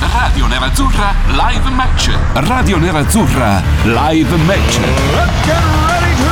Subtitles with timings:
[0.00, 2.10] Radio Nerazzurra Live Match.
[2.34, 4.78] Radio Nerazzurra Live Match.
[4.78, 5.56] Let's get
[5.88, 6.26] ready to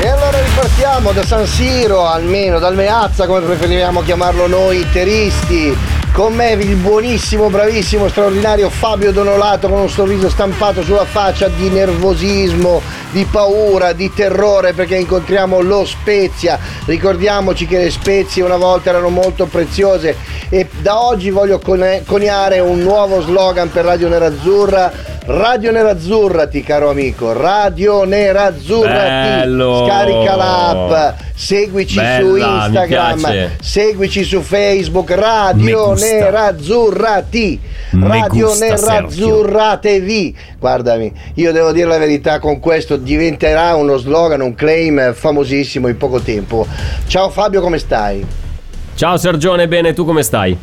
[0.00, 5.76] E allora ripartiamo da San Siro, almeno dal Meazza, come preferiamo chiamarlo noi interisti.
[6.12, 11.70] Con me il buonissimo, bravissimo, straordinario Fabio Donolato con un sorriso stampato sulla faccia di
[11.70, 16.58] nervosismo, di paura, di terrore perché incontriamo lo Spezia.
[16.84, 20.16] Ricordiamoci che le spezie una volta erano molto preziose
[20.50, 25.18] e da oggi voglio coniare un nuovo slogan per Radio Nerazzurra.
[25.22, 29.48] Radio Nerazzurrati, caro amico, Radio Nerazzurrati.
[29.86, 35.94] Scarica l'app, seguici Bella, su Instagram, seguici su Facebook, Radio.
[36.00, 37.60] Nerazzurrati.
[38.00, 40.36] Radio Nerazzurratevi.
[40.58, 45.96] Guardami, io devo dire la verità, con questo diventerà uno slogan, un claim famosissimo in
[45.96, 46.66] poco tempo.
[47.06, 48.24] Ciao Fabio, come stai?
[48.94, 50.56] Ciao Sergione, bene, tu come stai?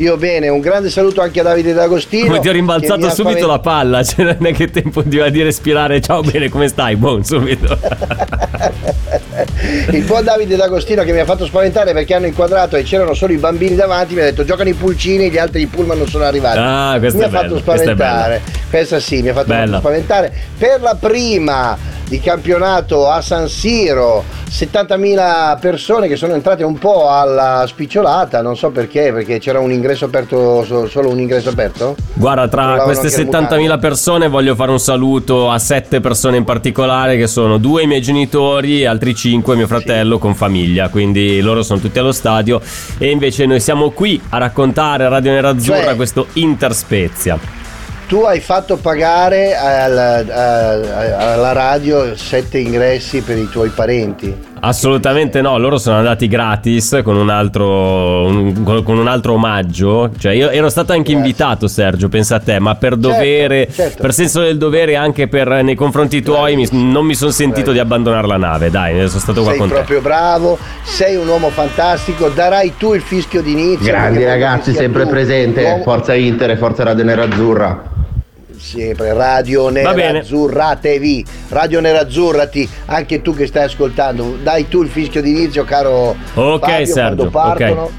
[0.00, 2.26] Io bene, un grande saluto anche a Davide D'Agostino.
[2.26, 6.00] Come ti ho rimbalzato subito la palla, cioè non è che tempo di, di respirare.
[6.00, 6.96] Ciao, bene, come stai?
[6.96, 7.78] Buon, subito.
[9.90, 13.32] Il buon Davide D'Agostino che mi ha fatto spaventare perché hanno inquadrato e c'erano solo
[13.32, 16.24] i bambini davanti, mi ha detto giocano i pulcini, gli altri i pullman non sono
[16.24, 16.58] arrivati.
[16.58, 18.42] Ah, mi ha fatto questa è spaventare.
[18.68, 20.32] Questa sì, mi ha fatto spaventare.
[20.56, 21.76] Per la prima
[22.10, 28.56] di campionato a San Siro, 70.000 persone che sono entrate un po' alla spicciolata, non
[28.56, 31.94] so perché, perché c'era un ingresso aperto, so- solo un ingresso aperto?
[32.14, 36.42] Guarda, tra queste anche le 70.000 persone voglio fare un saluto a sette persone in
[36.42, 41.40] particolare che sono due i miei genitori e altri cinque mio fratello con famiglia, quindi
[41.40, 42.60] loro sono tutti allo stadio
[42.98, 47.38] e invece noi siamo qui a raccontare a Radio Nerazzurra Cioè- questo Inter Spezia.
[48.08, 49.96] Tu hai fatto pagare al-
[50.28, 54.48] a- alla radio sette ingressi per i tuoi parenti.
[54.62, 60.10] Assolutamente no, loro sono andati gratis con un altro, un- con un altro omaggio.
[60.18, 61.26] Cioè, io ero stato anche Grazie.
[61.28, 64.02] invitato, Sergio, pensa a te, ma per dovere, certo.
[64.02, 67.78] per senso del dovere, anche per, nei confronti tuoi, mi- non mi sono sentito di
[67.78, 68.70] abbandonare la nave.
[68.70, 69.74] Dai, sono stato qua Sei con te.
[69.74, 73.86] proprio bravo, sei un uomo fantastico, darai tu il fischio d'inizio.
[73.86, 75.08] Grandi ragazzi, sempre tu.
[75.08, 75.80] presente.
[75.82, 77.82] Forza Inter e Forza Radio Nerazzurra.
[78.60, 79.68] Sempre Radio.
[79.70, 86.68] Nerazzurratevi, Radio Nerazzurrati, anche tu che stai ascoltando, dai tu il fischio d'inizio, caro Ok,
[86.68, 87.82] Fabio, Sergio, partono.
[87.82, 87.90] ok.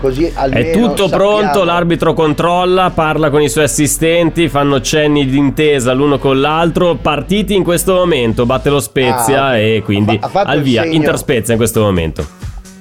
[0.00, 5.26] Così almeno È tutto sappiamo- pronto, l'arbitro controlla, parla con i suoi assistenti, fanno cenni
[5.26, 6.94] d'intesa l'uno con l'altro.
[6.94, 10.84] Partiti in questo momento, batte lo Spezia Ah, e quindi al via.
[10.84, 12.24] Inter Spezia in questo momento.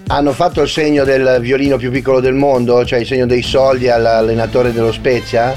[0.10, 3.90] Hanno fatto il segno del violino più piccolo del mondo, cioè il segno dei soldi
[3.90, 5.56] all'allenatore dello Spezia?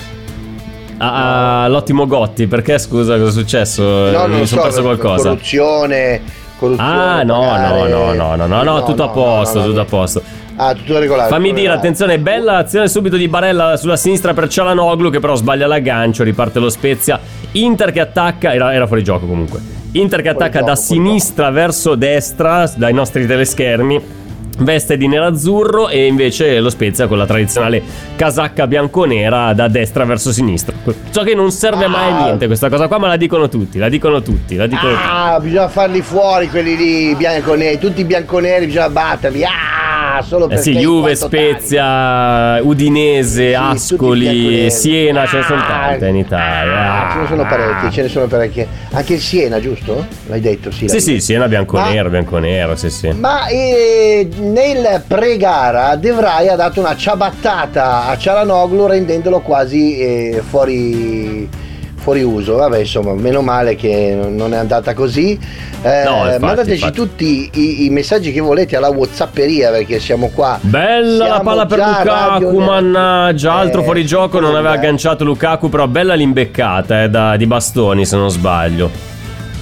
[1.03, 3.83] Ah, ah, l'ottimo Gotti, perché scusa cosa è successo?
[3.83, 5.29] No, Mi sono so, perso qualcosa.
[5.31, 6.21] corruzione,
[6.59, 6.93] corruzione.
[6.93, 10.23] Ah, no, no, no, no, no, no, no, tutto a posto, tutto a posto.
[10.57, 11.31] Ah, tutto regolare.
[11.31, 15.67] Fammi dire, attenzione, bella azione subito di Barella sulla sinistra per Cialanoglu che però sbaglia
[15.67, 17.19] l'aggancio, riparte lo Spezia.
[17.53, 19.59] Inter che attacca, era, era fuori gioco comunque.
[19.93, 24.19] Inter che Fuori attacca gioco, da fuori sinistra verso destra dai nostri teleschermi.
[24.61, 27.83] Veste di nerazzurro e invece lo Spezia con la tradizionale
[28.15, 30.75] casacca bianconera da destra verso sinistra.
[31.11, 32.23] So che non serve mai a Ah.
[32.25, 35.03] niente questa cosa qua, ma la dicono tutti, la dicono tutti, la dicono tutti.
[35.09, 39.45] Ah, bisogna farli fuori quelli lì bianconeri, tutti bianconeri bisogna batterli.
[39.45, 44.71] Ah, solo Eh perché sì, in Juve, Spezia, Udinese, tutti Ascoli.
[44.71, 46.75] Siena, ce ne sono Ah, tante in Italia.
[46.75, 47.13] tali.
[47.13, 48.69] Ce ne sono parecchi, ce ne sono parecchie.
[48.93, 50.05] Anche il Siena, giusto?
[50.27, 50.89] L'hai detto, sì.
[50.89, 51.21] Sì, sì.
[51.21, 53.09] Siena bianconero, Ma- bianconero, sì, sì.
[53.13, 60.43] Ma eh, nel pre-gara De Vrij ha dato una ciabattata a Cialanoglu rendendolo quasi eh,
[60.47, 61.49] fuori,
[61.97, 62.57] fuori uso.
[62.57, 65.39] Vabbè, insomma, meno male che non è andata così.
[65.83, 66.95] Eh, No, infatti, mandateci infatti.
[66.95, 70.59] tutti i, i messaggi che volete alla Whatsapperia perché siamo qua.
[70.61, 75.69] Bella la Siamo palla per Lukaku, mannaggia, altro Eh, fuori gioco, non aveva agganciato Lukaku,
[75.71, 78.91] però bella l'imbeccata eh, da- di bastoni se non sbaglio.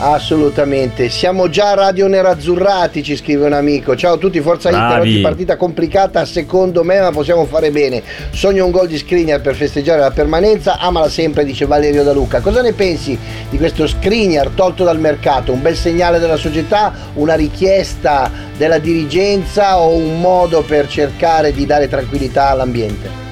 [0.00, 3.97] Assolutamente, siamo già radio nerazzurrati, ci scrive un amico.
[3.97, 5.09] Ciao a tutti, Forza Inter, Bravi.
[5.09, 8.05] oggi partita complicata secondo me, ma possiamo fare bene.
[8.31, 12.41] Sogno un gol di Skriniar per festeggiare la permanenza, amala sempre, dice Valerio Da Luca.
[12.41, 13.19] Cosa ne pensi
[13.50, 15.53] di questo Skriniar tolto dal mercato?
[15.53, 21.67] Un bel segnale della società, una richiesta della dirigenza o un modo per cercare di
[21.67, 23.28] dare tranquillità all'ambiente?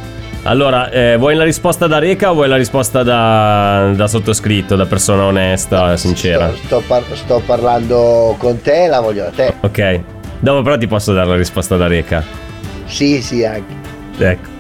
[0.46, 4.86] Allora, eh, vuoi la risposta da Reca o vuoi la risposta da, da sottoscritto, da
[4.86, 6.52] persona onesta, sincera?
[6.54, 9.54] Sto, sto par- sto parlando con te, la voglio a te.
[9.60, 10.00] Ok.
[10.38, 12.22] Dopo però ti posso dare la risposta da Reca.
[12.84, 13.74] Sì, sì, anche.
[14.18, 14.55] Ecco.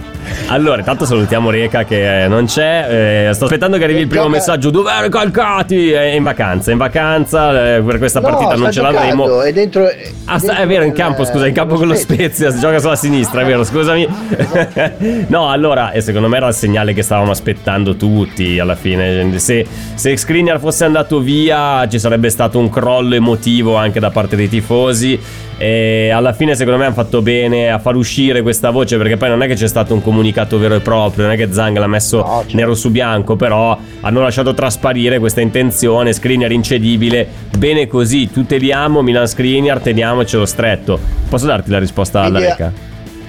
[0.48, 3.28] Allora, intanto salutiamo Reca che eh, non c'è.
[3.28, 4.70] eh, sto aspettando che arrivi il primo Gioca- messaggio.
[4.70, 5.90] Dove è Calcati?
[5.90, 7.74] È in vacanza, in vacanza.
[7.76, 9.40] eh, per questa partita no, non sta ce l'avremo.
[9.40, 9.84] È dentro.
[10.24, 12.78] Ah, sta- dentro è vero, in campo, scusa, in campo con lo Spezia, si gioca
[12.78, 14.06] sulla sinistra, è vero, scusami.
[15.28, 19.38] no, allora, e secondo me era il segnale che stavamo aspettando tutti alla fine.
[19.38, 24.36] Se, se Skriniar fosse andato via, ci sarebbe stato un crollo emotivo anche da parte
[24.36, 25.18] dei tifosi.
[25.58, 29.30] E alla fine, secondo me, hanno fatto bene a far uscire questa voce perché poi
[29.30, 31.86] non è che c'è stato un comunicato vero e proprio, non è che Zang l'ha
[31.86, 32.56] messo No, certo.
[32.56, 36.12] nero su bianco, però hanno lasciato trasparire questa intenzione.
[36.12, 37.26] Skriniar incedibile,
[37.56, 40.98] bene così, tuteliamo Milan Skriniar, teniamocelo stretto.
[41.28, 42.72] Posso darti la risposta alla Reca?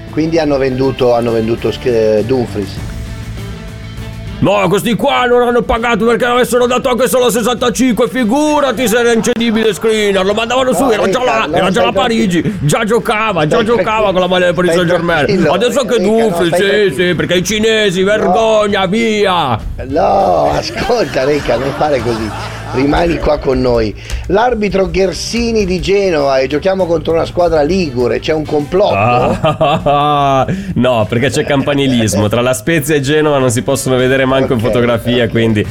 [0.09, 2.95] Quindi hanno venduto, hanno venduto Sk- Dumfries.
[4.39, 8.07] No, questi qua non hanno pagato perché avessero dato anche solo 65.
[8.07, 10.23] Figurati se era incedibile Skriniar.
[10.25, 12.59] Lo mandavano su, No, era già là, era già a Parigi.
[12.61, 15.47] Già giocava, già giocava con la maglia del Paris Saint Germain.
[15.49, 19.59] Adesso che stai sì, sì, perché i cinesi, vergogna, via.
[19.87, 22.29] No, ascolta Reca, non fare così.
[22.73, 23.95] Rimani qua con noi.
[24.29, 28.19] L'arbitro Ghersini di Genova e giochiamo contro una squadra ligure.
[28.19, 28.93] C'è un complotto?
[28.93, 30.45] Ah,
[30.75, 32.27] no, perché c'è campanilismo.
[32.27, 35.65] Tra la Spezia e Genova non si possono vedere manco in Ok, fotografia, quindi.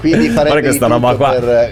[0.00, 1.30] Quindi Guarda farebbe questa roba qua.
[1.30, 1.70] per-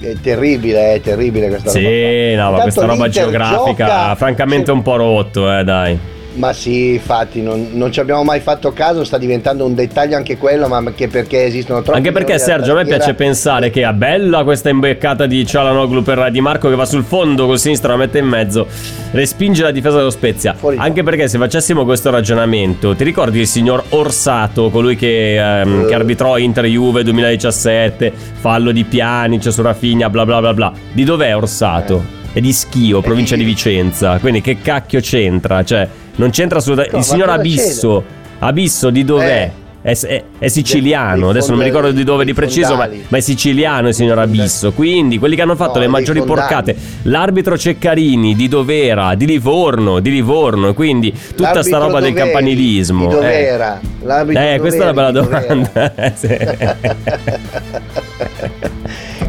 [0.00, 1.80] È terribile, è terribile questa roba.
[1.80, 4.70] Sì, no, ma questa roba geografica gioca- francamente Sì.
[4.70, 5.98] un po' rotto, eh, dai.
[6.34, 10.36] Ma sì, infatti, non, non ci abbiamo mai fatto caso, sta diventando un dettaglio anche
[10.36, 11.98] quello, ma che perché esistono troppi...
[11.98, 16.30] Anche perché Sergio, a me piace pensare che è bella questa imbeccata di Cialanoglu per
[16.30, 18.66] Di Marco che va sul fondo col sinistro, la mette in mezzo,
[19.12, 20.54] respinge la difesa dello Spezia.
[20.54, 25.82] Fuori Anche perché se facessimo questo ragionamento, ti ricordi il signor Orsato, colui che, ehm,
[25.82, 25.86] Eh.
[25.86, 30.72] che arbitrò Inter Juve 2017, fallo di Pianic su Rafinha, bla bla bla bla.
[30.92, 32.22] Di dov'è Orsato?
[32.32, 34.18] È di Schio, provincia di Vicenza.
[34.18, 35.62] Quindi che cacchio c'entra?
[35.62, 36.96] Cioè, non c'entra assolutamente.
[36.96, 38.04] No, Il signor Abisso,
[38.40, 39.50] Abisso di dov'è?
[39.58, 39.62] Eh.
[39.84, 43.20] È, è- è siciliano, adesso non mi ricordo di dove di preciso, ma, ma è
[43.20, 44.72] siciliano il signor Abisso.
[44.72, 46.40] Quindi quelli che hanno fatto No, le maggiori fondali.
[46.40, 49.14] porcate, l'arbitro Ceccarini di dov'era?
[49.14, 52.30] Di Livorno, di Livorno, quindi tutta sta L'arbitro roba del dov'eri?
[52.30, 53.06] campanilismo.
[53.08, 53.14] Di eh.
[53.14, 53.80] dov'era?
[54.04, 55.94] L'arbitro Eh, questa è una bella domanda.
[55.96, 56.12] Eh.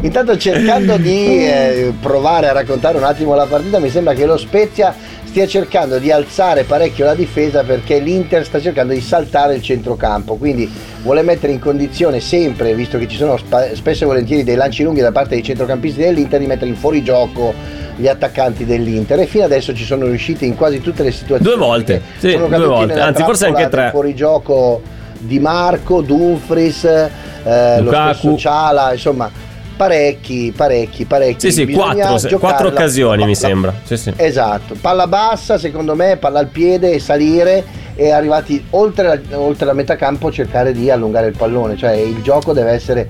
[0.02, 4.36] Intanto cercando di eh, provare a raccontare un attimo la partita, mi sembra che lo
[4.36, 4.94] Spezia
[5.36, 10.36] stia cercando di alzare parecchio la difesa perché l'Inter sta cercando di saltare il centrocampo,
[10.36, 10.66] quindi
[11.02, 15.02] vuole mettere in condizione sempre, visto che ci sono spesso e volentieri dei lanci lunghi
[15.02, 17.52] da parte dei centrocampisti dell'Inter, di mettere in fuorigioco
[17.96, 21.42] gli attaccanti dell'Inter e fino adesso ci sono riusciti in quasi tutte le situazioni.
[21.54, 23.82] Due volte, sì, sono due volte, anzi, forse anche tre.
[23.82, 24.80] del fuorigioco
[25.18, 28.14] di Marco, Dumfries, eh, lo Lukaku.
[28.14, 29.30] stesso Ciala, insomma
[29.76, 31.50] parecchi, parecchi, parecchi.
[31.50, 33.74] Sì, sì, quattro, quattro occasioni la- mi la- sembra.
[33.84, 34.12] Sì, sì.
[34.16, 37.64] Esatto, palla bassa secondo me, palla al piede salire
[37.94, 42.20] e arrivati oltre la, oltre la metà campo cercare di allungare il pallone, cioè il
[42.22, 43.08] gioco deve essere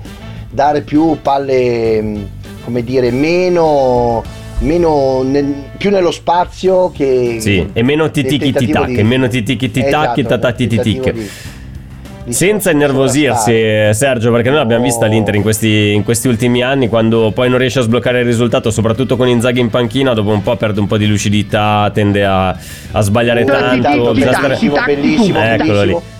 [0.49, 2.27] dare più palle, mh,
[2.63, 4.23] come dire, meno,
[4.59, 7.37] meno nel- più nello spazio che...
[7.39, 8.53] Sì, e meno titichi
[8.97, 11.29] e meno titichi tac, Esatto, tatati nel
[12.29, 13.51] Senza innervosirsi.
[13.93, 17.57] Sergio, perché noi l'abbiamo vista l'Inter in questi, in questi ultimi anni, quando poi non
[17.57, 20.87] riesce a sbloccare il risultato, soprattutto con Inzaghi in panchina, dopo un po' perde un
[20.87, 24.11] po' di lucidità, tende a, a sbagliare tanto.
[24.13, 25.83] bisogna tanti, stare- bellissimo, Eccolo bellissimo.
[25.83, 26.15] lì.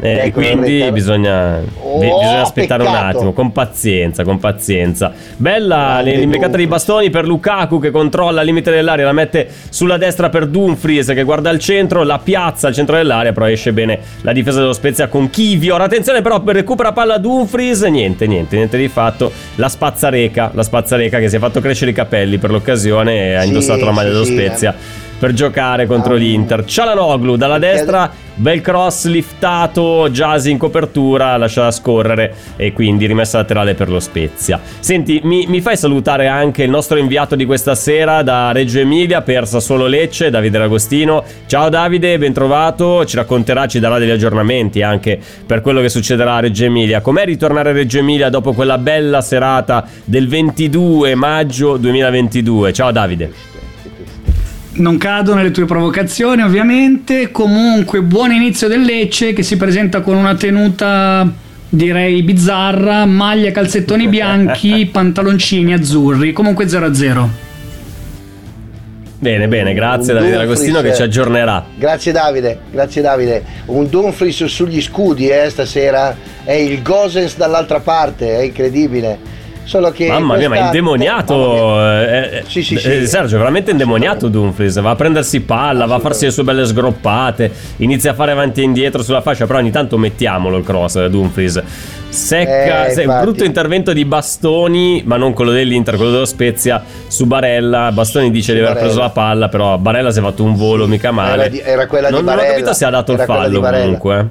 [0.00, 3.16] Eh, Ecco, quindi bisogna, Oh, bi- bisogna aspettare un peccato.
[3.16, 5.12] attimo, con pazienza, con pazienza.
[5.36, 6.68] Bella l'imbeccata Dumfries.
[6.68, 11.24] bastoni per Lukaku che controlla il limite dell'area, la mette sulla destra per Dumfries che
[11.24, 15.08] guarda al centro, la piazza al centro dell'area, però esce bene la difesa dello Spezia
[15.08, 15.80] con Kivior.
[15.80, 19.32] Attenzione però, recupera palla Dumfries, niente, niente, niente di fatto.
[19.56, 23.40] La spazzareca, la spazzareca che si è fatto crescere i capelli per l'occasione e ha
[23.40, 24.74] Sì, indossato la maglia sì, dello sì, Spezia.
[25.18, 26.64] Per giocare contro l'Inter.
[26.64, 33.74] Cialanoglu dalla destra, bel cross liftato, Jasi in copertura, lasciata scorrere e quindi rimessa laterale
[33.74, 34.60] per lo Spezia.
[34.78, 39.22] Senti, mi, mi fai salutare anche il nostro inviato di questa sera da Reggio Emilia
[39.22, 41.24] per Sassuolo Lecce, Davide D'Agostino.
[41.46, 46.36] Ciao Davide, ben trovato, ci racconterà, ci darà degli aggiornamenti anche per quello che succederà
[46.36, 47.00] a Reggio Emilia.
[47.00, 52.72] Com'è ritornare a Reggio Emilia dopo quella bella serata del 22 maggio 2022?
[52.72, 53.57] Ciao Davide.
[54.78, 57.30] Non cado nelle tue provocazioni, ovviamente.
[57.30, 64.06] Comunque, buon inizio del Lecce che si presenta con una tenuta direi bizzarra, maglia calzettoni
[64.08, 67.28] bianchi, pantaloncini azzurri, comunque 0-0.
[69.20, 71.64] Bene, bene, grazie Davide D'Agostino che ci aggiornerà.
[71.76, 73.42] Grazie Davide, grazie Davide.
[73.66, 79.36] Un Dumfries sugli scudi eh, stasera, è il Gosens dall'altra parte, è incredibile.
[79.68, 81.78] Solo che Mamma mia, ma è indemoniato.
[81.78, 82.90] Eh, eh, sì, sì, sì.
[82.90, 84.80] Eh, Sergio, veramente indemoniato Dumfries.
[84.80, 88.62] Va a prendersi palla, va a farsi le sue belle sgroppate, inizia a fare avanti
[88.62, 91.62] e indietro sulla fascia, però ogni tanto mettiamolo il cross eh, Dumfries.
[92.08, 97.26] Secca, eh, un brutto intervento di Bastoni, ma non quello dell'Inter, quello dello Spezia su
[97.26, 97.92] Barella.
[97.92, 98.90] Bastoni dice di aver Barella.
[98.90, 101.42] preso la palla, però Barella si è fatto un volo mica male.
[101.42, 102.42] Era, di, era quella non, di Barella.
[102.42, 104.28] Non ho capito se ha dato il fallo comunque.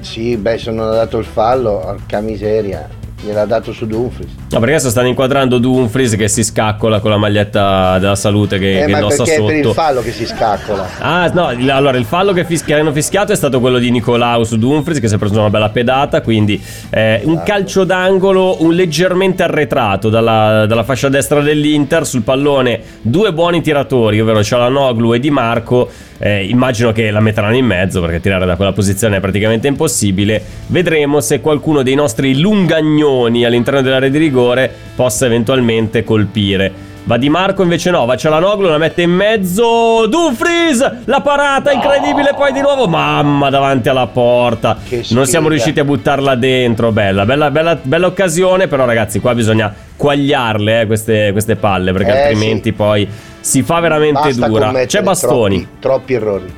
[0.00, 2.86] Sì, beh, se non ha dato il fallo, porca miseria
[3.22, 4.30] gliel'ha dato su Dumfries.
[4.50, 8.82] No, perché adesso stanno inquadrando Dumfries che si scaccola con la maglietta della salute che,
[8.82, 9.50] eh, che ma indossa perché sotto.
[9.50, 10.88] è per il fallo che si scaccola.
[10.98, 14.44] Ah, no, allora il fallo che, fis- che hanno fischiato è stato quello di Nicolau
[14.44, 17.50] su Dumfries che si è preso una bella pedata, quindi eh, un esatto.
[17.50, 24.20] calcio d'angolo un leggermente arretrato dalla, dalla, fascia destra dell'Inter sul pallone, due buoni tiratori,
[24.20, 28.56] ovvero Cialanoglu e Di Marco eh, immagino che la metteranno in mezzo perché tirare da
[28.56, 30.42] quella posizione è praticamente impossibile.
[30.68, 36.86] Vedremo se qualcuno dei nostri lungagnoni all'interno dell'area di rigore possa eventualmente colpire.
[37.06, 40.08] Va Di Marco invece no, va Cialanoglu, la mette in mezzo.
[40.08, 42.88] Dumfries, la parata incredibile, poi di nuovo.
[42.88, 44.76] Mamma davanti alla porta.
[45.10, 46.90] Non siamo riusciti a buttarla dentro.
[46.90, 48.66] Bella, bella, bella, bella occasione.
[48.66, 52.72] Però ragazzi, qua bisogna quagliarle eh, queste, queste, palle perché eh, altrimenti sì.
[52.72, 53.08] poi
[53.46, 54.84] si fa veramente Basta dura.
[54.86, 55.56] C'è Bastoni.
[55.58, 56.54] Troppi, troppi errori.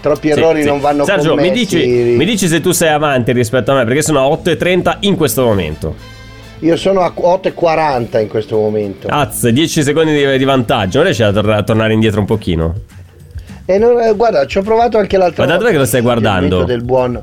[0.00, 1.48] Troppi errori sì, non vanno Sergio, commessi.
[1.48, 4.96] mi dici, mi dici se tu sei avanti rispetto a me perché sono a 8.30
[5.00, 5.94] in questo momento.
[6.60, 9.06] Io sono a 8,40 in questo momento.
[9.08, 10.96] Az, 10 secondi di, di vantaggio.
[10.96, 12.74] Non riesci a, tor- a, tornare indietro un pochino?
[13.64, 15.52] E non, eh, guarda, ci ho provato anche l'altra volta.
[15.52, 16.64] Ma da dove che lo stai guardando?
[16.64, 17.22] Del buon.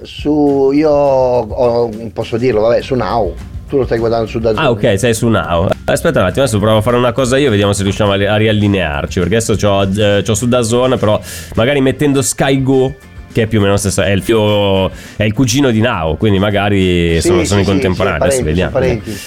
[0.00, 0.70] Su.
[0.72, 3.34] Io posso dirlo, vabbè, su Now.
[3.72, 4.62] Tu lo stai guardando su Dazon.
[4.62, 5.66] Ah, ok, sei su Now.
[5.84, 9.18] Aspetta un attimo, adesso provo a fare una cosa io, vediamo se riusciamo a, riallinearci.
[9.18, 11.18] Perché adesso ho eh, su Dazon, però
[11.54, 12.94] magari mettendo Sky Go
[13.32, 16.38] che è più o meno stesso, è il, fio, è il cugino di Nao, quindi
[16.38, 18.20] magari sì, sono, sì, sono in contemporanea.
[18.20, 18.72] Adesso vediamo.
[18.72, 19.18] Sono parenti,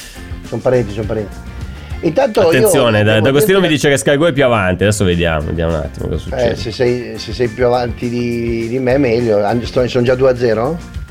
[0.47, 1.35] sono parenti, sono parenti.
[2.01, 5.79] Intanto Attenzione, io, D'Agostino mi dice che Skygo è più avanti, adesso vediamo, vediamo un
[5.79, 6.51] attimo cosa succede.
[6.51, 10.35] Eh, se, sei, se, sei, più avanti di, di me meglio, sono già 2 a
[10.35, 11.03] 0?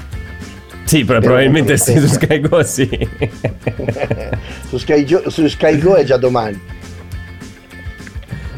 [0.85, 2.89] Sì, però probabilmente sì, su Skygo sì.
[4.69, 6.61] su, Sky, su Skygo è già domani.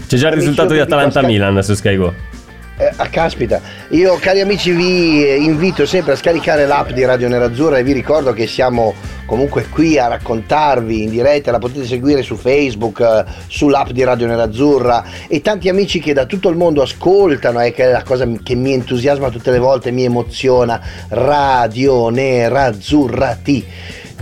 [0.06, 2.34] C'è già il risultato di Atalanta-Milan su Skygo.
[2.78, 7.78] Eh, ah, caspita, io cari amici vi invito sempre a scaricare l'app di Radio Nerazzurra
[7.78, 8.94] e vi ricordo che siamo
[9.26, 14.26] comunque qui a raccontarvi in diretta, la potete seguire su Facebook, eh, sull'app di Radio
[14.26, 18.26] Nerazzurra e tanti amici che da tutto il mondo ascoltano e che è la cosa
[18.42, 23.64] che mi entusiasma tutte le volte, mi emoziona, Radio Nerazzurra T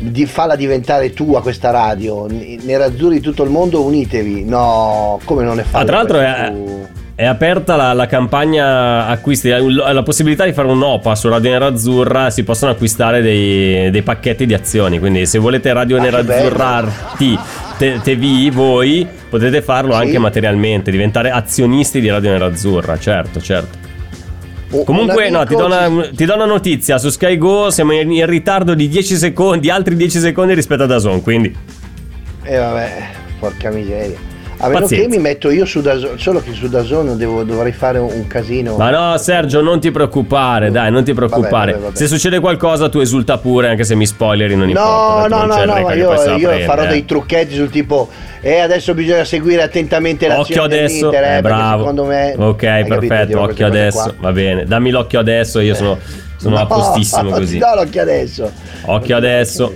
[0.00, 2.26] di falla diventare tua questa radio.
[2.26, 4.44] Nerazzurri di tutto il mondo, unitevi.
[4.44, 5.78] No, come non è fatto?
[5.78, 6.52] Ah, tra l'altro è,
[7.16, 12.30] è aperta la, la, campagna acquisti, la possibilità di fare un OPA su Radio Nerazzurra,
[12.30, 17.38] si possono acquistare dei, dei pacchetti di azioni, quindi se volete Radio ah, Nerazzurrarti
[17.76, 20.00] TV voi potete farlo sì.
[20.00, 23.83] anche materialmente, diventare azionisti di Radio Nerazzurra, certo, certo.
[24.85, 26.99] Comunque, no, ti do, una, ti do, una, notizia.
[26.99, 30.87] Su Sky Go siamo in, in ritardo di 10 secondi, altri 10 secondi rispetto a
[30.87, 31.56] Dazon, quindi.
[32.42, 32.92] E eh, vabbè,
[33.38, 34.34] porca miseria.
[34.58, 35.08] A meno Pazienza.
[35.08, 38.76] che mi metto io su Dazon, solo che su Dazon devo, dovrei fare un casino.
[38.76, 41.73] Ma no, Sergio, non ti preoccupare, dai, non ti preoccupare.
[41.73, 41.96] Vabbè, vabbè, vabbè.
[41.96, 45.28] Se succede qualcosa, tu esulta pure, anche se mi spoileri, non no, importa.
[45.28, 48.08] No, no, no, io, io farò dei trucchetti sul tipo.
[48.40, 51.78] E eh, adesso bisogna seguire attentamente l'azione Occhio adesso, eh, bravo.
[51.78, 52.34] Secondo me.
[52.37, 54.64] Ok, perfetto, occhio adesso, va bene.
[54.64, 55.99] Dammi l'occhio adesso, io sono,
[56.37, 57.58] sono no, a postissimo così.
[57.58, 58.50] No, l'occhio adesso.
[58.82, 59.75] Occhio adesso.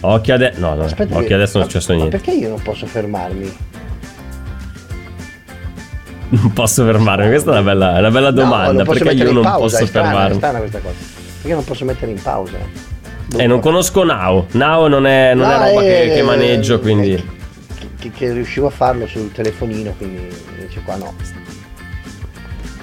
[0.00, 0.60] Occhio adesso.
[0.60, 2.16] No, no, Aspetta, occhio adesso non è successo niente.
[2.16, 3.52] Ma perché io non posso fermarmi?
[6.30, 7.28] Non posso fermarmi?
[7.28, 8.82] Questa è una bella, una bella domanda.
[8.84, 10.34] No, perché io non pausa, posso strana, fermarmi?
[10.34, 10.94] È strana questa cosa.
[11.40, 12.58] Perché non posso mettere in pausa?
[13.26, 14.46] Dove eh, non conosco Now.
[14.52, 17.28] Now non è, non no, è roba è, che, che, maneggio, quindi.
[17.98, 21.14] che, che riuscivo a farlo sul telefonino, quindi invece qua no.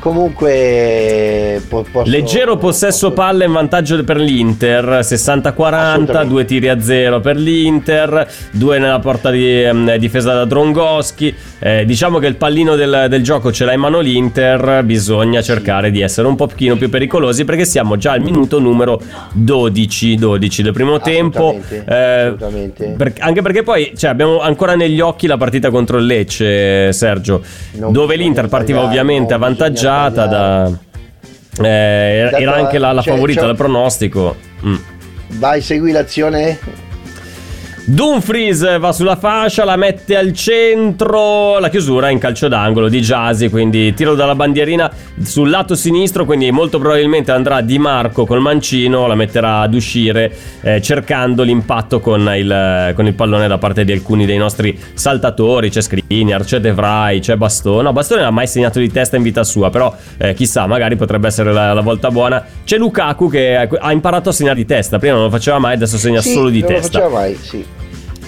[0.08, 6.28] Comunque po- posso- Leggero possesso palle in vantaggio per l'Inter, 60-40, Assolutamente.
[6.28, 11.36] due tiri a zero per l'Inter, due nella porta di ehm, difesa da Drongoschi.
[11.60, 15.92] Eh, diciamo che il pallino del, del gioco ce l'ha in mano l'Inter, bisogna cercare
[15.92, 19.02] di essere un pochino più pericolosi perché siamo già al minuto numero
[19.34, 21.60] 12, 12 del primo tempo.
[21.70, 22.94] Eh, assolutamente.
[22.98, 27.42] per- anche perché poi cioè, abbiamo ancora negli occhi la partita contro il Lecce, Sergio,
[27.74, 29.40] Non dove l'Inter partiva ovviamente non
[30.06, 30.78] avvantaggiata
[31.58, 31.68] da...
[31.68, 34.36] eh, era, anche la, la cioè, favorita cioè- del pronostico.
[34.66, 34.76] Mm.
[35.40, 36.60] Vai, segui l'azione.
[37.90, 43.50] Dumfries va sulla fascia, la mette al centro, la chiusura in calcio d'angolo di Jasi,
[43.50, 44.92] quindi tiro dalla bandierina
[45.24, 50.30] sul lato sinistro, quindi molto probabilmente andrà Di Marco col mancino, la metterà ad uscire
[50.64, 55.70] eh, cercando l'impatto con il, con il pallone da parte di alcuni dei nostri saltatori,
[55.70, 59.16] c'è Skriniar, c'è De Vrij, c'è Bastone, no Bastone non ha mai segnato di testa
[59.16, 63.30] in vita sua, però eh, chissà, magari potrebbe essere la, la volta buona, c'è Lukaku
[63.30, 66.34] che ha imparato a segnare di testa, prima non lo faceva mai, adesso segna Sì,
[66.34, 66.98] solo di non testa.
[67.00, 67.66] lo faceva mai, sì.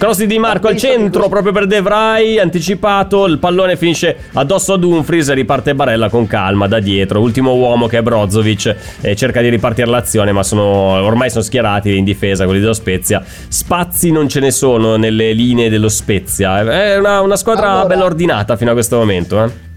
[0.00, 4.16] Cross di Di Marco Ma al centro proprio per De Vrij, anticipato, il pallone finisce
[4.32, 7.20] addosso a Dumfries e riparte Barella con calma da dietro.
[7.20, 11.98] Ultimo uomo che è Brozovic e cerca di ripartire l'azione, ma sono, ormai sono schierati
[11.98, 13.22] in difesa quelli dello Spezia.
[13.26, 16.60] Spazi non ce ne sono nelle linee dello Spezia.
[16.62, 19.44] È una, una squadra Allora- bella ordinata fino a questo momento.
[19.44, 19.68] Eh?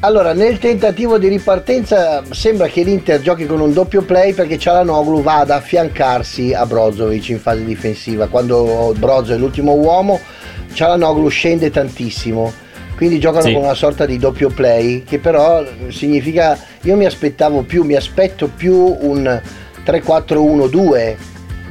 [0.00, 5.22] Allora, nel tentativo di ripartenza sembra che l'Inter giochi con un doppio play perché Cialanoglu
[5.22, 8.28] va ad affiancarsi a Brozovic in fase difensiva.
[8.28, 10.20] Quando Brozo è l'ultimo uomo,
[10.72, 12.52] Cialanoglu scende tantissimo.
[12.94, 13.52] Quindi giocano Sì.
[13.54, 18.48] con una sorta di doppio play che però significa io mi aspettavo più, mi aspetto
[18.54, 19.40] più un
[19.84, 21.16] 3-4-1-2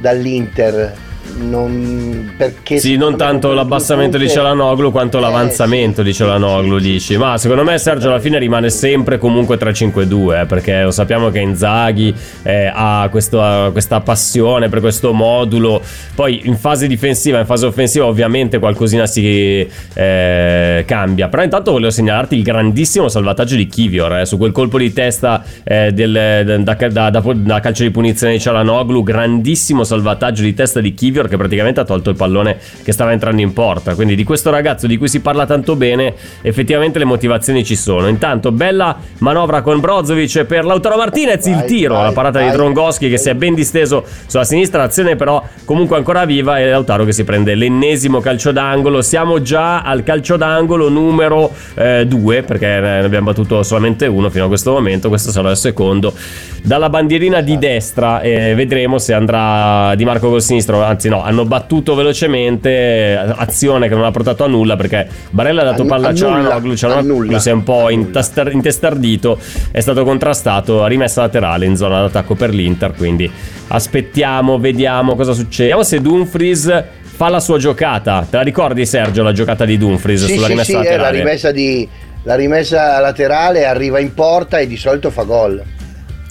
[0.00, 0.94] dall'Inter.
[1.38, 6.84] Non, perché Sì, non tanto l'abbassamento di Cialanoglu quanto Eh, l'avanzamento sì, di Cialanoglu, sì,
[6.84, 7.16] sì, dici.
[7.16, 11.40] Ma secondo me Sergio alla fine rimane sempre comunque 3-5-2, eh, perché lo sappiamo che
[11.40, 15.82] Inzaghi eh, ha questo- questa passione per questo modulo.
[16.14, 21.28] Poi in fase difensiva, in fase offensiva ovviamente qualcosina si eh, cambia.
[21.28, 25.42] Però intanto volevo segnalarti il grandissimo salvataggio di Kivior, eh, su quel colpo di testa
[25.64, 30.80] eh, del- da, da- da- da calcio di punizione di Cialanoglu, grandissimo salvataggio di testa
[30.80, 33.94] di Kivior che praticamente ha tolto il pallone che stava entrando in porta.
[33.94, 38.08] Quindi di questo ragazzo di cui si parla tanto bene, effettivamente le motivazioni ci sono.
[38.08, 42.50] Intanto bella manovra con Brozovic per Lautaro Martinez, il tiro, vai, la parata di.
[42.50, 47.04] Drongoschi che si è ben disteso sulla sinistra, l'azione però comunque ancora viva e Lautaro
[47.04, 49.02] che si prende l'ennesimo calcio d'angolo.
[49.02, 54.48] Siamo già al calcio d'angolo numero 2 perché ne abbiamo battuto solamente uno fino a
[54.48, 56.14] questo momento, questo sarà il secondo.
[56.62, 61.44] Dalla bandierina di destra e vedremo se andrà Di Marco col sinistro, anzi no, hanno
[61.44, 66.08] battuto velocemente, azione che non ha portato a nulla perché Barella ha dato Annu- palla
[66.08, 69.38] a Cialanoglu, Cialanoglu si è un po' intastar- intestardito,
[69.70, 73.30] è stato contrastato, rimessa laterale in zona d'attacco per l'Inter, quindi
[73.68, 75.68] aspettiamo, vediamo cosa succede.
[75.68, 78.26] Vediamo se Dumfries fa la sua giocata.
[78.28, 80.96] Te la ricordi Sergio la giocata di Dumfries Sì, sulla sì, rimessa sì, è la
[80.96, 81.18] laterale?
[81.18, 81.88] rimessa, di,
[82.24, 85.62] la rimessa laterale arriva in porta e di solito fa gol.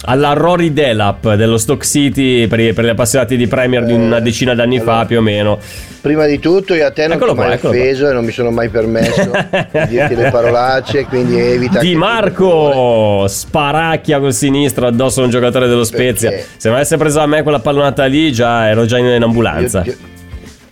[0.06, 4.22] Alla Rory Delap dello Stock City per, per gli appassionati di Premier di una Eh,
[4.22, 4.98] decina d'anni allora.
[5.00, 5.58] fa più o meno.
[6.00, 7.82] Prima di tutto io a te non Eccolo ti ho mai eccolo qua.
[7.82, 13.24] offeso e non mi sono mai permesso di dirti le parolacce, quindi evita Di Marco
[13.26, 16.30] sparacchia col sinistro addosso a un giocatore dello Spezia.
[16.30, 16.46] Perché?
[16.56, 19.82] Se mi avesse preso a me quella pallonata lì, già ero già in, in ambulanza.
[19.84, 19.98] Io, ti-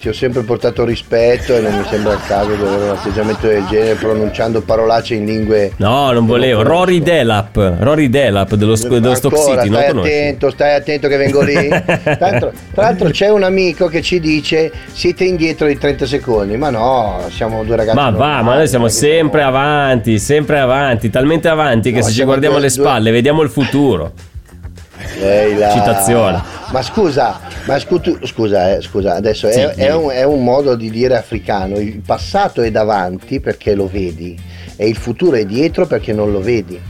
[0.04, 3.46] ti ho sempre portato rispetto e non mi sembra il caso di avere un atteggiamento
[3.46, 6.58] del genere pronunciando parolacce in lingue No, non volevo.
[6.62, 6.76] conosco.
[6.78, 11.16] Rory Delap, Rory Delap dello, sc- dello Stock City, non stai attento, stai attento che
[11.16, 11.54] vengo lì.
[12.04, 16.54] Tra l'altro, tra l'altro c'è un amico che ci dice siete indietro di 30 secondi,
[16.58, 17.96] ma no, siamo due ragazzi.
[17.96, 22.00] Ma va, normali, ma noi siamo non sempre siamo- avanti, sempre avanti, talmente avanti che
[22.00, 24.12] No, se ci guardiamo due- alle due- spalle vediamo il futuro.
[25.20, 25.70] Ehi là.
[25.70, 26.42] Citazione.
[26.72, 30.74] Ma scusa, ma scu- scusa, eh, scusa, adesso Sì, è, è un, è un modo
[30.74, 31.76] di dire africano.
[31.78, 34.36] Il passato è davanti perché lo vedi
[34.76, 36.80] e il futuro è dietro perché non lo vedi.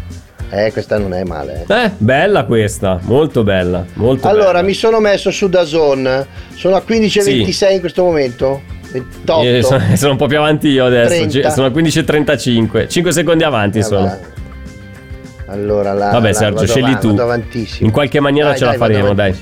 [0.51, 1.65] Eh, questa non è male.
[1.67, 1.75] eh.
[1.85, 4.63] Eh, bella questa, molto bella, molto Allora, bella.
[4.63, 6.27] mi sono messo su Dazon.
[6.55, 8.61] Sono a 15,26 in questo momento.
[8.93, 9.43] 28.
[9.49, 11.31] Io sono, sono un po' più avanti io adesso, 30.
[11.49, 14.05] Ci- sono a 15.35, 5 secondi avanti Eh, sono.
[14.05, 14.19] va.
[15.55, 17.17] Allora, la, Vabbè la- Sergio, scegli tu.
[17.81, 19.35] In qualche maniera Dai, ce la dai, vado faremo, dai.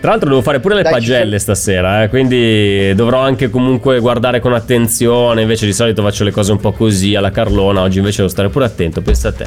[0.00, 4.40] Tra l'altro devo fare pure le Dai, pagelle stasera, eh, quindi dovrò anche comunque guardare
[4.40, 8.18] con attenzione, invece di solito faccio le cose un po' così alla Carlona, oggi invece
[8.18, 9.46] devo stare pure attento, pensa a te.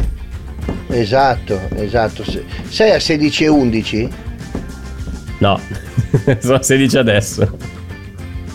[0.90, 2.24] Esatto, esatto.
[2.24, 4.10] Se- Sei a 16 e 11?
[5.40, 5.60] No,
[6.40, 7.58] sono a 16 adesso.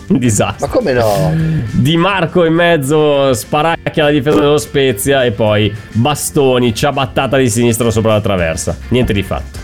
[0.07, 0.67] Un disastro.
[0.67, 1.33] Ma come no?
[1.71, 7.89] Di Marco in mezzo, sparacchia la difesa dello Spezia e poi bastoni, ciabattata di sinistra
[7.89, 8.77] sopra la traversa.
[8.89, 9.59] Niente di fatto.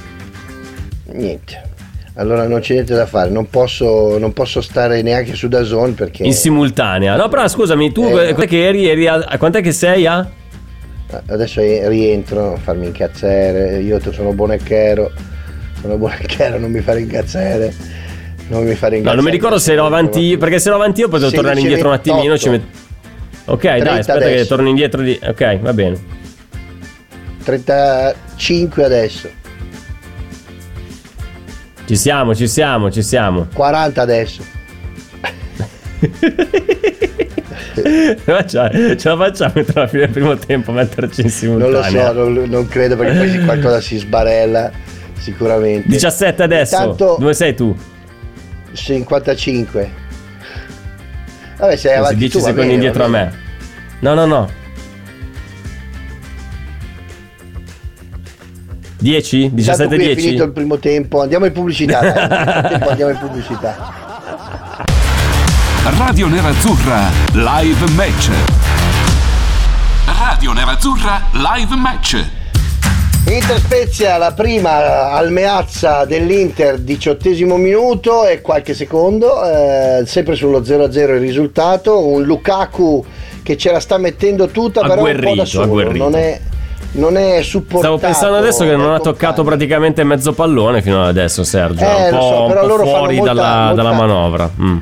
[1.13, 1.69] Niente.
[2.15, 6.23] Allora non c'è niente da fare, non posso, non posso stare neanche su Dazon perché...
[6.23, 7.15] In simultanea.
[7.15, 8.89] No, però scusami, tu Eh, quant'è che eri?
[8.89, 10.30] eri a, a quant'è che sei a?
[11.27, 15.12] Adesso rientro a farmi incazzare, io sono bonecchero,
[15.82, 17.73] sono bonecchero, non mi fare incazzare,
[18.49, 21.01] non mi fare No, non mi ricordo se ero avanti io, perché se ero avanti
[21.01, 22.38] io potevo tornare 16, indietro un attimino.
[22.38, 22.51] Ci 28.
[22.51, 22.80] met-
[23.45, 24.47] Ok, dai, 30 aspetta che adesso.
[24.47, 25.19] torno indietro di...
[25.23, 25.99] Ok, va bene.
[27.43, 29.30] 35 adesso,
[31.86, 33.47] Ci siamo, ci siamo, ci siamo.
[33.54, 34.43] 40 adesso.
[37.73, 42.08] Ce la facciamo entro la fine del primo tempo a metterci in Non lo simultanea.
[42.08, 44.71] so, non, non credo perché poi qualcosa si sbarella
[45.17, 45.88] sicuramente.
[45.88, 46.75] 17 adesso.
[46.75, 47.75] Intanto- Dove sei tu?
[48.73, 49.91] 55.
[51.57, 53.34] Vabbè, sei avanti 10 tu, secondi bene, indietro a me.
[53.99, 54.49] No, no, no.
[58.97, 59.43] 10?
[59.43, 60.43] Intanto 17 qui è finito 10?
[60.43, 61.99] il primo tempo, andiamo in pubblicità.
[61.99, 64.10] frattempo andiamo in pubblicità.
[65.84, 68.29] Radio Nerazzurra Live Match.
[70.05, 72.40] Radio Nerazzurra Live Match.
[73.27, 80.62] Inter Spezia, la prima al Meazza dell'Inter, diciottesimo minuto e qualche secondo, eh, sempre sullo
[80.62, 83.05] 0-0 il risultato, un Lukaku
[83.41, 86.41] che ce la sta mettendo tutta, però un po' da solo, non è,
[86.93, 87.97] non è supportato.
[87.97, 91.86] Stavo pensando adesso che non ha toccato praticamente mezzo pallone fino ad adesso, Sergio.
[91.86, 94.51] Eh, un po', so, un però po' loro fuori molta- dalla, molta- dalla manovra.
[94.62, 94.77] Mm.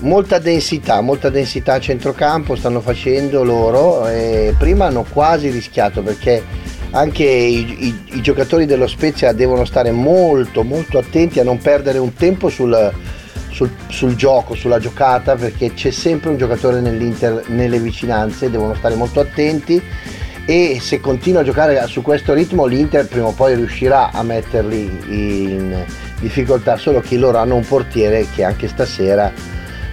[0.00, 6.42] Molta densità, molta densità a centrocampo stanno facendo loro e prima hanno quasi rischiato perché
[6.92, 11.98] anche i, i- i giocatori dello Spezia devono stare molto molto attenti a non perdere
[11.98, 12.92] un tempo sul,
[13.50, 18.94] sul- sul gioco, sulla giocata perché c'è sempre un giocatore nell'Inter nelle vicinanze, devono stare
[18.94, 19.82] molto attenti.
[20.44, 24.90] E se continua a giocare su questo ritmo l'Inter prima o poi riuscirà a metterli
[25.08, 25.84] in
[26.18, 29.32] difficoltà, solo che loro hanno un portiere che anche stasera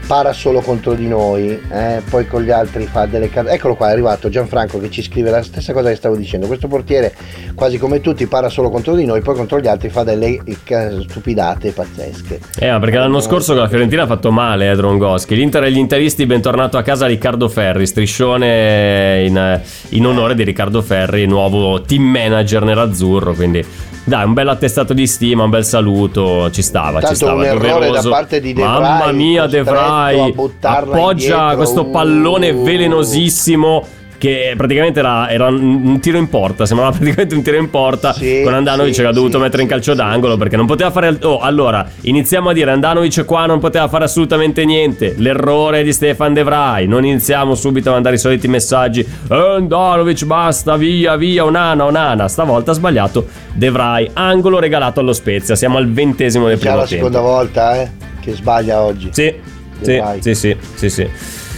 [0.09, 3.51] para solo contro di noi, eh, poi con gli altri fa delle carte.
[3.51, 6.47] Eccolo qua, è arrivato Gianfranco che ci scrive la stessa cosa che stavo dicendo.
[6.47, 7.13] Questo portiere,
[7.53, 11.05] quasi come tutti, para solo contro di noi, poi contro gli altri fa delle eh,
[11.07, 12.39] stupidate pazzesche.
[12.57, 15.35] Eh, ma perché l'anno scorso con la Fiorentina ha fatto male eh, Drongoschi.
[15.35, 20.81] L'Inter e gli interisti, bentornato a casa Riccardo Ferri, striscione in, in onore di Riccardo
[20.81, 23.63] Ferri, nuovo team manager nerazzurro, quindi
[24.09, 27.33] dai, un bel attestato di stima, un bel saluto, ci stava, ci Tanto stava.
[27.35, 28.09] un errore doveroso.
[28.09, 31.55] da parte di De Mamma mia De Vrij, appoggia indietro.
[31.55, 32.63] questo pallone Uh.
[32.63, 33.85] velenosissimo
[34.19, 38.41] che praticamente era, era un tiro in porta, sembrava praticamente un tiro in porta Sì,
[38.43, 41.17] con Andanovic sì, che ha dovuto sì, mettere in calcio d'angolo perché non poteva fare
[41.23, 46.33] oh allora iniziamo a dire Andanovic qua non poteva fare assolutamente niente l'errore di Stefan
[46.33, 51.45] De Vrij non iniziamo subito a mandare i soliti messaggi "Eh, Andanovic basta via via
[51.45, 56.57] Onana Onana stavolta ha sbagliato De Vrij angolo regalato allo Spezia siamo al ventesimo del
[56.59, 57.05] primo la tempo.
[57.05, 59.07] seconda volta eh, che sbaglia oggi.
[59.11, 59.33] sì
[59.81, 61.07] sì sì sì sì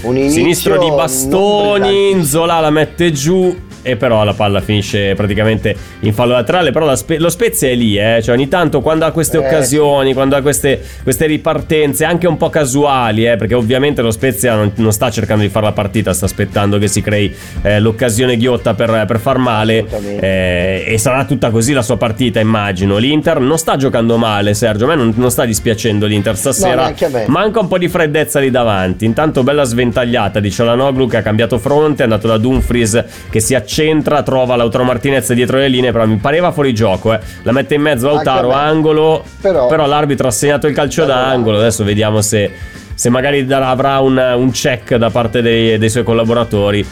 [0.03, 2.23] Un Sinistro di Bastoni.
[2.23, 6.95] Zola la mette giù e però la palla finisce praticamente in fallo laterale, però la
[6.95, 8.19] Spe- lo Spezia è lì, eh?
[8.21, 12.37] cioè ogni tanto quando ha queste Eh, occasioni, quando ha queste, queste ripartenze anche un
[12.37, 13.35] po' casuali, eh?
[13.35, 16.87] perché ovviamente lo Spezia non, non sta cercando di fare la partita, sta aspettando che
[16.87, 19.85] si crei eh, l'occasione ghiotta per, per far male
[20.19, 22.97] eh, e sarà tutta così la sua partita immagino.
[22.97, 27.25] L'Inter non sta giocando male Sergio, a me non, non sta dispiacendo l'Inter stasera, me.
[27.27, 29.05] manca un po' di freddezza lì davanti.
[29.05, 33.55] Intanto bella sventagliata di Cialanoglu che ha cambiato fronte, è andato da Dumfries che si
[33.71, 37.19] accentra, trova Lautaro Martinez dietro le linee, però mi pareva fuori gioco, eh.
[37.43, 41.57] La mette in mezzo Lautaro, angolo, però, Però- l'arbitro ha segnato il calcio Però- d'angolo,
[41.57, 42.51] adesso vediamo se,
[42.93, 46.85] se magari darà- avrà un, un check da parte dei, dei suoi collaboratori.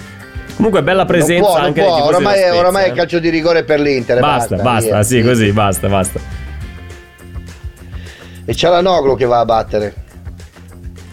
[0.55, 2.03] Comunque bella presenza non può, non anche può.
[2.05, 2.93] Oramai, Spezia, oramai è eh.
[2.93, 4.19] calcio di rigore per l'Inter.
[4.19, 5.03] Basta, basta, via.
[5.03, 6.19] sì, così, basta, basta.
[8.45, 9.93] E c'è la Noglu che va a battere.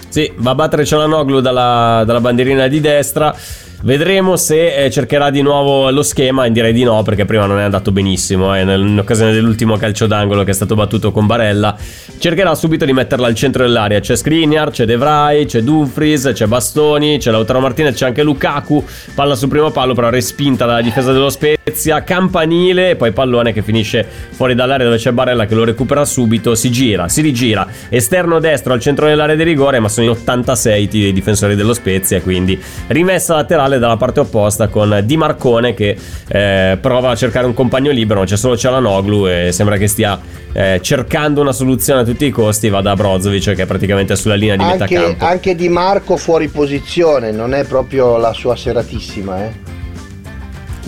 [0.09, 3.35] Sì, va a battere Cialanoglu dalla, dalla bandierina di destra.
[3.83, 7.63] Vedremo se eh, cercherà di nuovo lo schema, direi di no perché prima non è
[7.63, 11.77] andato benissimo, eh, in occasione dell'ultimo calcio d'angolo che è stato battuto con Barella.
[12.19, 16.47] Cercherà subito di metterla al centro dell'area, c'è Skriniar, c'è De Vrij, c'è Dumfries, c'è
[16.47, 18.83] Bastoni, c'è Lautaro Martinez, c'è anche Lukaku,
[19.15, 22.03] palla sul primo palo però respinta dalla difesa dello Spezia.
[22.03, 26.71] Campanile, poi pallone che finisce fuori dall'area dove c'è Barella che lo recupera subito, si
[26.71, 31.13] gira, si rigira, esterno destro al centro dell'area di rigore, ma sono in 86 i
[31.13, 35.97] difensori dello Spezia, quindi rimessa laterale dalla parte opposta con Di Marcone che
[36.29, 40.19] eh, prova a cercare un compagno libero, c'è solo Cialanoglu e sembra che stia
[40.53, 44.37] eh, cercando una soluzione a tutti i costi, va da Brozovic che è praticamente sulla
[44.37, 45.25] linea di metà Anche, campo.
[45.25, 49.75] anche Di Marco fuori posizione, non è proprio la sua seratissima, eh.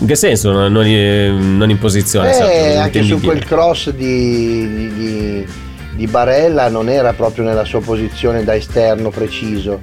[0.00, 2.30] In che senso non, non in, non in posizione?
[2.30, 2.38] Eh?
[2.38, 5.46] Cosa anche su quel cross di, di- di-
[5.96, 9.80] di Barella non era proprio nella sua posizione da esterno preciso.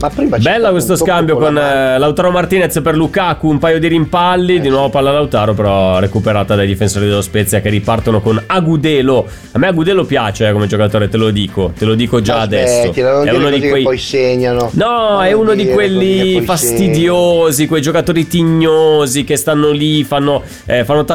[0.00, 3.80] Ma prima Bella questo scambio con con la eh, Lautaro Martinez per Lukaku, un paio
[3.80, 8.40] di rimpalli, di nuovo palla Lautaro però recuperata dai difensori dello Spezia che ripartono con
[8.46, 9.26] Agudelo.
[9.52, 12.80] A me Agudelo piace eh, come giocatore, te lo dico, te lo dico già adesso.
[12.90, 14.70] Aspettila, non È uno di che quei poi segnano.
[14.74, 20.04] No, Non è uno di dire che quelli fastidiosi, quei giocatori tignosi che stanno lì,
[20.04, 21.14] fanno eh, fanno ta-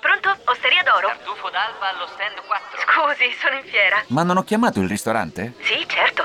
[0.00, 0.28] Pronto?
[0.50, 1.06] Osteria d'oro?
[1.06, 2.78] Tartufo d'alba allo stand 4.
[2.82, 4.02] Scusi, sono in fiera.
[4.08, 5.52] Ma non ho chiamato il ristorante?
[5.62, 6.24] Sì, certo.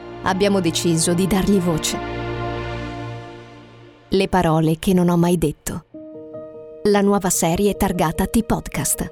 [0.23, 1.97] abbiamo deciso di dargli voce.
[4.09, 5.85] Le parole che non ho mai detto.
[6.83, 9.11] La nuova serie targata T-Podcast.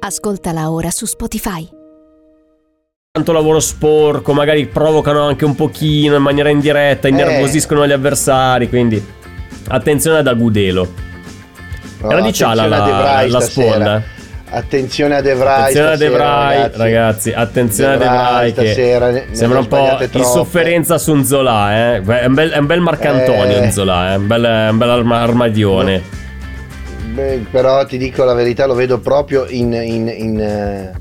[0.00, 1.68] Ascoltala ora su Spotify.
[3.12, 9.02] tanto lavoro sporco, magari provocano anche un pochino in maniera indiretta, innervosiscono gli avversari, quindi
[9.68, 10.92] attenzione ad Agudelo.
[12.02, 14.02] No, Era di Ciala la, la sponda.
[14.48, 16.78] Attenzione a De Vrij Attenzione a De Vrij, ragazzi.
[16.78, 17.30] ragazzi.
[17.32, 20.22] Attenzione a De Vrij che stasera sembra un po' troppe.
[20.24, 22.02] sofferenza su Nzola, eh.
[22.02, 23.66] È un bel, è un bel Marcantonio Eh.
[23.66, 24.16] Nzola, eh.
[24.16, 26.02] Un bel, un bel arma- armadione.
[27.12, 30.92] Beh, però ti dico la verità, lo vedo proprio in, in, in, eh,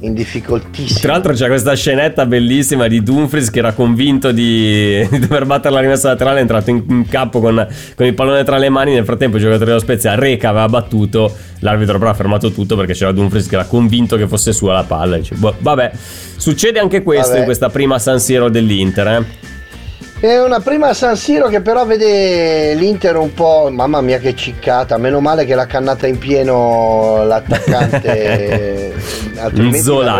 [0.00, 1.00] in difficoltissimo.
[1.00, 5.74] Tra l'altro c'è questa scenetta bellissima di Dumfries che era convinto di, di dover battere
[5.74, 8.92] la rimessa laterale, è entrato in, in campo con, con il pallone tra le mani,
[8.92, 12.92] nel frattempo il giocatore dello Spezia Reca aveva battuto, l'arbitro però ha fermato tutto perché
[12.92, 15.16] c'era Dumfries che era convinto che fosse sua la palla.
[15.16, 15.92] Dice, boh, vabbè,
[16.36, 17.38] succede anche questo Vabbè.
[17.40, 19.06] in questa prima San Siro dell'Inter.
[19.06, 19.58] Eh?
[20.20, 23.70] È una prima San Siro che però vede l'Inter un po'.
[23.72, 24.98] Mamma mia, che ciccata!
[24.98, 28.92] Meno male che l'ha cannata in pieno l'attaccante.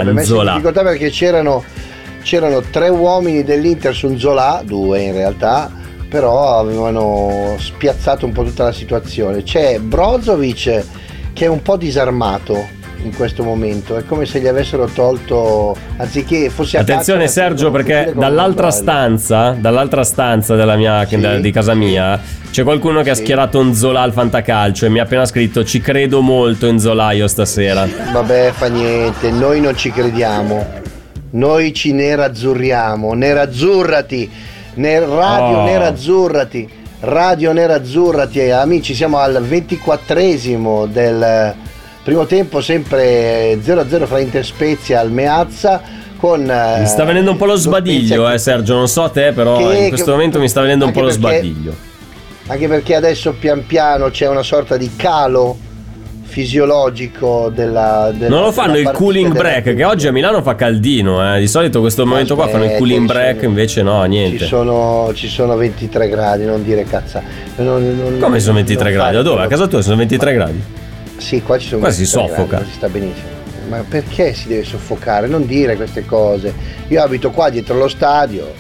[0.00, 0.52] in Nzola.
[0.52, 1.62] difficoltà perché c'erano,
[2.22, 5.70] c'erano tre uomini dell'Inter su Nzola, due in realtà.
[6.08, 9.42] Però avevano spiazzato un po' tutta la situazione.
[9.42, 10.82] C'è Brozovic
[11.34, 13.96] che è un po' disarmato in questo momento.
[13.96, 15.76] È come se gli avessero tolto.
[15.96, 21.18] Anziché fosse Attenzione caccia, Sergio perché dall'altra un stanza, dall'altra stanza della mia, Sì.
[21.18, 23.22] da- di casa mia, c'è qualcuno che ha Sì.
[23.22, 27.86] schierato Nzola al fantacalcio e mi ha appena scritto ci credo molto in Zolaio stasera.
[28.12, 30.78] Vabbè, fa niente, noi non ci crediamo.
[31.32, 34.28] Noi ci nerazzurriamo, nerazzurrati,
[34.74, 35.64] ne- radio Oh.
[35.64, 36.68] nerazzurrati,
[37.02, 41.54] radio nerazzurrati, amici, siamo al 24esimo del
[42.02, 45.80] primo tempo, sempre 0-0 fra Inter Spezia al Meazza
[46.16, 46.40] con...
[46.42, 49.88] Mi sta venendo un po' lo sbadiglio, eh Sergio, non so te, però Che- in
[49.88, 51.74] questo che- momento mi sta venendo un po' lo perché- sbadiglio.
[52.46, 55.56] Anche perché adesso pian piano c'è una sorta di calo
[56.22, 58.12] fisiologico della...
[58.14, 61.40] della Non lo fanno il cooling della- break, che oggi a Milano fa caldino, eh.
[61.40, 64.44] Di solito questo momento qua fanno il cooling ci break, sono- invece no, Ci niente.
[64.46, 67.22] sono, ci sono 23 gradi, non dire cazza.
[67.56, 69.16] Non- non- Come sono 23 non gradi?
[69.16, 69.42] A dove?
[69.42, 70.62] A casa tua sono 23 gradi?
[71.20, 72.56] Sì, qua ci sono Qua si 23 gradi, soffoca.
[72.58, 73.28] non si sta benissimo.
[73.68, 75.26] Ma perché si deve soffocare?
[75.28, 76.52] Non dire queste cose.
[76.88, 78.52] Io abito qua dietro lo stadio.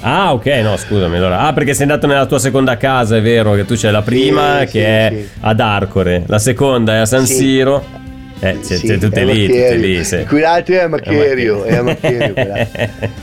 [0.00, 1.16] Ah, ok, no, scusami.
[1.16, 1.40] Allora.
[1.40, 3.52] Ah, perché sei andato nella tua seconda casa, è vero?
[3.54, 5.28] Che tu c'hai la prima Sì, che sì, è sì.
[5.40, 7.24] ad Arcore, la seconda è a San.
[7.26, 7.98] Siro.
[8.42, 9.86] Eh, siete Sì, tutte è lì, tutte Macchierio.
[9.98, 10.04] lì.
[10.04, 10.24] sì.
[10.26, 12.80] Quell'altro è a Macchierio, è a Macchierio, quell'altro.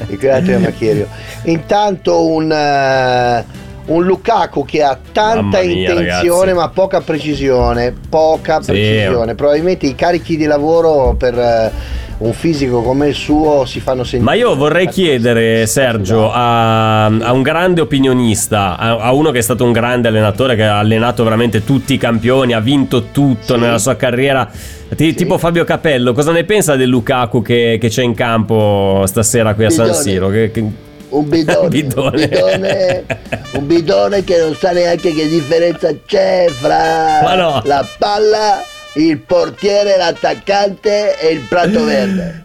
[0.07, 1.07] E quell'altro è a Macchierio.
[1.45, 3.43] Intanto un, eh,
[3.87, 6.53] un Lukaku che ha tanta mia, intenzione ragazzi.
[6.53, 8.71] ma poca precisione, poca Sì.
[8.71, 9.35] precisione.
[9.35, 11.71] Probabilmente i carichi di lavoro per eh,
[12.19, 14.23] un fisico come il suo si fanno sentire.
[14.23, 19.41] Ma io vorrei chiedere, Sergio, a, a un grande opinionista, a, a uno che è
[19.41, 23.59] stato un grande allenatore, che ha allenato veramente tutti i campioni, ha vinto tutto Sì.
[23.59, 24.49] nella sua carriera,
[24.95, 29.53] ti- tipo Fabio Capello, cosa ne pensa del Lukaku che, che c'è in campo stasera
[29.53, 29.93] qui a San.
[29.93, 30.27] Siro?
[30.29, 32.21] Che, che- un bidone, Bidone.
[32.23, 33.05] un bidone,
[33.53, 37.61] un bidone che non sa neanche che differenza c'è fra no.
[37.65, 38.61] la palla,
[38.95, 42.43] il portiere, l'attaccante e il prato verde.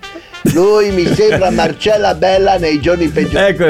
[0.54, 3.44] Lui mi sembra Marcella Bella nei giorni peggiori.
[3.44, 3.66] Ecco,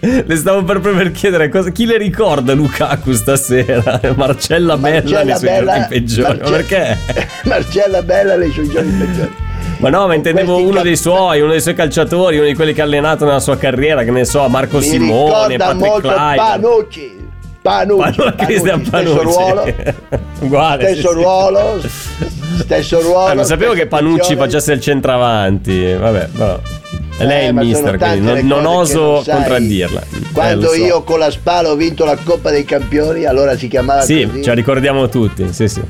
[0.24, 4.00] le stavo per, per chiedere cosa, chi le ricorda Lukaku stasera?
[4.14, 6.38] Marcella Bella nei Marcella suoi Bella- giorni peggiori.
[6.38, 6.98] Ma Marce- perché?
[7.44, 9.34] Marcella Bella nei suoi giorni peggiori.
[9.78, 12.80] Ma no, ma intendevo uno dei suoi, uno dei suoi calciatori, uno di quelli che
[12.80, 16.36] ha allenato nella sua carriera, che ne so, Marco Mi Simone, Patrick Clyde.
[16.36, 17.22] Panucci.
[17.60, 19.22] Panucci, Panu- Cristian stesso Panucci.
[19.24, 19.74] ruolo,
[20.40, 20.82] Uguale.
[20.84, 21.22] stesso sì, sì.
[21.22, 21.80] ruolo,
[22.58, 23.26] stesso ruolo.
[23.26, 24.40] Ah, non sapevo che Panucci posizione.
[24.40, 25.92] facesse il centravanti.
[25.94, 26.60] Vabbè, no.
[27.16, 30.02] E lei è Eh, il mister, quindi non, non oso non contraddirla.
[30.32, 30.84] Quando Eh, so.
[30.84, 34.42] io con la Spala ho vinto la Coppa dei Campioni, allora si chiamava Sì, così.
[34.42, 35.80] ce la ricordiamo tutti, sì, sì.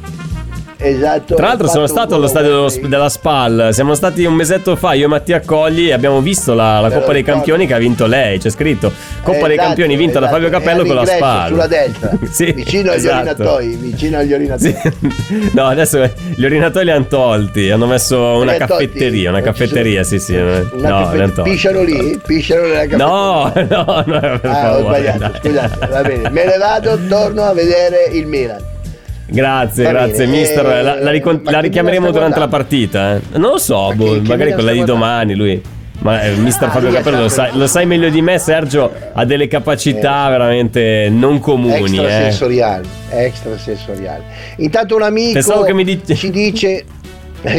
[0.87, 1.35] Esatto.
[1.35, 2.89] Tra l'altro sono fatto stato allo stadio gol.
[2.89, 6.81] della SPAL, siamo stati un mesetto fa, io e Mattia Cogli, e abbiamo visto la,
[6.81, 7.33] la Coppa dei ricordo.
[7.41, 8.93] Campioni che ha vinto lei, c'è scritto
[9.23, 11.49] Coppa dei Esatto, Campioni vinta da esatto, Fabio Capello con la SPAL.
[11.49, 13.19] Sulla destra, Sì, vicino agli esatto.
[13.43, 14.77] orinatoi, vicino agli orinatoi.
[14.83, 15.53] Sì.
[15.55, 20.35] No, adesso gli orinatori li hanno tolti, hanno messo una caffetteria, una caffetteria, sì, sì.
[20.35, 21.51] Una no, li caffet- hanno tolti.
[21.51, 22.21] Pisciano lì?
[22.25, 23.07] Pisciano nella caffetteria?
[23.07, 25.31] No, no, no, per Ah, ho sbagliato, dai.
[25.41, 26.31] scusate, va bene.
[26.31, 28.73] Me ne vado, torno a vedere il Milan.
[29.27, 30.67] Grazie, grazie, bene, mister.
[30.67, 33.17] eh, La, la ricon- la che richiameremo durante la partita.
[33.17, 33.21] eh.
[33.39, 34.93] Non lo so, Ma boh, che- che magari Milan quella di guardando?
[34.93, 35.63] domani lui.
[36.01, 39.47] Ma eh, mister Ah, Fabio Capello lo lo sai meglio di me, Sergio ha delle
[39.49, 41.73] capacità veramente non comuni.
[41.97, 42.01] Eh.
[42.03, 44.23] Extrasensoriali, extrasensoriali.
[44.57, 46.85] Intanto un amico che mi dice- ci dice eh,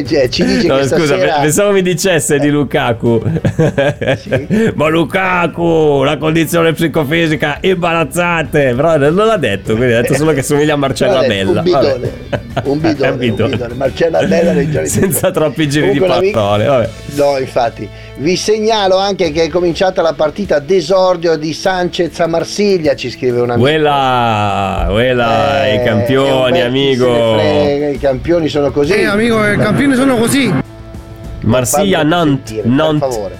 [0.06, 3.22] cioè, ci dice No, che scusa, stasera pe- pensavo mi dicesse di Lukaku.
[4.76, 8.74] Ma Lukaku, la condizione psicofisica imbarazzante.
[8.76, 11.60] Però non l'ha detto, quindi ha detto solo che somiglia a Marcella Vabbè, Bella.
[11.60, 12.12] Un bidone,
[12.64, 13.74] un bidone, Un bidone.
[13.76, 16.66] Marcella Bella Senza troppi giri di Comunque, l'amico- parole.
[16.66, 16.90] Vabbè.
[17.16, 17.90] No, infatti.
[18.18, 23.42] Vi segnalo anche che è cominciata la partita d'esordio di Sanchez a Marsiglia, ci scrive
[23.42, 23.68] un amico.
[23.68, 27.08] Quella, quella, Eh, i campioni, ne amico.
[27.12, 28.94] I campioni sono così.
[28.94, 30.54] Eh, amico, i campioni sono così.
[31.42, 33.08] Marsiglia, sentire, Nantes.
[33.08, 33.38] Per favore.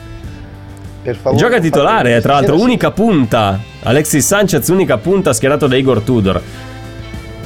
[1.04, 1.42] Per favore.
[1.42, 2.22] Gioca titolare, sentire.
[2.22, 3.58] tra l'altro, unica punta.
[3.84, 6.42] Alexis Sanchez, unica punta schierato da Igor Tudor.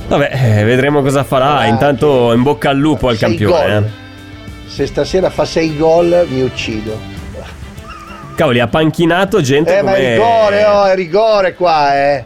[0.07, 1.65] Vabbè, eh, vedremo cosa farà.
[1.67, 3.51] Intanto in bocca al lupo al campione.
[3.53, 3.83] gol.
[3.83, 4.07] eh.
[4.67, 7.17] Se stasera fa 6 gol mi uccido.
[8.39, 10.01] Cavoli, ha panchinato gente Eh, ma come...
[10.01, 12.23] è rigore, oh, è rigore qua, eh.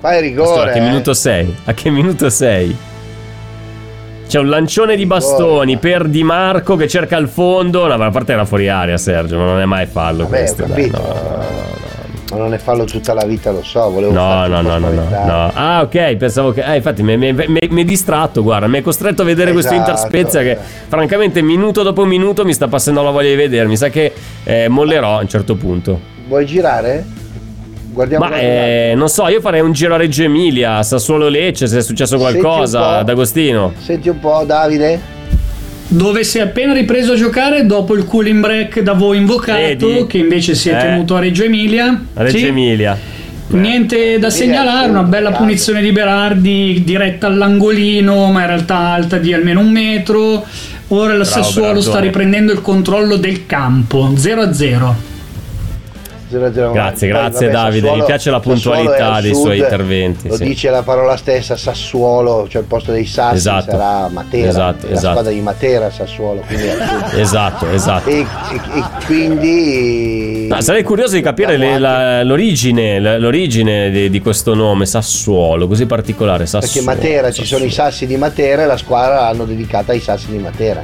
[0.00, 0.70] Qua è rigore.
[0.70, 0.82] a che eh.
[0.82, 1.54] minuto sei?
[1.66, 2.76] A che minuto sei?
[4.26, 7.86] C'è un lancione di bastoni per Di Marco che cerca il fondo.
[7.86, 10.64] No, ma a parte era fuori aria, Sergio, ma non è mai fallo Vabbè, questo.
[10.66, 10.96] dai, capito.
[11.00, 11.87] no, no, no.
[12.30, 13.90] Ma non ne fallo tutta la vita, lo so.
[13.90, 15.50] Volevo No, no, no, no, no.
[15.54, 16.62] Ah, ok, pensavo che.
[16.62, 18.66] Eh, infatti mi è distratto, guarda.
[18.66, 22.68] Mi è costretto a vedere questo Esatto, Interspezia che, francamente, minuto dopo minuto mi sta
[22.68, 23.66] passando la voglia di vedere.
[23.66, 24.12] Mi sa che
[24.44, 25.98] eh, mollerò a un certo punto.
[26.26, 27.04] Vuoi girare?
[27.90, 31.78] Guardiamo Ma eh, non so, io farei un giro a Reggio Emilia, Sassuolo Lecce, se
[31.78, 33.04] è successo Senti qualcosa, po'.
[33.04, 33.72] D'Agostino.
[33.78, 35.16] Senti un po', Davide.
[35.90, 40.06] Dove si è appena ripreso a giocare dopo il cooling break da voi invocato, Vedi?
[40.06, 40.80] che invece si è Eh.
[40.80, 42.02] tenuto a Reggio Emilia.
[42.14, 42.46] A Reggio Sì.
[42.46, 42.98] Emilia.
[43.50, 49.32] Niente da segnalare, una bella punizione di Berardi diretta all'angolino, ma in realtà alta di
[49.32, 50.44] almeno un metro.
[50.88, 54.94] Ora il Sassuolo sta riprendendo il controllo del campo, 0-0.
[56.30, 60.28] 0-0 Grazie, grazie, vabbè, Davide, Sassuolo- mi piace la Sassuolo puntualità dei sud, suoi interventi,
[60.28, 60.44] Lo sì.
[60.44, 63.70] dice la parola stessa, Sassuolo, cioè il posto dei Sassi Esatto.
[63.70, 65.10] sarà Matera, Esatto, la esatto.
[65.10, 66.42] squadra di Matera, Sassuolo.
[67.16, 68.08] Esatto, esatto.
[68.08, 70.46] E, e- e quindi...
[70.48, 75.66] No, sarei curioso di capire le- la- l'origine, la- l'origine di, di questo nome, Sassuolo,
[75.66, 76.44] così particolare.
[76.44, 80.00] Perché Sassuolo, Matera, ci sono i Sassi di Matera e la squadra l'hanno dedicata ai
[80.00, 80.80] Sassi di Matera,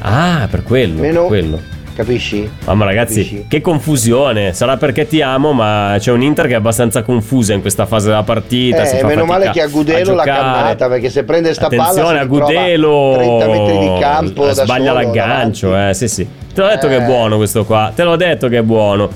[0.00, 1.60] Ah, per quello, Meno- per quello.
[1.96, 2.48] Capisci?
[2.66, 3.44] Mamma ragazzi, Capisci?
[3.48, 4.52] che confusione.
[4.52, 8.08] Sarà perché ti amo, ma c'è un Inter che è abbastanza confusa in questa fase
[8.08, 8.82] della partita.
[8.82, 12.22] Eh, meno male che a Gudelo l'ha cannata perché se prende sta palla Attenzione a
[12.22, 15.90] ritrova Gudelo 30 metri di campo sbaglia solo l'aggancio, davanti.
[15.90, 16.28] eh, sì sì.
[16.54, 17.04] Te l'ho detto che è Eh.
[17.06, 19.08] buono questo qua, te l'ho detto che è buono.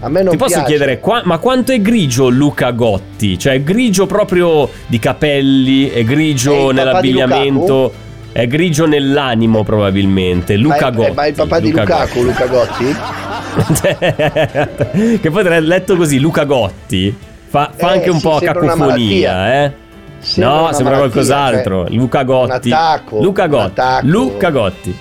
[0.00, 0.66] A me non Ti posso piace.
[0.68, 3.36] chiedere, qua- ma quanto è grigio Luca Gotti?
[3.36, 7.92] Cioè, è grigio proprio di capelli, è grigio nell'abbigliamento,
[8.38, 10.56] è grigio nell'animo probabilmente.
[10.56, 11.12] Luca ma è, Gotti.
[11.12, 12.96] ma il papà di Lukaku, Luca Gotti?
[15.20, 17.12] che poi tre- letto così, Luca Gotti,
[17.48, 19.72] fa, fa Eh, anche un sì, po' cacofonia, eh?
[20.20, 21.86] Sembra no, sembra malattia, qualcos'altro.
[21.86, 22.70] cioè, Luca Gotti.
[22.72, 23.80] attacco, Luca Gotti.
[24.02, 24.98] Luca Gotti.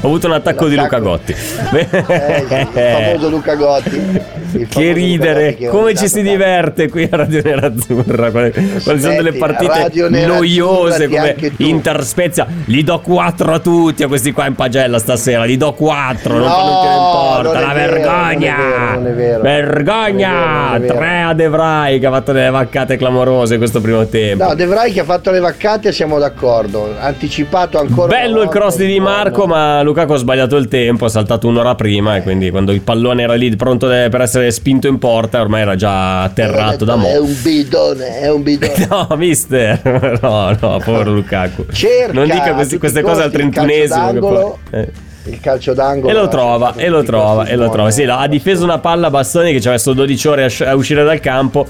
[0.00, 1.34] Ho avuto un attacco di Luca Gotti.
[1.74, 4.20] Eh, il famoso Luca Gotti.
[4.54, 8.30] Che ridere, Gotti che come ci si diverte qui a Radio Nerazzurra.
[8.30, 9.90] Quali quali sono delle partite
[10.26, 11.62] noiose come anche tu.
[11.64, 12.46] Inter Spezia.
[12.64, 15.44] Gli do 4 a tutti a questi qua in pagella stasera.
[15.44, 19.42] Gli do 4, non No, non La vero, vergogna, non è vero, non è vero.
[19.42, 20.78] vergogna.
[20.78, 20.94] Vero.
[20.94, 24.44] 3 a De Vrij che ha fatto delle vaccate clamorose questo primo tempo.
[24.44, 26.94] No, De Vrij che ha fatto le vaccate, siamo d'accordo.
[26.98, 28.06] Anticipato ancora.
[28.08, 31.74] Bello il cross di Di Marco, ma Lukaku ha sbagliato il tempo, ha saltato un'ora
[31.74, 35.62] prima e quindi quando il pallone era lì pronto per essere spinto in porta, ormai
[35.62, 37.22] era già atterrato da È mo'.
[37.22, 38.72] un bidone, è un bidone.
[38.88, 39.80] No, mister.
[40.22, 41.66] No, no, povero Lukaku.
[41.72, 44.58] Cerca non dica questi- queste cose al trentunesimo.
[44.70, 44.88] eh.
[45.26, 46.10] Il calcio d'angolo.
[46.10, 47.90] E lo trova, e lo trova, e lo trova.
[47.90, 51.02] Sì, ha difeso una palla a Bastoni che ci ha messo 12 ore a uscire
[51.02, 51.66] dal campo.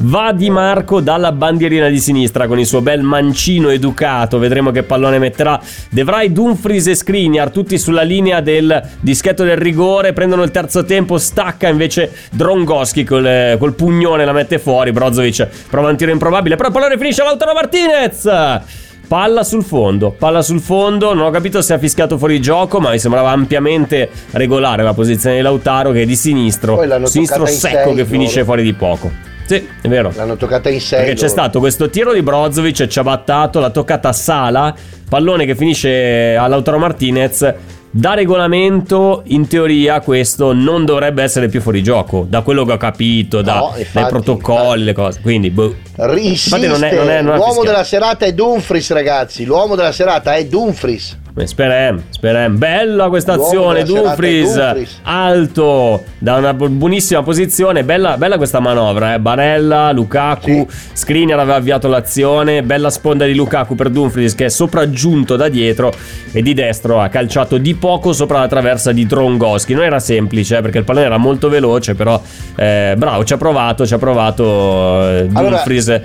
[0.00, 4.38] Va Di Marco dalla bandierina di sinistra con il suo bel mancino educato.
[4.38, 5.60] Vedremo che pallone metterà.
[5.90, 10.12] Devrai Dumfries e Skriniar tutti sulla linea del dischetto del rigore.
[10.12, 11.18] Prendono il terzo tempo.
[11.18, 14.92] Stacca invece Drongoski col, col pugnone la mette fuori.
[14.92, 16.54] Brozovic prova un tiro improbabile.
[16.54, 18.30] Però il pallone finisce Lautaro Martinez.
[19.08, 22.90] Palla sul fondo, palla sul fondo, non ho capito se ha fischiato fuori gioco, ma
[22.90, 27.94] mi sembrava ampiamente regolare la posizione di Lautaro che è di sinistro, sinistro secco sei,
[27.94, 28.44] che finisce loro.
[28.44, 29.36] fuori di poco.
[29.48, 30.12] Sì, è vero.
[30.14, 30.98] L'hanno toccata in 6.
[31.04, 34.74] Perché c'è stato questo tiro di Brozovic, ci ha battato, l'ha toccata a Sala,
[35.08, 37.54] pallone che finisce a Lautaro Martinez.
[37.90, 42.26] Da regolamento, in teoria, questo non dovrebbe essere più fuori gioco.
[42.28, 45.20] Da quello che ho capito, da- No, dai infatti, protocolli, le cose.
[45.22, 45.74] Quindi, boh.
[46.18, 47.66] Insiste, Infatti non è- non è- non ha l'uomo fischiato.
[47.70, 49.44] della serata è Dumfries, ragazzi.
[49.46, 51.16] L'uomo della serata è Dumfries.
[51.46, 52.56] Sperem, sperem.
[52.58, 57.84] Bella questa azione, Dumfries, alto, da una bu- buonissima posizione.
[57.84, 59.18] Bella, bella questa manovra, eh.
[59.20, 62.62] Barella, Lukaku, Skriniar aveva avviato l'azione.
[62.62, 65.92] Bella sponda di Lukaku per Dumfries che è sopraggiunto da dietro
[66.32, 69.74] e di destro ha calciato di poco sopra la traversa di Drongoski.
[69.74, 72.20] Non era semplice eh, perché il pallone era molto veloce, però
[72.56, 74.44] eh, bravo, ci ha provato, ci ha provato
[75.08, 76.00] eh, Allora- Dumfries.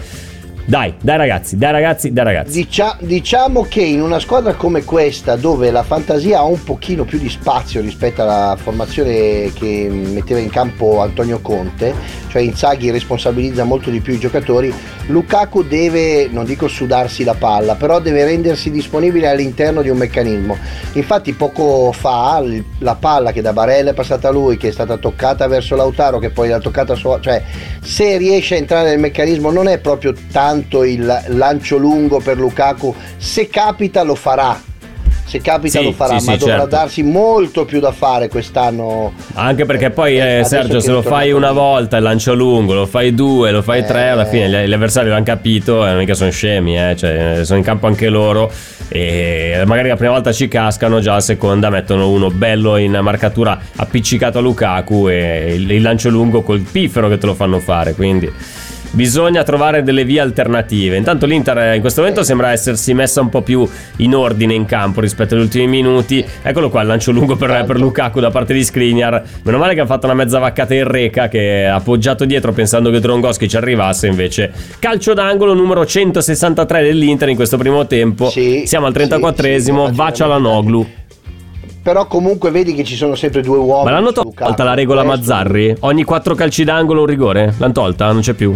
[0.66, 2.52] Dai, dai ragazzi, dai ragazzi, dai ragazzi.
[2.54, 7.20] Dicia- diciamo che in una squadra come questa, dove la fantasia ha un pochino più
[7.20, 11.94] di spazio rispetto alla formazione che metteva in campo Antonio Conte,
[12.30, 14.74] cioè Inzaghi responsabilizza molto di più i giocatori,
[15.08, 20.58] Lukaku deve, non dico sudarsi la palla, però deve rendersi disponibile all'interno di un meccanismo.
[20.94, 22.42] Infatti poco fa
[22.80, 26.20] la palla che da Barella è passata a lui, che è stata toccata verso Lautaro,
[26.20, 27.44] che poi l'ha toccata sua, cioè
[27.82, 30.52] se riesce a entrare nel meccanismo non è proprio tanto
[30.84, 34.62] il lancio lungo per Lukaku, se capita lo farà.
[35.26, 36.70] Se capita Sì, lo farà, sì, ma sì, dovrà certo.
[36.76, 39.14] darsi molto più da fare quest'anno.
[39.36, 41.60] Anche perché poi, eh, adesso Sergio, che se lo fai una così.
[41.60, 44.30] volta il lancio lungo, lo fai due, lo fai tre, alla Eh.
[44.30, 47.88] fine gli, avversari l'hanno capito e non mica sono scemi, eh, cioè, sono in campo
[47.88, 48.52] anche loro
[48.90, 53.58] e magari la prima volta ci cascano, già la seconda mettono uno bello in marcatura
[53.78, 57.94] appiccicato a Lukaku e il, il lancio lungo col piffero che te lo fanno fare,
[57.96, 58.32] quindi...
[58.96, 60.96] Bisogna trovare delle vie alternative.
[60.96, 63.68] Intanto l'Inter eh, in questo momento sembra essersi messa un po' più
[63.98, 66.24] in ordine in campo rispetto agli ultimi minuti.
[66.44, 69.24] Eccolo qua il lancio lungo per, per Lukaku da parte di Skriniar.
[69.42, 72.92] Meno male che ha fatto una mezza vaccata in reca che ha appoggiato dietro pensando
[72.92, 74.06] che Drongoski ci arrivasse.
[74.06, 78.30] Invece calcio d'angolo numero 163 dell'Inter in questo primo tempo.
[78.30, 80.14] Sì, Siamo al sì, 34esimo.
[80.14, 80.88] sì, la Noglu.
[81.82, 83.86] Però comunque vedi che ci sono sempre due uomini.
[83.86, 85.78] Ma l'hanno tolta la regola Mazzarri?
[85.80, 87.56] Ogni quattro calci d'angolo un rigore?
[87.58, 88.12] L'hanno tolta?
[88.12, 88.56] Non c'è più.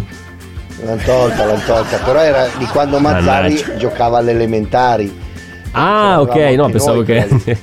[0.83, 1.97] L'hanno tolta, l'hanno tolta.
[1.97, 3.75] Però era di quando Mannaggia.
[3.75, 5.25] giocava alle elementari.
[5.71, 7.57] Ah, ok, no, pensavo noi che.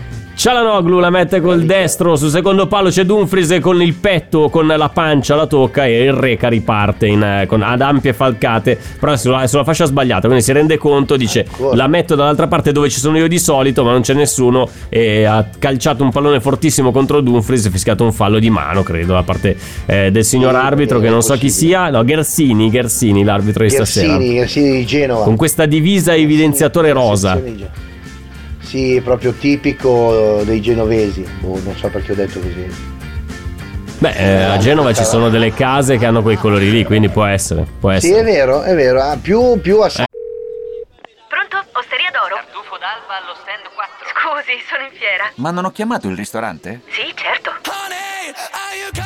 [0.33, 4.89] Cialanoglu la mette col destro, sul secondo palo c'è Dumfries con il petto, con la
[4.89, 9.17] pancia la tocca e il Reca riparte in, eh, con, ad ampie falcate, però è
[9.17, 12.89] sulla, è sulla fascia sbagliata, quindi si rende conto, dice la metto dall'altra parte dove
[12.89, 16.91] ci sono io di solito ma non c'è nessuno e ha calciato un pallone fortissimo
[16.91, 19.55] contro Dumfries fischiato un fallo di mano, credo, da parte
[19.85, 24.13] eh, del signor arbitro che non so chi sia, no, Gersini, Gersini l'arbitro di stasera.
[24.13, 25.23] Gersini, Gersini di Genova.
[25.23, 27.39] Con questa divisa evidenziatore rosa.
[28.71, 31.29] Sì, proprio tipico dei genovesi.
[31.41, 32.65] Boh, non so perché ho detto così.
[33.99, 37.25] Beh, eh, a Genova ci sono delle case che hanno quei colori lì, quindi può
[37.25, 37.67] essere.
[37.81, 38.23] Può Sì, è essere.
[38.23, 39.01] vero, è vero.
[39.01, 40.07] ah, più, più a Pronto?
[41.73, 42.35] Osteria d'oro?
[42.35, 44.07] Tartufo d'alba allo stand 4.
[44.07, 45.29] Scusi, sono in fiera.
[45.35, 46.79] Ma non ho chiamato il ristorante?
[46.91, 47.51] Sì, certo.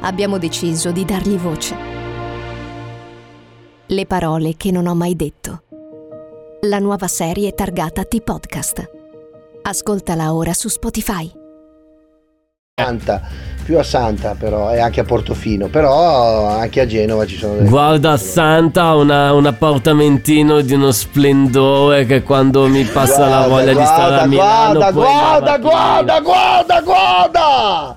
[0.00, 1.76] abbiamo deciso di dargli voce.
[3.86, 5.62] Le parole che non ho mai detto.
[6.62, 8.90] La nuova serie targata T-Podcast.
[9.62, 11.30] Ascoltala ora su Spotify.
[12.80, 13.20] Santa,
[13.62, 17.68] più a Santa però e anche a Portofino, però anche a Genova ci sono delle
[17.68, 23.84] Guarda Santa, una- un appartamentino di uno splendore che quando mi passa la voglia di
[23.84, 27.96] stare a Milano guarda, guarda, va guarda, guarda, guarda!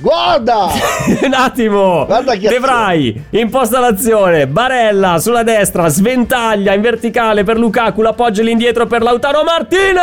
[0.00, 0.68] Guarda!
[1.22, 2.04] Un attimo!
[2.06, 8.40] Guarda chi De Vrij, imposta l'azione, Barella sulla destra, sventaglia in verticale per Lukaku, l'appoggio
[8.40, 10.02] all'indietro per Lautaro Martinez!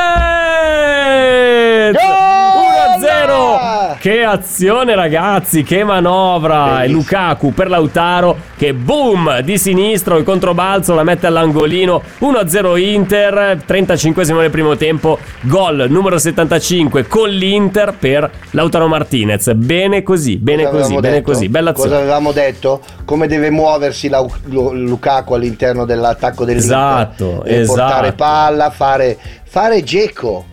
[3.16, 3.98] 1-0!
[4.00, 6.84] Che azione ragazzi, che manovra!
[6.84, 13.62] E Lukaku per Lautaro che boom di sinistro, il controbalzo la mette all'angolino, 1-0 Inter,
[13.66, 19.52] 35 nel primo tempo, gol numero 75 con l'Inter per Lautaro Martinez.
[19.54, 21.32] Bene così, bene Cosa così, bene detto?
[21.32, 22.02] così, bella Cosa azione.
[22.04, 22.82] avevamo detto?
[23.06, 26.70] Come deve muoversi la- Lu- Lukaku all'interno dell'attacco dell'Inter.
[26.72, 27.26] Esatto,
[27.66, 28.14] portare esatto.
[28.16, 30.46] palla, fare, fare Geco.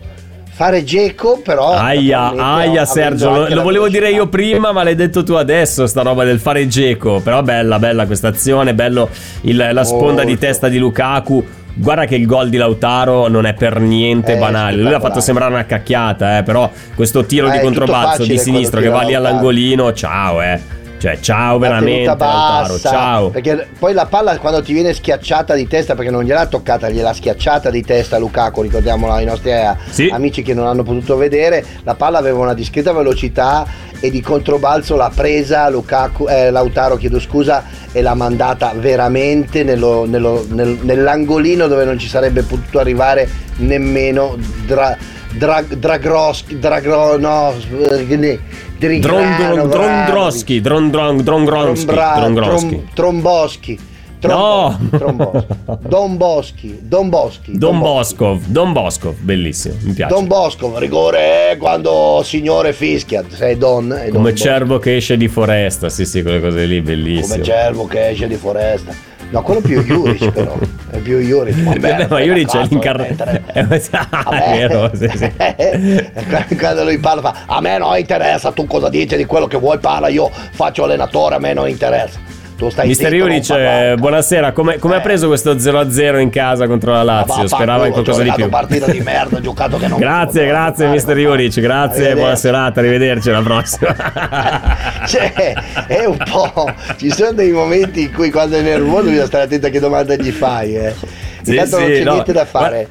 [0.59, 1.69] Fare Geco, però.
[1.71, 6.01] Aia, aia Sergio, lo, lo volevo dire io prima, ma l'hai detto tu adesso, sta
[6.01, 7.21] roba del fare geco.
[7.23, 9.07] Però bella, bella questa azione, bello
[9.43, 10.45] il- la sponda di Molto.
[10.45, 11.45] testa di Lukaku.
[11.75, 14.75] Guarda che il gol di Lautaro non è per niente Eh, banale.
[14.75, 18.37] Lui l'ha fatto sembrare una cacchiata, eh, però questo tiro Ma di è controbalzo di
[18.37, 20.59] sinistro che va lì all'angolino, ciao, eh.
[20.99, 23.29] Cioè, ciao La veramente Lautaro, ciao.
[23.29, 27.13] Perché poi la palla quando ti viene schiacciata di testa, perché non gliel'ha toccata, gliel'ha
[27.13, 30.09] schiacciata di testa Lukaku, ricordiamolo ai nostri eh, Sì.
[30.11, 33.65] amici che non hanno potuto vedere, la palla aveva una discreta velocità
[34.01, 40.05] e di controbalzo l'ha presa Lukaku, eh, Lautaro, chiedo scusa, e l'ha mandata veramente nello-
[40.05, 43.27] nello- nel- nell'angolino dove non ci sarebbe potuto arrivare
[43.57, 44.35] nemmeno
[44.65, 44.95] Dra,
[45.37, 47.53] Dra, Dragros, Dragro, no,
[47.87, 48.39] eh,
[48.79, 52.69] Dron, dron, Drondroschi, Dron, Dron, Drongronski, Trombra- Drongronski.
[52.69, 53.79] Trom- Tromboschi.
[54.21, 54.77] No!
[54.89, 55.47] Tromboschi.
[55.87, 56.77] Don Boschi.
[56.81, 57.57] Don Boschi.
[57.57, 60.13] Don Boscov, Don Boscov, bellissimo, mi piace.
[60.13, 63.89] Don Bosco, rigore quando signore fischia, sei Don.
[63.93, 66.95] E Come Don cervo che esce di foresta, sì, sì, quelle cose lì, Bosco.
[66.95, 67.27] bellissimo.
[67.33, 68.93] Come cervo che esce di foresta.
[69.31, 70.57] No, quello più Juric però.
[70.89, 71.61] È più Juric.
[71.61, 73.25] Vabbè, ma Yuri c'è l'incarnato.
[73.53, 75.31] È vero, sì, sì.
[76.57, 79.77] Quando lui parla fa a me non interessa tu cosa dici di quello che vuoi
[79.77, 82.19] parla io faccio allenatore a me non interessa
[82.59, 83.91] tu stai Mister zitto, non parlare.
[83.91, 84.51] eh, buonasera.
[84.51, 85.01] Come, come ha Eh.
[85.01, 87.41] preso questo 0-0 in casa contro la Lazio?
[87.43, 88.43] Ma Sperava in qualcosa di più.
[88.43, 92.35] giocato partita di merda, giocato che non Grazie, non- grazie non- Mister Juric, grazie, buona
[92.35, 93.95] serata, arrivederci alla prossima.
[95.07, 95.53] Cioè,
[95.87, 96.71] è un po'.
[96.97, 100.15] Ci sono dei momenti in cui quando è nervoso bisogna stare attento a che domanda
[100.15, 100.75] gli fai.
[100.75, 100.93] Eh.
[101.41, 102.87] Sì, Intanto non sì, c'è no, niente da fare.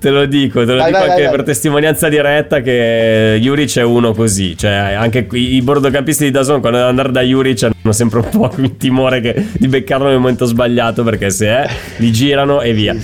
[0.00, 3.78] Te lo dico, te lo Vai, dico vai, anche vai, per testimonianza diretta che Juric
[3.78, 7.70] è uno così, cioè anche qui i bordocampisti di Dazon quando devono andare da Juric
[7.84, 11.68] hanno sempre un po' il timore che- di beccarlo nel momento sbagliato perché se è
[11.98, 12.96] li girano e via.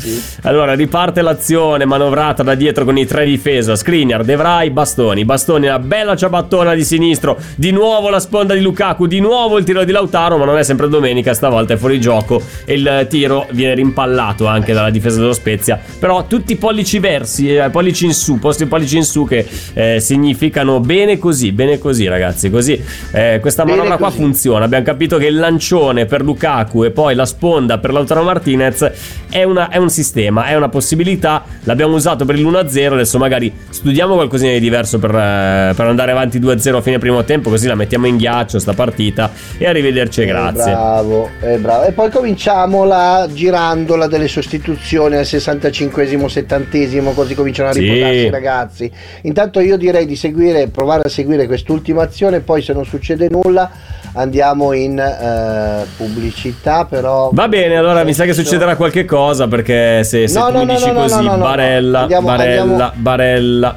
[0.43, 5.27] Allora riparte l'azione manovrata da dietro con i tre di difesa, Skriniar, De Vrij, Bastoni,
[5.27, 9.65] Bastoni una bella ciabattona di sinistro, di nuovo la sponda di Lukaku, di nuovo il
[9.65, 12.43] tiro di Lautaro, ma non è sempre domenica, stavolta è fuori gioco.
[12.65, 17.55] E il tiro viene rimpallato anche dalla difesa dello Spezia, però tutti i pollici versi,
[17.55, 22.09] eh, pollici in su, posti pollici in su che eh, significano bene così, bene così
[22.09, 26.91] ragazzi, così eh, questa manovra qua funziona, abbiamo capito che il lancione per Lukaku e
[26.93, 28.89] poi la sponda per Lautaro Martinez
[29.29, 33.53] è, una- è un sistema, è una possibilità, l'abbiamo usato per il 1-0, adesso magari
[33.69, 37.67] studiamo qualcosina di diverso per, eh, per andare avanti 2-0 a fine primo tempo, così
[37.67, 40.71] la mettiamo in ghiaccio sta partita e arrivederci e grazie.
[40.71, 41.85] Eh, bravo, eh, bravo.
[41.87, 47.81] E poi cominciamo la girandola delle sostituzioni al 65esimo, 70esimo, così cominciano a Sì.
[47.81, 48.93] riposarsi i ragazzi.
[49.23, 53.69] Intanto io direi di seguire, provare a seguire quest'ultima azione, poi se non succede nulla
[54.13, 57.31] andiamo in eh, pubblicità, però...
[57.33, 60.65] Va bene, allora mi sa che succederà qualche cosa perché se, se No, tu no,
[60.65, 61.25] mi dici no, così.
[61.27, 63.77] Barella, Andiamo- Barella, andiamo- Barella,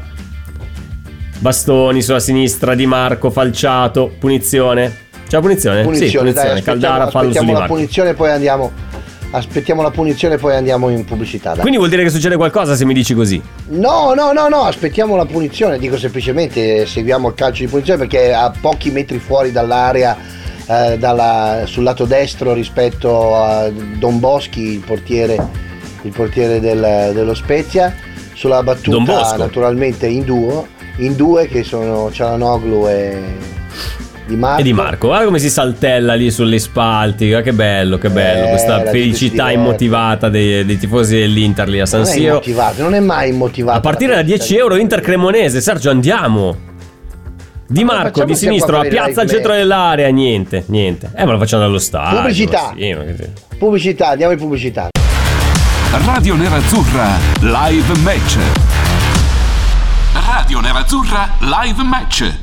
[1.40, 5.02] Bastoni sulla sinistra, Di Marco, falciato, punizione.
[5.28, 5.82] C'è la punizione?
[5.84, 6.32] Punizione, sì, punizione.
[6.34, 8.72] dai, aspettiamo, Caldara, fallo su la punizione poi andiamo...
[9.36, 11.54] Aspettiamo la punizione e poi andiamo in pubblicità.
[11.54, 11.62] dai.
[11.62, 13.42] Quindi vuol dire che succede qualcosa se mi dici così.
[13.70, 18.32] No, no, no, no, aspettiamo la punizione, dico semplicemente seguiamo il calcio di punizione perché
[18.32, 20.16] a pochi metri fuori dall'area
[20.68, 25.38] eh, dalla- sul lato destro rispetto a Don Boschi, il portiere,
[26.03, 27.95] il portiere del- dello Spezia,
[28.34, 33.51] sulla battuta naturalmente in duo, in due che sono Cialanoglu e
[34.26, 34.61] Di Marco.
[34.61, 38.45] E di Marco, guarda come si saltella lì sulle spalti, guarda che bello, che bello,
[38.45, 42.28] Eh, questa felicità immotivata dei, dei tifosi dell'Inter lì a San non è Siro.
[42.32, 43.78] immotivato, non è mai immotivato.
[43.78, 46.55] A partire da 10 euro Inter Cremonese, Sergio andiamo.
[47.74, 50.64] Di Ma Marco, di sia sinistro, qua a fare i piazza al centro dell'area, niente,
[50.68, 51.10] niente.
[51.16, 52.18] Eh, ma lo facciamo dallo stadio.
[52.20, 52.72] Pubblicità.
[52.78, 54.90] sì, ma che- Pubblicità, andiamo in pubblicità.
[56.06, 58.38] Radio Nerazzurra Live Match.
[60.14, 62.34] Radio Nerazzurra Live Match.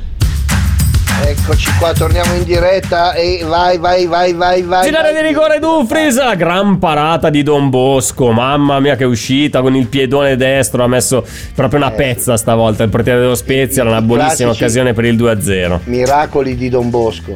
[1.23, 4.85] Eccoci qua, torniamo in diretta e vai, vai, vai, vai, vai.
[4.85, 5.21] Finale vai.
[5.21, 10.35] di rigore Dumfries, gran parata di Don Bosco, mamma mia che uscita con il piedone
[10.35, 14.93] destro, ha messo proprio una pezza stavolta il portiere dello Spezia, era una buonissima occasione
[14.93, 15.79] per il 2-0.
[15.83, 17.35] Miracoli di Don Bosco.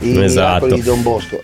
[0.00, 0.66] I Esatto.
[0.66, 1.42] miracoli di Don Bosco.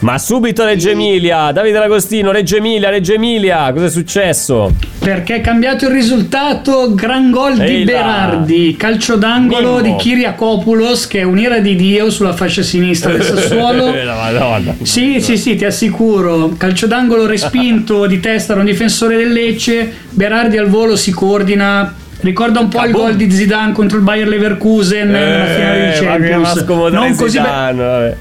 [0.00, 4.72] Ma subito Reggio Emilia, Davide D'Agostino, Reggio Emilia, Reggio Emilia, cosa è successo?
[4.98, 7.92] Perché è cambiato il risultato, gran gol di Ehi là.
[7.92, 9.96] Berardi, calcio d'angolo Mimmo.
[9.96, 13.92] di Kyriakopoulos che è un'ira di Dio sulla fascia sinistra del Sassuolo.
[14.02, 14.74] la Madonna.
[14.80, 16.54] Sì, sì, sì, ti assicuro.
[16.56, 19.92] Calcio d'angolo respinto di testa da un difensore del Lecce.
[20.08, 21.94] Berardi al volo si coordina.
[22.20, 25.86] Ricorda un po' il gol di Zidane contro il Bayer Leverkusen nella finale di Eh,
[26.08, 26.64] ma che Champions.
[26.90, 28.16] Non così be- Zidane, vabbè.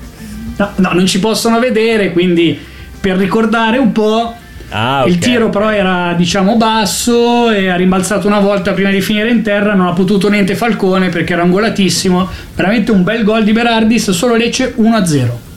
[0.60, 2.58] No, no, non ci possono vedere, quindi
[3.00, 4.36] per ricordare un po'.
[4.72, 5.20] Ah, Il ok.
[5.20, 9.74] tiro però era diciamo basso e ha rimbalzato una volta prima di finire in terra,
[9.74, 12.30] non ha potuto niente Falcone perché era angolatissimo.
[12.54, 15.49] Veramente un bel gol di Berardi, solo Lecce 1-0.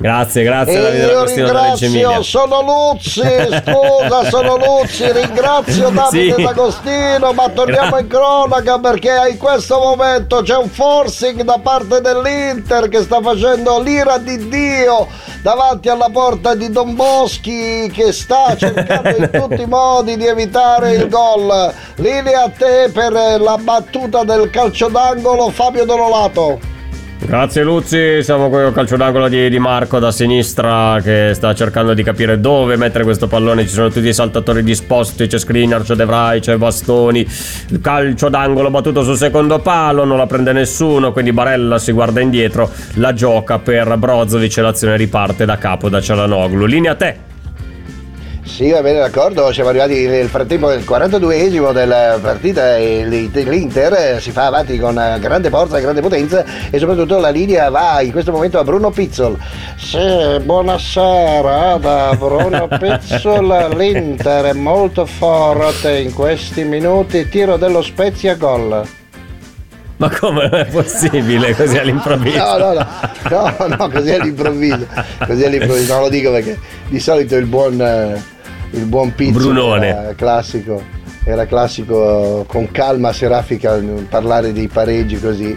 [0.00, 6.42] Grazie, grazie E io ringrazio, sono Luzzi, scusa, sono Luzzi, ringrazio Davide Sì.
[6.42, 12.88] D'Agostino, ma torniamo in cronaca perché in questo momento c'è un forcing da parte dell'Inter
[12.88, 15.06] che sta facendo l'ira di Dio
[15.42, 20.92] davanti alla porta di Don Boschi che sta cercando in tutti i modi di evitare
[20.92, 21.74] il gol.
[21.96, 26.78] Linea a te per la battuta del calcio d'angolo Fabio Donolato.
[27.30, 31.94] Grazie Luzzi, siamo qui al calcio d'angolo di, di Marco da sinistra che sta cercando
[31.94, 35.94] di capire dove mettere questo pallone, ci sono tutti i saltatori disposti, c'è Skriniar, c'è
[35.94, 41.12] De Vrij, c'è Bastoni, il calcio d'angolo battuto sul secondo palo, non la prende nessuno,
[41.12, 46.00] quindi Barella si guarda indietro, la gioca per Brozovic e l'azione riparte da capo da
[46.00, 46.64] Cialanoglu.
[46.64, 47.16] Linea a te.
[48.42, 49.52] Sì, va bene, d'accordo.
[49.52, 54.78] Siamo arrivati nel frattempo del 42esimo della partita e l'I- l'Inter eh, si fa avanti
[54.78, 58.64] con grande forza e grande potenza e soprattutto la linea va in questo momento a
[58.64, 59.38] Bruno Pizzol.
[59.76, 63.74] Sì, buonasera da Bruno Pizzol.
[63.76, 67.28] L'Inter è molto forte in questi minuti.
[67.28, 68.82] Tiro dello Spezia gol.
[70.00, 72.38] Ma come è possibile così all'improvviso?
[72.38, 72.72] No, no,
[73.28, 74.86] no, no, no, così all'improvviso.
[75.26, 78.18] Così all'improvviso, non lo dico perché di solito il buon, eh,
[78.70, 79.88] il buon Pizzo Brunone.
[79.88, 80.82] era classico,
[81.22, 83.78] era classico con calma serafica
[84.08, 85.54] parlare dei pareggi così.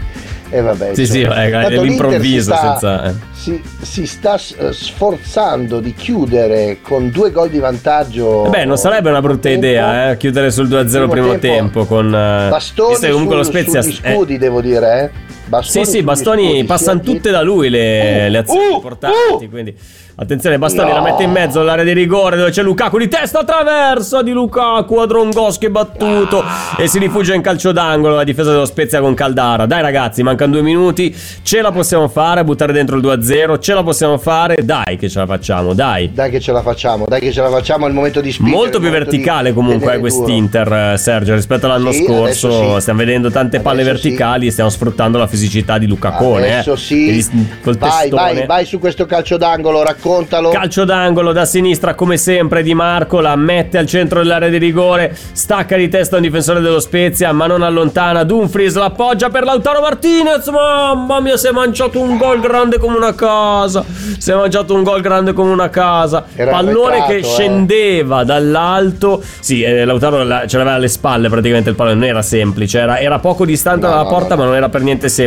[0.55, 1.45] E vabbè, Sì, sì, insomma.
[1.45, 3.03] eh, Tanto l'Inter all'improvviso, si sta- senza...
[3.09, 3.13] eh.
[3.33, 8.45] Si, si sta eh, sforzando di chiudere con due gol di vantaggio.
[8.45, 9.65] Eh Beh, non sarebbe una brutta Tempo.
[9.65, 11.85] idea, eh, chiudere sul 2-0 primo, Primo tempo, tempo.
[11.85, 12.05] con...
[12.13, 13.81] eh, Bastoni comunque lo sul- Spezia...
[13.81, 15.31] sugli eh, scudi, devo dire, eh.
[15.61, 19.45] Sì, Bastoni sì, sugli Bastoni passano tutte da lui le, le azioni uh, importanti.
[19.45, 19.49] uh.
[19.49, 19.75] Quindi,
[20.15, 20.95] attenzione, Bastoni No.
[20.95, 24.95] la mette in mezzo all'area di rigore dove c'è Lukaku di testa attraversa di Lukaku.
[24.95, 26.75] Adrongoschi battuto Ah.
[26.77, 28.15] e si rifugia in calcio d'angolo.
[28.15, 29.65] La difesa dello Spezia con Caldara.
[29.65, 31.15] Dai, ragazzi, mancano due minuti.
[31.43, 33.59] Ce la possiamo fare, buttare dentro il 2-0.
[33.59, 34.55] Ce la possiamo fare.
[34.63, 36.11] Dai, che ce la facciamo, dai.
[36.13, 38.57] Dai che ce la facciamo, dai che ce la facciamo, è il momento di spingere.
[38.57, 42.73] Molto più momento di verticale comunque quest'Inter, eh, Sergio, rispetto all'anno Sì, scorso.
[42.75, 42.81] sì.
[42.81, 44.09] Stiamo vedendo tante palle Adesso sì.
[44.09, 46.53] verticali e stiamo sfruttando la fisicità di Lucacone.
[46.53, 46.77] Adesso eh.
[46.77, 47.29] sì.
[47.63, 48.45] Col Vai, vai, testone.
[48.45, 50.49] vai su questo calcio d'angolo, raccontalo.
[50.49, 55.15] Calcio d'angolo da sinistra come sempre Di Marco la mette al centro dell'area di rigore
[55.33, 60.47] stacca di testa un difensore dello Spezia ma non allontana Dumfries l'appoggia per Lautaro Martinez
[60.47, 63.83] mamma mia si è mangiato un gol grande come una casa
[64.17, 67.23] si è mangiato un gol grande come una casa Era pallone arretrato, che eh.
[67.23, 72.21] scendeva dall'alto sì eh, Lautaro la- ce l'aveva alle spalle praticamente il pallone non era
[72.21, 75.09] semplice era, era poco distante No, dalla no, porta no, ma non era per niente
[75.09, 75.22] semplice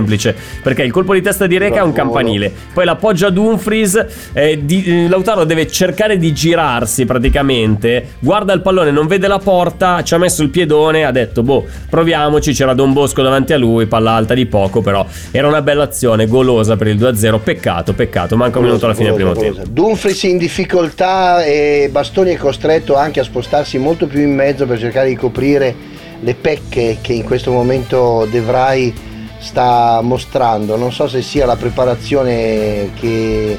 [0.62, 2.52] perché il colpo di testa di Reca è un campanile.
[2.72, 8.90] Poi l'appoggia Dumfries eh, di- eh, Lautaro deve cercare di girarsi praticamente guarda il pallone
[8.90, 12.92] non vede la porta ci ha messo il piedone ha detto boh proviamoci c'era Don
[12.92, 16.88] Bosco davanti a lui palla alta di poco però era una bella azione golosa per
[16.88, 19.62] il 2-0 peccato peccato manca un minuto alla fine del primo tempo.
[19.68, 24.78] Dumfries in difficoltà e Bastoni è costretto anche a spostarsi molto più in mezzo per
[24.78, 25.74] cercare di coprire
[26.20, 28.92] le pecche che in questo momento De Vrij
[29.38, 30.76] sta mostrando.
[30.76, 33.58] Non so se sia la preparazione che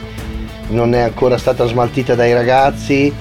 [0.69, 3.13] non è ancora stata smaltita dai ragazzi.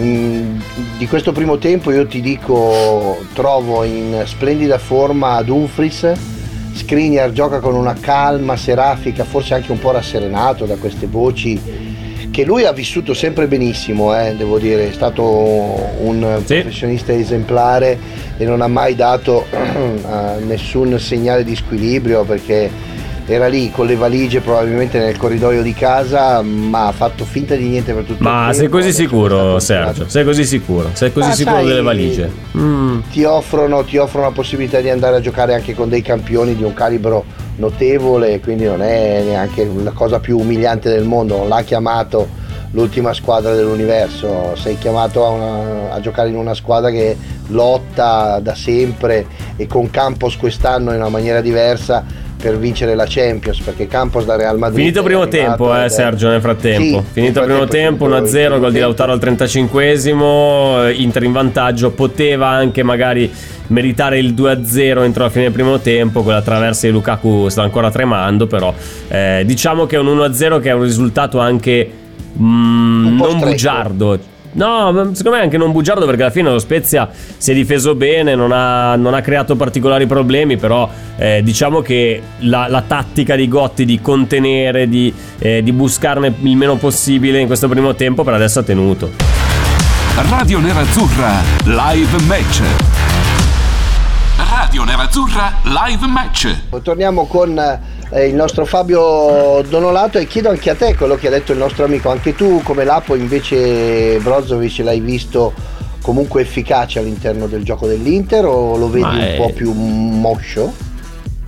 [0.00, 0.58] Mm,
[0.98, 6.32] Di questo primo tempo io ti dico trovo in splendida forma Dumfries
[6.74, 11.60] Skriniar gioca con una calma serafica, forse anche un po' rasserenato da queste voci
[12.34, 16.62] che lui ha vissuto sempre benissimo, eh, devo dire, è stato un sì.
[16.62, 17.96] professionista esemplare
[18.36, 19.46] e non ha mai dato
[20.44, 22.68] nessun segnale di squilibrio perché
[23.26, 27.68] era lì con le valigie probabilmente nel corridoio di casa ma ha fatto finta di
[27.68, 30.08] niente per tutto ma il tempo ma sei così sicuro Sergio?
[30.08, 30.90] sei così sicuro?
[30.92, 32.32] Sei così ma sicuro sai, delle valigie?
[33.12, 36.64] ti, offrono, ti offrono la possibilità di andare a giocare anche con dei campioni di
[36.64, 37.24] un calibro
[37.56, 41.36] notevole quindi non è neanche la cosa più umiliante del mondo.
[41.38, 42.42] Non l'ha chiamato
[42.72, 44.54] l'ultima squadra dell'universo.
[44.56, 47.16] Sei chiamato a, una, a giocare in una squadra che
[47.48, 49.26] lotta da sempre
[49.56, 54.36] e con Campos quest'anno in una maniera diversa per vincere la Champions perché Campos da
[54.36, 56.98] Real Madrid finito primo tempo eh, Sergio nel frattempo.
[56.98, 62.82] Sì, finito primo tempo 1-0 gol di Lautaro al 35esimo Inter in vantaggio poteva anche
[62.82, 63.32] magari
[63.68, 67.90] meritare il 2-0 entro la fine del primo tempo quella traversa di Lukaku sta ancora
[67.90, 68.74] tremando però
[69.08, 71.90] eh, diciamo che è un 1-0 che è un risultato anche
[72.38, 77.50] mm, non bugiardo No, secondo me anche non bugiardo perché alla fine lo Spezia si
[77.50, 82.68] è difeso bene, non ha, non ha creato particolari problemi, però eh, diciamo che la,
[82.68, 87.68] la, tattica di Gotti di contenere, di, eh, di buscarne il meno possibile in questo
[87.68, 89.10] primo tempo per adesso ha tenuto.
[90.30, 92.93] Radio Nerazzurra Live Match.
[94.74, 96.80] Radio Nerazzurra Live Match.
[96.82, 97.56] Torniamo con
[98.10, 101.58] eh, il nostro Fabio Donolato e chiedo anche a te quello che ha detto il
[101.58, 105.52] nostro amico, anche tu come Lapo invece Brozovic l'hai visto
[106.02, 110.72] comunque efficace all'interno del gioco dell'Inter o lo vedi un po' più moscio?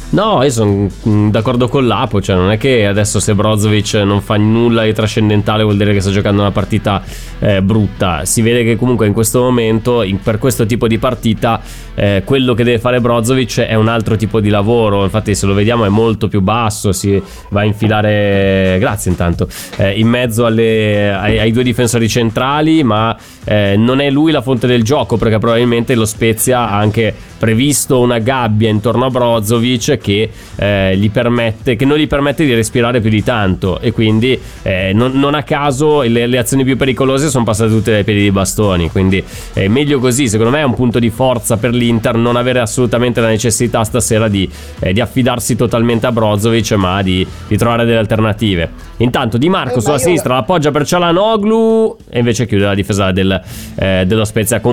[0.08, 4.22] No, io sono mm, d'accordo con l'Apo, cioè non è che adesso se Brozovic non
[4.22, 7.02] fa nulla di trascendentale vuol dire che sta giocando una partita
[7.40, 11.60] eh, brutta, si vede che comunque in questo momento, in, per questo tipo di partita,
[11.96, 15.54] eh, quello che deve fare Brozovic è un altro tipo di lavoro, infatti se lo
[15.54, 21.12] vediamo è molto più basso, si va a infilare, grazie intanto, eh, in mezzo alle,
[21.12, 25.38] ai, ai, due difensori centrali, ma eh, non è lui la fonte del gioco perché
[25.38, 31.76] probabilmente lo Spezia ha anche previsto una gabbia intorno a Brozovic che, eh, gli permette,
[31.76, 33.80] che non gli permette di respirare più di tanto.
[33.80, 37.92] E quindi eh, non, non, a caso le, le, azioni più pericolose sono passate tutte
[37.92, 38.90] dai piedi di bastoni.
[38.90, 39.22] Quindi
[39.52, 40.28] è eh, meglio così.
[40.28, 44.28] Secondo me è un punto di forza per l'Inter non avere assolutamente la necessità stasera
[44.28, 44.48] di,
[44.80, 48.70] eh, di affidarsi totalmente a Brozovic ma di, di, trovare delle alternative.
[48.98, 53.40] Intanto Di Marco eh, sulla sinistra l'appoggia per Cialanoglu e invece chiude la difesa del,
[53.76, 54.72] eh, dello Spezia con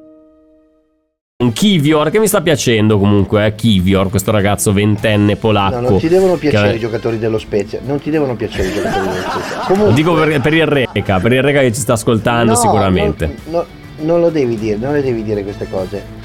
[1.41, 3.55] Un Kivior che mi sta piacendo comunque, eh?
[3.55, 5.79] Kivior, questo ragazzo ventenne polacco.
[5.79, 6.75] No, non ti devono piacere che...
[6.75, 9.59] i giocatori dello Spezia, non ti devono piacere i giocatori dello Spezia.
[9.65, 9.89] Comunque...
[9.89, 13.35] Lo dico per, per, il Reca, per il Reca che ci sta ascoltando no, sicuramente.
[13.45, 13.65] No, no,
[14.01, 16.19] non lo devi dire, non le devi dire queste cose.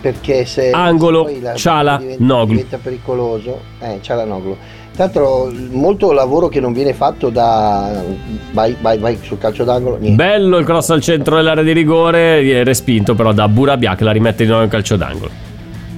[0.00, 2.50] Perché se Angolo, Ciala, Noglu.
[2.50, 4.56] Diventa pericoloso, eh, Ciala Noglu
[4.98, 8.02] tra l'altro, molto lavoro che non viene fatto da.
[8.50, 9.96] Vai, vai, vai sul calcio d'angolo.
[9.96, 10.16] Niente.
[10.16, 14.42] Bello il cross al centro dell'area di rigore, respinto però da Burabia che la rimette
[14.42, 15.30] di nuovo in calcio d'angolo.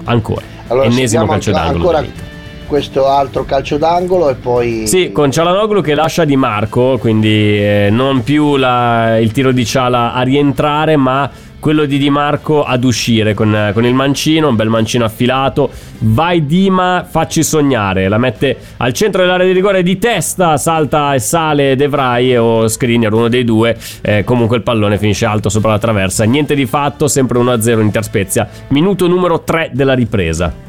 [0.04, 0.42] Ancora.
[0.66, 1.88] Allora, Ennesimo calcio d'angolo.
[1.88, 2.28] Ancora
[2.66, 4.86] questo altro calcio d'angolo e poi.
[4.86, 9.64] Sì, con Cialanoglu che lascia Di Marco, quindi eh, non più la, il tiro di
[9.64, 11.28] Ciala a rientrare, ma
[11.60, 15.70] quello di Di Marco ad uscire con, con, il mancino, un bel mancino affilato.
[15.98, 18.08] Vai Dima, facci sognare.
[18.08, 22.66] La mette al centro dell'area di rigore di testa, salta e sale De Vrij o
[22.66, 23.76] Skriniar, uno dei due.
[24.00, 26.24] Eh, comunque il pallone finisce alto sopra la traversa.
[26.24, 28.48] Niente di fatto, sempre 1-0 in Interspezia.
[28.68, 30.68] Minuto numero 3 della ripresa.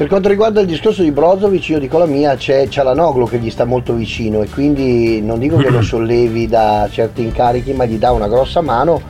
[0.00, 3.50] Per quanto riguarda il discorso di Brozovic, io dico la mia, c'è Cialanoglu che gli
[3.50, 7.98] sta molto vicino e quindi non dico che lo sollevi da certi incarichi, ma gli
[7.98, 9.02] dà una grossa mano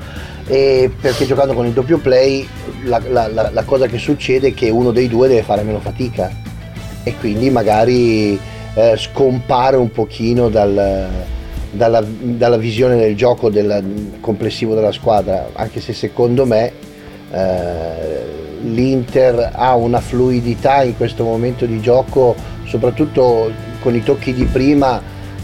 [0.50, 2.44] e perché giocando con il doppio play
[2.82, 5.78] la, la, la, la, cosa che succede è che uno dei due deve fare meno
[5.78, 6.28] fatica.
[7.04, 8.36] E quindi magari
[8.74, 11.08] eh, scompare un pochino dal,
[11.70, 15.50] dalla, dalla, visione del gioco del complessivo della squadra.
[15.52, 16.72] Anche se secondo me
[17.30, 22.34] eh, l'Inter ha una fluidità in questo momento di gioco,
[22.64, 25.00] soprattutto con i tocchi di prima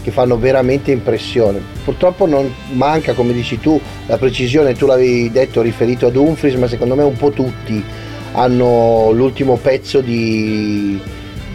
[0.07, 1.61] che fanno veramente impressione.
[1.83, 6.69] Purtroppo non manca, come dici tu, la precisione, tu l'avevi detto riferito ad Humphries, ma
[6.69, 7.83] secondo me un po' tutti
[8.31, 10.97] hanno l'ultimo pezzo di,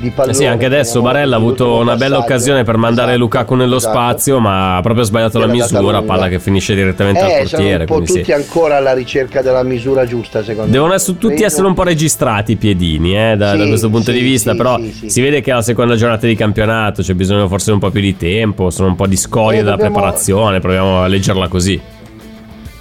[0.02, 0.32] di pallone.
[0.32, 3.76] Eh sì, anche adesso Barella ha avuto una bella occasione per mandare Esatto, Lukaku nello
[3.76, 3.92] esatto.
[3.98, 7.62] spazio, ma ha proprio sbagliato la Era misura, palla che finisce direttamente Eh, al sono
[7.62, 7.78] portiere.
[7.80, 8.18] un po' quindi sì.
[8.18, 10.70] tutti ancora alla ricerca della misura giusta, secondo me.
[10.72, 14.18] Devono tutti essere un po' registrati i piedini eh, da, Sì, da questo punto sì,
[14.18, 17.72] di vista, però si vede che è la seconda giornata di campionato, c'è bisogno forse
[17.72, 21.02] un po' più di tempo, sono un po' di scorie Eh, della dobbiamo- preparazione, proviamo
[21.02, 21.80] a leggerla così.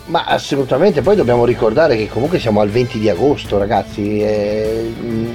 [0.08, 4.20] Ma assolutamente, poi dobbiamo ricordare che comunque siamo al 20 di agosto, ragazzi.
[4.20, 5.26] e, mm,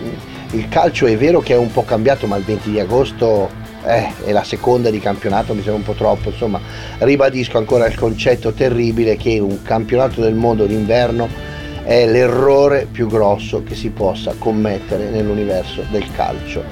[0.56, 3.50] il calcio è vero che è un po' cambiato, ma il 20 di agosto
[3.84, 6.30] eh, è la seconda di campionato, mi sembra un po' troppo.
[6.30, 6.60] Insomma,
[6.98, 11.28] ribadisco ancora il concetto terribile che un campionato del mondo d'inverno
[11.84, 16.64] è l'errore più grosso che si possa commettere nell'universo del calcio.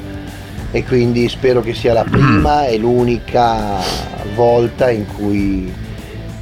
[0.71, 3.79] E quindi spero che sia la prima e l'unica
[4.35, 5.73] volta in cui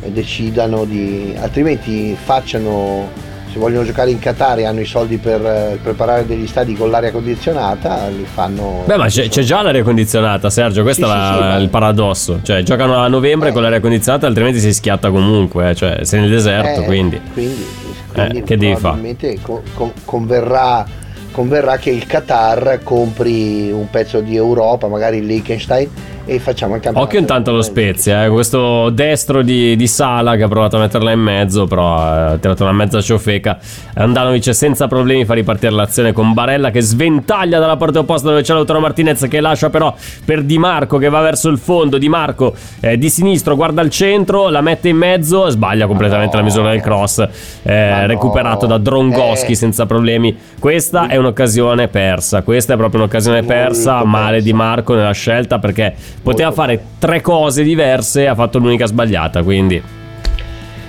[0.07, 5.79] decidano di altrimenti facciano se vogliono giocare in Qatar e hanno i soldi per eh,
[5.83, 10.49] preparare degli stadi con l'aria condizionata li fanno Beh, ma c'è, c'è già l'aria condizionata,
[10.49, 12.41] Sergio, questo Sì, è sì, la- sì, il paradosso.
[12.43, 16.31] Cioè, giocano a novembre con l'aria condizionata, altrimenti si schiatta comunque, eh, cioè, sei nel
[16.31, 17.21] deserto, Eh, quindi.
[17.33, 17.67] quindi,
[18.13, 18.81] quindi Eh, che devi fare?
[18.81, 20.87] probabilmente co- co- converrà,
[21.31, 25.89] converrà che il Qatar compri un pezzo di Europa magari il Liechtenstein
[26.35, 30.45] e facciamo il campionato Occhio intanto allo Spezia, eh, questo destro di, di Sala che
[30.45, 33.59] ha provato a metterla in mezzo, però ha tirato una mezza ciofeca.
[33.95, 38.55] Andanovic senza problemi fa ripartire l'azione con Barella che sventaglia dalla parte opposta dove c'è
[38.55, 41.99] Lautaro Martinez che lascia però per Di Marco che va verso il fondo.
[41.99, 46.43] Di Marco eh, di sinistro guarda il centro, la mette in mezzo, sbaglia completamente la
[46.43, 47.27] misura del cross,
[47.63, 49.57] eh, recuperato da Drongoschi Eh.
[49.57, 50.37] senza problemi.
[50.59, 55.95] Questa è un'occasione persa, questa è proprio un'occasione persa, male Di Marco nella scelta perché
[56.23, 60.01] poteva fare tre cose diverse, ha fatto l'unica sbagliata, quindi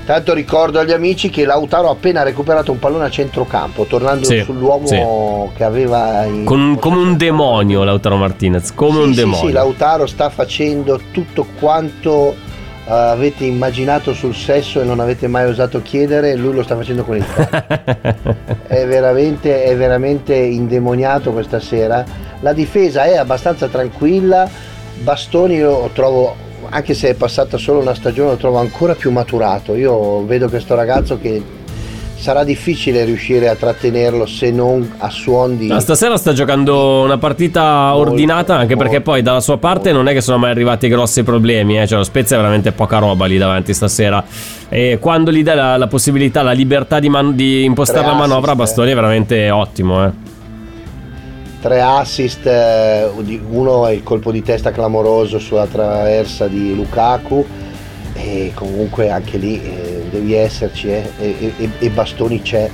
[0.05, 4.41] Tanto ricordo agli amici che Lautaro ha appena recuperato un pallone a centrocampo, tornando Sì,
[4.41, 4.99] sull'uomo sì.
[5.55, 9.45] che aveva in con- come un demonio Lautaro Martinez, come un Sì, sì, demonio.
[9.47, 12.35] sì, Lautaro sta facendo tutto quanto
[12.85, 17.05] eh, avete immaginato sul sesso e non avete mai osato chiedere, lui lo sta facendo
[17.05, 17.63] con il calcio.
[18.67, 22.03] è, veramente, è veramente indemoniato questa sera.
[22.41, 24.49] La difesa è abbastanza tranquilla,
[25.01, 26.35] Bastoni io trovo,
[26.69, 29.75] anche se è passata solo una stagione, lo trovo ancora più maturato.
[29.75, 31.41] Io vedo questo ragazzo che
[32.23, 35.67] sarà difficile riuscire a trattenerlo se non a suon di...
[35.67, 40.13] No, stasera sta giocando una partita ordinata anche perché poi dalla sua parte non è
[40.13, 41.85] che sono mai arrivati grossi problemi, eh.
[41.85, 44.23] cioè lo Spezia è veramente poca roba lì davanti stasera
[44.69, 48.17] e quando gli dai la, la possibilità, la libertà di, man- di impostare Tre la
[48.17, 48.57] manovra, assist.
[48.57, 50.05] Bastoni è veramente ottimo.
[50.05, 50.22] Eh.
[51.63, 53.09] Tre assist, eh,
[53.47, 57.45] uno è il colpo di testa clamoroso sulla traversa di Lukaku
[58.11, 62.69] e comunque anche lì eh, devi esserci eh, e, e- e Bastoni c'è,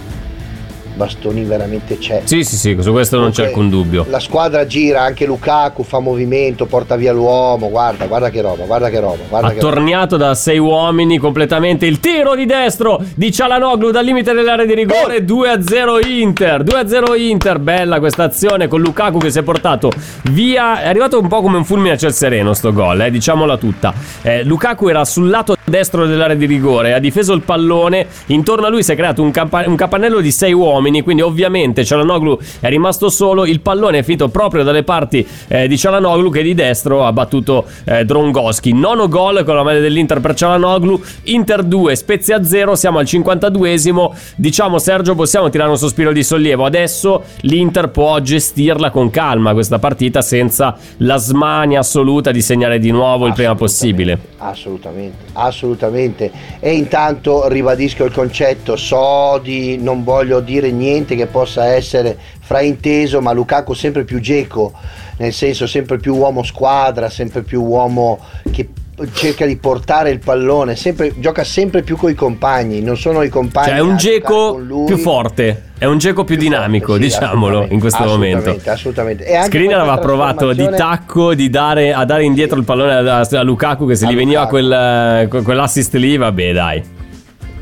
[0.99, 2.23] Bastoni veramente c'è.
[2.25, 4.05] Sì, sì, sì, su questo non c'è alcun dubbio.
[4.09, 8.89] La squadra gira, anche Lukaku fa movimento, porta via l'uomo, guarda, guarda che roba, guarda
[8.89, 9.47] che roba, guarda.
[9.47, 14.73] Attorniato da sei uomini completamente il tiro di destro di Cialanoglu dal limite dell'area di
[14.73, 19.89] rigore 2-0 Inter 2-0 Inter bella questa azione con Lukaku che si è portato
[20.31, 23.57] via è arrivato un po' come un fulmine a ciel sereno sto gol eh, diciamola
[23.57, 28.65] tutta Eh, Lukaku era sul lato destro dell'area di rigore ha difeso il pallone intorno
[28.65, 32.37] a lui si è creato un, campa- un capannello di sei uomini quindi ovviamente Cialanoglu
[32.59, 36.53] è rimasto solo il pallone è finito proprio dalle parti eh, di Cialanoglu che di
[36.53, 38.73] destro ha battuto eh, Drongoschi.
[38.73, 44.11] Nono gol con la maglia dell'Inter per Cialanoglu Inter 2 Spezia 0 siamo al 52esimo
[44.35, 46.65] diciamo Sergio possiamo tirare un sospiro di sollievo?
[46.65, 52.91] Adesso l'Inter può gestirla con calma questa partita senza la smania assoluta di segnare di
[52.91, 54.17] nuovo il prima possibile.
[54.37, 56.31] Assolutamente, assolutamente.
[56.59, 60.78] E intanto ribadisco il concetto, so di non voglio dire niente
[61.15, 64.73] che possa essere frainteso, ma Lukaku sempre più geco,
[65.17, 68.19] nel senso sempre più uomo squadra, sempre più uomo
[68.51, 68.69] che
[69.13, 73.29] cerca di portare il pallone, sempre, gioca sempre più con i compagni, non sono i
[73.29, 73.67] compagni.
[73.67, 78.03] cioè è un geco più forte è un geco più, dinamico sì, diciamolo in questo
[78.03, 79.23] momento Assolutamente, assolutamente.
[79.25, 83.43] E questa aveva provato di tacco di dare, a dare indietro il pallone a, a
[83.43, 84.57] Lukaku che se A gli veniva Lukaku.
[84.57, 86.83] quel, eh, que- quell'assist lì vabbè dai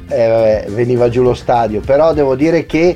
[0.07, 1.81] eh, vabbè, veniva giù lo stadio.
[1.81, 2.95] Però devo dire che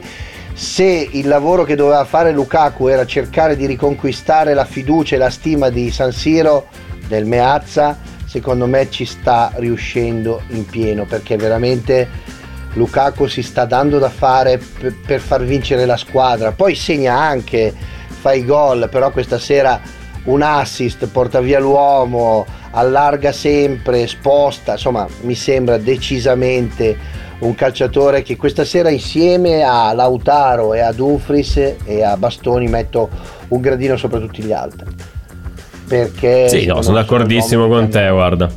[0.53, 5.29] se il lavoro che doveva fare Lukaku era cercare di riconquistare la fiducia e la
[5.29, 6.67] stima di San Siro
[7.07, 12.07] del Meazza, secondo me ci sta riuscendo in pieno perché veramente
[12.73, 17.73] Lukaku si sta dando da fare per, per far vincere la squadra, poi segna anche,
[18.07, 19.81] fa i gol, però questa sera
[20.25, 26.97] un assist, porta via l'uomo, allarga sempre, sposta, insomma mi sembra decisamente
[27.39, 33.09] un calciatore che questa sera insieme a Lautaro e a Dumfries e a Bastoni metto
[33.47, 34.89] un gradino sopra tutti gli altri.
[35.87, 38.49] Perché Sì, no, sono d'accordissimo con te, guarda.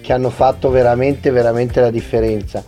[0.00, 2.62] che hanno fatto veramente veramente la differenza.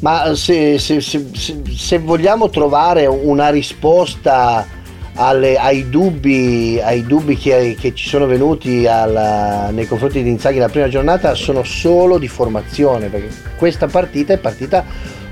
[0.00, 4.66] Ma se- se- se- se vogliamo trovare una risposta
[5.14, 10.58] alle- ai dubbi, ai dubbi che, che ci sono venuti alla- nei confronti di Inzaghi
[10.58, 14.84] la prima giornata, sono solo di formazione, perché questa partita è partita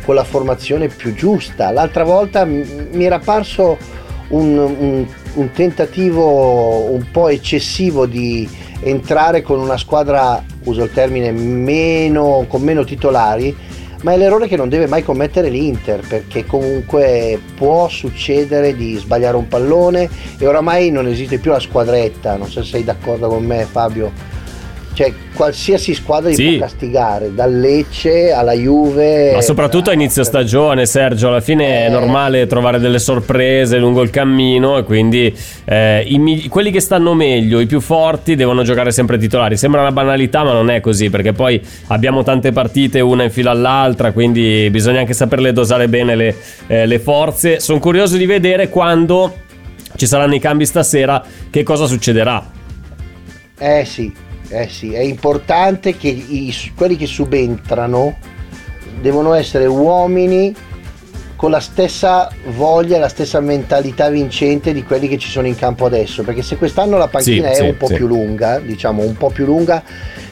[0.04, 1.70] con la formazione più giusta.
[1.70, 3.76] L'altra volta mi era parso
[4.28, 8.48] un, un- un tentativo un po' eccessivo di
[8.84, 13.54] entrare con una squadra, uso il termine, meno, con meno titolari,
[14.02, 19.36] ma è l'errore che non deve mai commettere l'Inter, perché comunque può succedere di sbagliare
[19.36, 23.44] un pallone e oramai non esiste più la squadretta, non so se sei d'accordo con
[23.44, 24.31] me Fabio.
[24.94, 26.56] Cioè, qualsiasi squadra li Sì.
[26.56, 29.32] può castigare, dal Lecce alla Juve.
[29.32, 34.10] Ma soprattutto a inizio stagione, Sergio, alla fine è normale trovare delle sorprese lungo il
[34.10, 35.34] cammino e quindi
[35.64, 39.56] eh, i quelli che stanno meglio, i più forti, devono giocare sempre titolari.
[39.56, 43.50] Sembra una banalità, ma non è così, perché poi abbiamo tante partite una in fila
[43.50, 46.36] all'altra, quindi bisogna anche saperle dosare bene le,
[46.66, 47.60] eh, le forze.
[47.60, 49.34] Sono curioso di vedere quando
[49.96, 52.44] ci saranno i cambi stasera, che cosa succederà.
[53.58, 54.12] Eh sì,
[54.52, 58.16] eh sì, è importante che i- quelli che subentrano
[59.00, 60.54] devono essere uomini
[61.36, 65.86] con la stessa voglia la stessa mentalità vincente di quelli che ci sono in campo
[65.86, 67.94] adesso, perché se quest'anno la panchina Sì, è sì, un po' sì.
[67.94, 69.82] più lunga, diciamo un po' più lunga,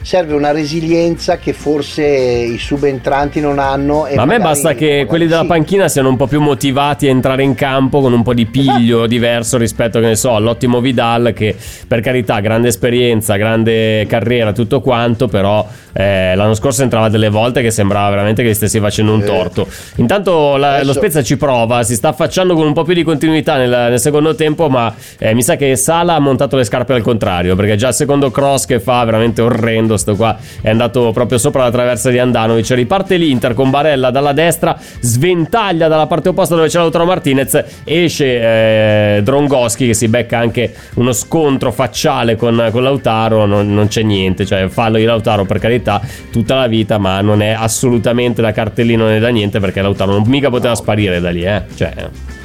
[0.01, 4.07] serve una resilienza che forse i subentranti non hanno.
[4.13, 5.47] Ma a me basta che quelli della sì.
[5.47, 9.05] panchina siano un po' più motivati a entrare in campo con un po' di piglio
[9.07, 11.55] diverso rispetto, che ne so, all'ottimo Vidal che
[11.87, 17.61] per carità, grande esperienza, grande carriera, tutto quanto, però eh, l'anno scorso entrava delle volte
[17.61, 19.67] che sembrava veramente che gli stessi facendo un torto.
[19.97, 23.03] Intanto la- Adesso- lo Spezia ci prova, si sta affacciando con un po' più di
[23.03, 26.93] continuità nel, nel secondo tempo, ma eh, mi sa che Sala ha montato le scarpe
[26.93, 31.11] al contrario, perché già il secondo cross che fa veramente orrendo, sto qua è andato
[31.11, 36.29] proprio sopra la traversa di Andanovic, riparte l'Inter con Barella dalla destra, sventaglia dalla parte
[36.29, 42.35] opposta dove c'è Lautaro Martinez, esce eh, Drongoschi che si becca anche uno scontro facciale
[42.35, 46.67] con, con Lautaro, non, non c'è niente, cioè fallo di Lautaro per carità tutta la
[46.67, 50.75] vita, ma non è assolutamente da cartellino né da niente perché Lautaro non mica poteva
[50.75, 51.63] sparire da lì, eh.
[51.75, 51.93] Cioè,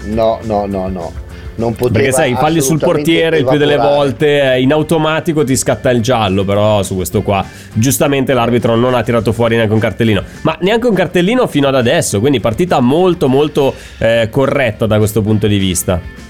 [0.07, 1.26] No, no, no, no.
[1.57, 5.57] Non poteva perché sai, falli sul portiere il più delle volte eh, in automatico ti
[5.57, 7.45] scatta il giallo, però su questo qua.
[7.73, 11.75] Giustamente l'arbitro non ha tirato fuori neanche un cartellino, ma neanche un cartellino fino ad
[11.75, 16.26] adesso, quindi partita molto molto eh, corretta da questo punto di vista.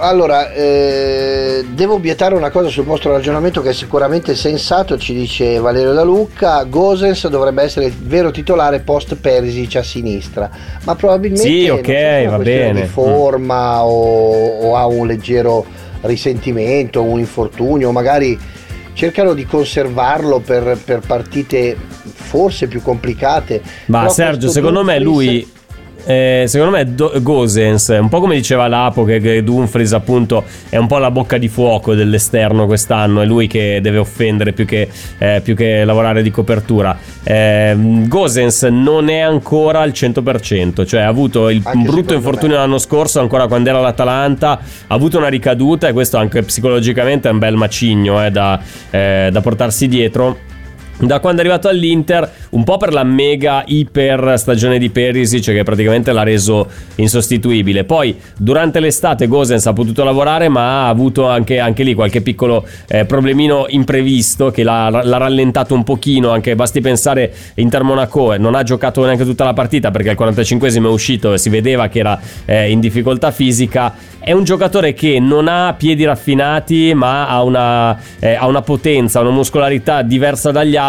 [0.00, 5.58] Allora, eh, devo obiettare una cosa sul vostro ragionamento che è sicuramente sensato, ci dice
[5.58, 10.48] Valerio Da Lucca, Gosens dovrebbe essere il vero titolare post Perisic a sinistra,
[10.84, 12.80] ma probabilmente Sì, non ok, so se è una va bene.
[12.82, 15.66] di forma o, o ha un leggero
[16.00, 18.38] risentimento, un infortunio, magari
[18.94, 23.60] cercano di conservarlo per, per partite forse più complicate.
[23.86, 25.56] Ma Sergio, secondo me lui.
[26.08, 30.78] Eh, secondo me Do- Gosens, un po' come diceva Lapo, che, che Dumfries appunto è
[30.78, 34.88] un po' la bocca di fuoco dell'esterno quest'anno, è lui che deve offendere più che,
[35.18, 36.96] eh, più che lavorare di copertura.
[37.22, 42.62] Eh, Gosens non è ancora al 100%, cioè ha avuto il Anche brutto infortunio me.
[42.62, 47.32] l'anno scorso, ancora quando era l'Atalanta, ha avuto una ricaduta e questo anche psicologicamente è
[47.32, 48.58] un bel macigno eh, da,
[48.90, 50.38] eh, da portarsi dietro.
[51.00, 55.62] Da quando è arrivato all'Inter, un po' per la mega iper stagione di Perisic che
[55.62, 57.84] praticamente l'ha reso insostituibile.
[57.84, 62.66] Poi durante l'estate Gosens ha potuto lavorare, ma ha avuto anche, anche lì qualche piccolo
[62.88, 66.30] eh, problemino imprevisto che l'ha, l'ha rallentato un pochino.
[66.30, 70.16] Anche basti pensare Inter Monaco, eh, non ha giocato neanche tutta la partita perché al
[70.18, 73.94] 45esimo è uscito e si vedeva che era eh, in difficoltà fisica.
[74.18, 79.20] È un giocatore che non ha piedi raffinati, ma ha una, eh, ha una potenza,
[79.20, 80.86] una muscolarità diversa dagli altri.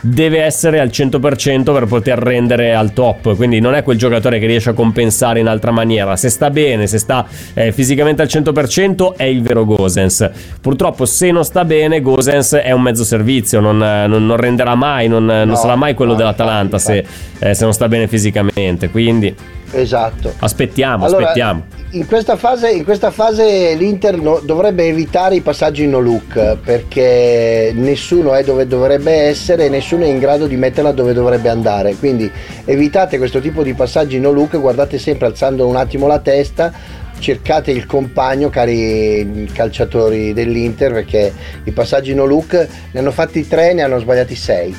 [0.00, 3.34] Deve essere al 100% per poter rendere al top.
[3.36, 6.16] Quindi non è quel giocatore che riesce a compensare in altra maniera.
[6.16, 10.30] Se sta bene, se sta eh, fisicamente al 100%, è il vero Gosens.
[10.60, 14.74] Purtroppo, se non sta bene, Gosens è un mezzo servizio, non, eh, non- non renderà
[14.74, 17.04] mai, non, non No, sarà mai quello no, dell'Atalanta se,
[17.38, 18.88] eh, se non sta bene fisicamente.
[18.90, 19.34] Quindi.
[19.72, 20.32] Esatto.
[20.38, 21.64] Aspettiamo, Allora, aspettiamo.
[21.92, 27.72] In questa fase, in questa fase l'Inter no- dovrebbe evitare i passaggi no look perché
[27.74, 31.94] nessuno è dove dovrebbe essere e nessuno è in grado di metterla dove dovrebbe andare.
[31.94, 32.30] Quindi
[32.64, 36.72] evitate questo tipo di passaggi no look, guardate sempre alzando un attimo la testa,
[37.18, 41.32] cercate il compagno, cari calciatori dell'Inter, perché
[41.64, 44.74] i passaggi no look ne hanno fatti tre, ne hanno sbagliati sei.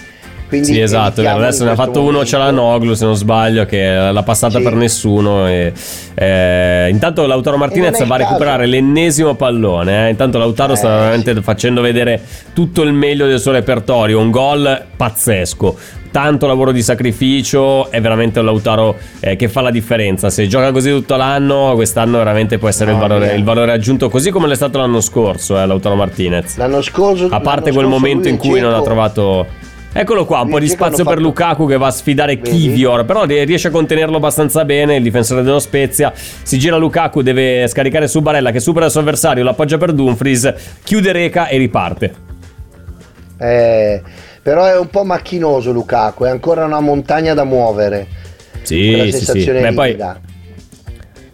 [0.60, 4.24] Quindi Sì, esatto, adesso ne ha fatto uno momento- Cialanoglu se non sbaglio che l'ha
[4.24, 4.64] passata Sì.
[4.64, 5.74] per nessuno e,
[6.14, 10.10] eh, intanto Lautaro Martinez va a il recuperare l'ennesimo pallone eh.
[10.12, 12.22] intanto Lautaro sta Eh, veramente facendo vedere
[12.54, 15.76] tutto il meglio del suo repertorio un gol pazzesco
[16.12, 20.72] tanto lavoro di sacrificio è veramente un Lautaro eh, che fa la differenza se gioca
[20.72, 23.34] così tutto l'anno quest'anno veramente può essere il, No, valore, via.
[23.36, 27.40] il valore aggiunto così come l'è stato l'anno scorso eh, Lautaro Martinez L'anno scorso a
[27.40, 29.48] parte quel momento in cui non ha trovato.
[29.96, 32.50] Eccolo qua, un po' di spazio per fatto- Lukaku che va a sfidare Vedi?
[32.50, 34.96] Kivior, però ri- riesce a contenerlo abbastanza bene.
[34.96, 39.02] Il difensore dello Spezia si gira Lukaku, deve scaricare su Barella che supera il suo
[39.02, 42.14] avversario, l'appoggia per Dumfries, chiude Reca e riparte.
[43.38, 44.02] Eh,
[44.42, 48.08] però è un po' macchinoso Lukaku, è ancora una montagna da muovere.
[48.64, 49.52] Sì, sì, sì.
[49.52, 49.98] Beh, poi.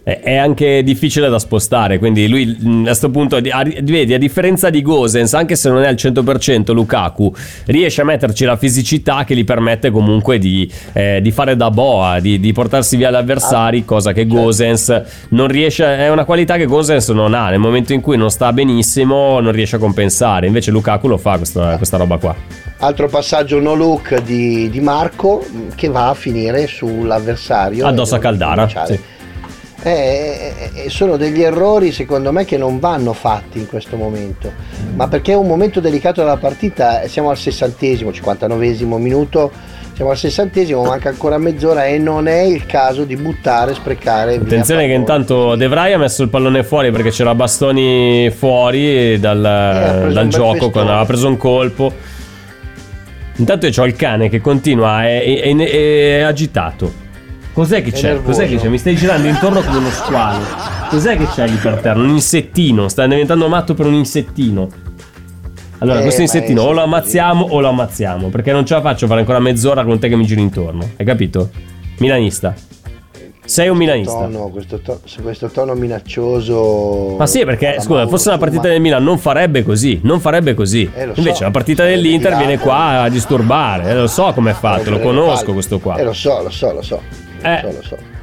[0.09, 4.17] È è anche difficile da spostare, quindi lui mh, a questo punto, a- vedi, a
[4.17, 7.33] differenza di Gosens, anche se non è al 100% Lukaku,
[7.65, 12.19] riesce a metterci la fisicità che gli permette comunque di, eh, di fare da boa,
[12.19, 16.65] di, di portarsi via gli avversari, cosa che Gosens non riesce, è una qualità che
[16.65, 20.71] Gosens non ha, nel momento in cui non sta benissimo non riesce a compensare, invece
[20.71, 22.35] Lukaku lo fa questa, questa roba qua.
[22.81, 25.45] Altro passaggio no look di, di Marco
[25.75, 27.85] che va a finire sull'avversario.
[27.85, 28.99] Addosso a Eh, Caldara, sì.
[29.81, 29.91] Eh,
[30.73, 34.51] eh, eh, sono degli errori secondo me che non vanno fatti in questo momento,
[34.95, 39.49] ma perché è un momento delicato della partita, siamo al sessantesimo, 59esimo minuto,
[39.95, 44.35] siamo al sessantesimo, manca ancora mezz'ora e non è il caso di buttare, sprecare.
[44.35, 49.39] Attenzione che intanto De Vrij ha messo il pallone fuori perché c'era Bastoni fuori dal,
[50.11, 51.93] dal gioco, con- aveva preso un colpo.
[53.37, 57.07] Intanto io ho il cane che continua, è, è- è- è agitato.
[57.59, 58.21] Cos'è che c'è?
[58.23, 58.69] Cos'è che c'è?
[58.69, 60.45] Mi stai girando intorno come uno squalo.
[60.89, 61.99] Cos'è che c'è lì per terra?
[61.99, 64.69] Un insettino, sta diventando matto per un insettino.
[65.79, 68.29] Allora, Eh, questo ma insettino o lo ammazziamo o lo ammazziamo.
[68.29, 70.89] Perché non ce la faccio fare ancora mezz'ora con te che mi giri intorno.
[70.95, 71.49] Hai capito?
[71.97, 72.53] Milanista.
[73.43, 74.13] Sei un milanista.
[74.13, 77.15] Tono, questo, to- su questo tono minaccioso.
[77.17, 80.53] Ma sì, perché scusa, Mauro, fosse una partita del Milan non farebbe così, non farebbe
[80.53, 80.89] così.
[80.95, 81.19] Eh, lo so.
[81.19, 84.89] Invece la partita Eh, dell'Inter viene qua a disturbare, eh, lo so come è fatto,
[84.91, 85.97] lo Eh, conosco questo qua.
[85.97, 87.27] Eh, lo so, lo so, lo so.
[87.41, 87.61] Eh.
[87.63, 88.17] Lo so, lo so.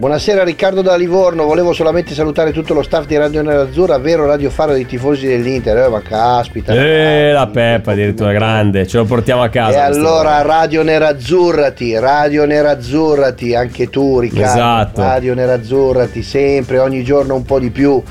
[0.00, 4.48] Buonasera Riccardo da Livorno, volevo solamente salutare tutto lo staff di Radio Nerazzurra, vero radio
[4.48, 6.72] faro dei tifosi dell'Inter, eh, ma caspita.
[6.72, 9.76] Eh, la Peppa addirittura grande, ce lo portiamo a casa.
[9.76, 14.46] E allora Radio Nerazzurrati, Radio Nerazzurrati, anche tu Riccardo.
[14.46, 15.02] Esatto.
[15.02, 18.02] Radio Nerazzurrati, sempre, ogni giorno un po' di più.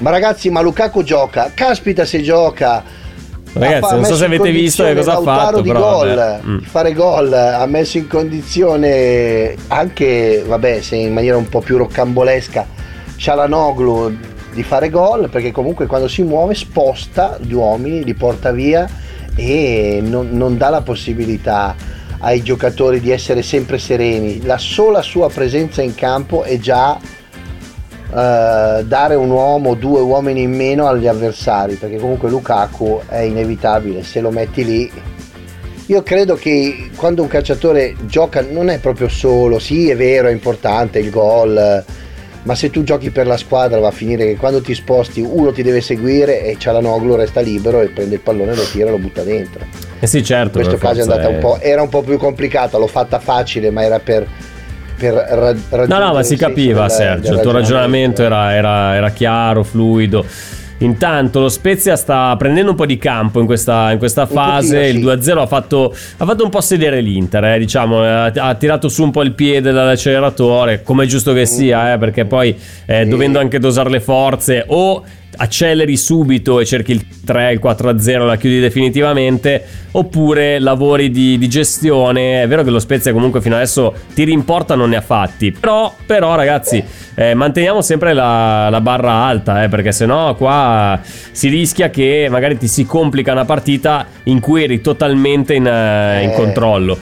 [0.00, 3.00] Ma ragazzi, ma Lukaku gioca, caspita se gioca.
[3.54, 6.40] Ragazzi, non so se avete visto che cosa ha fatto, di però, gol.
[6.44, 6.58] Mm.
[6.58, 11.76] di fare gol, ha messo in condizione anche, vabbè, se in maniera un po' più
[11.76, 12.66] roccambolesca,
[13.16, 14.16] Cialanoglu
[14.52, 18.88] di fare gol, perché comunque quando si muove sposta gli uomini, li porta via
[19.34, 21.74] e non, non dà la possibilità
[22.18, 24.42] ai giocatori di essere sempre sereni.
[24.44, 26.98] La sola sua presenza in campo è già
[28.14, 34.02] eh, dare un uomo, due uomini in meno agli avversari, perché comunque Lukaku è inevitabile,
[34.02, 34.92] se lo metti lì.
[35.86, 40.32] Io credo che quando un calciatore gioca non è proprio solo, sì è vero, è
[40.32, 41.84] importante il gol,
[42.44, 45.52] ma se tu giochi per la squadra va a finire che quando ti sposti uno
[45.52, 48.98] ti deve seguire e Cialanoglu resta libero e prende il pallone, lo tira e lo
[48.98, 49.64] butta dentro.
[49.98, 50.58] Eh sì, certo.
[50.58, 51.38] In questo caso è andata un eh.
[51.38, 54.26] po', era un po' più complicata, l'ho fatta facile, ma era per,
[55.10, 57.34] per ra- No, no, ma si capiva, del- Sergio.
[57.34, 60.24] Il tuo ragionamento era, era- era chiaro, fluido.
[60.78, 64.74] Intanto lo Spezia sta prendendo un po' di campo in questa, in questa fase.
[64.80, 65.30] pochino, il sì.
[65.30, 68.88] 2-0 ha fatto, ha fatto un po' sedere l'Inter, eh, diciamo, eh, ha, ha tirato
[68.88, 73.02] su un po' il piede dall'acceleratore, come è giusto che sia, eh, perché poi eh,
[73.04, 73.08] Sì.
[73.08, 75.04] dovendo anche dosare le forze o
[75.36, 81.48] acceleri subito e cerchi il 3, il 4-0, la chiudi definitivamente, oppure lavori di, di
[81.48, 82.42] gestione.
[82.42, 85.52] È vero che lo Spezia comunque fino adesso tiri in porta non ne ha fatti,
[85.52, 86.82] però, però ragazzi,
[87.14, 92.58] eh, manteniamo sempre la, la barra alta, eh, perché sennò qua si rischia che magari
[92.58, 96.34] ti si complica una partita in cui eri totalmente in, eh, in Eh.
[96.34, 96.98] controllo.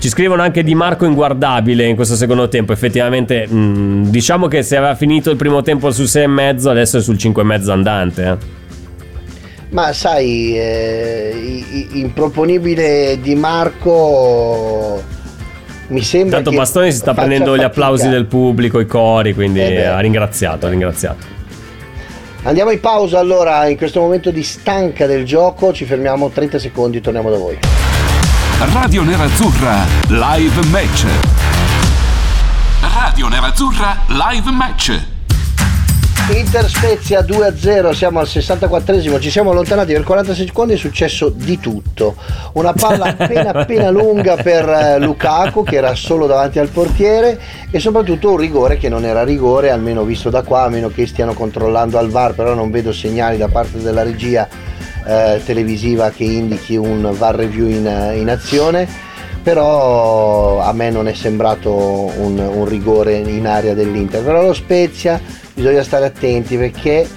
[0.00, 2.72] Ci scrivono anche di Marco inguardabile in questo secondo tempo.
[2.72, 7.16] Effettivamente, mh, diciamo che se aveva finito il primo tempo sul 6,5, adesso è sul
[7.16, 8.24] 5,5 andante.
[8.24, 8.36] eh.
[9.68, 15.02] Ma sai, eh, improponibile di Marco
[15.88, 17.66] mi sembra Tanto Bastoni si sta prendendo gli fatica.
[17.66, 21.26] applausi del pubblico, i cori, quindi Eh ha ringraziato, ha ringraziato.
[22.44, 27.00] Andiamo in pausa allora, in questo momento di stanca del gioco, ci fermiamo 30 secondi,
[27.02, 27.58] torniamo da voi.
[28.62, 31.06] Radio Nerazzurra Live Match.
[32.94, 35.02] Radio Nerazzurra Live Match.
[36.36, 41.58] Inter Spezia 2-0, siamo al 64esimo, ci siamo allontanati per 46 secondi, è successo di
[41.58, 42.16] tutto.
[42.52, 47.40] Una palla appena appena lunga per eh, Lukaku che era solo davanti al portiere
[47.70, 51.06] e soprattutto un rigore che non era rigore, almeno visto da qua, a meno che
[51.06, 54.46] stiano controllando al VAR, però non vedo segnali da parte della regia
[55.04, 58.88] eh, televisiva che indichi un VAR review in, in azione.
[59.42, 64.22] Però a me non è sembrato un, un rigore in area dell'Inter.
[64.22, 65.20] Però lo Spezia
[65.54, 67.08] bisogna stare attenti perché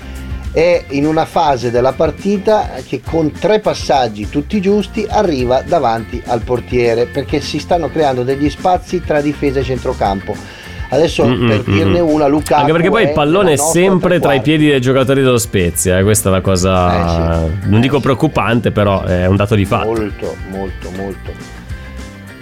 [0.54, 6.44] è in una fase della partita che con tre passaggi tutti giusti arriva davanti al
[6.44, 10.36] portiere perché si stanno creando degli spazi tra difesa e centrocampo.
[10.90, 12.08] Adesso Mm, per mm, dirne mm.
[12.08, 15.38] una, Lukaku Anche perché poi il pallone è sempre tra i piedi dei giocatori dello
[15.38, 19.88] Spezia, eh, questa è la cosa, non dico preoccupante, però è un dato di fatto.
[19.88, 21.62] Molto, molto, molto.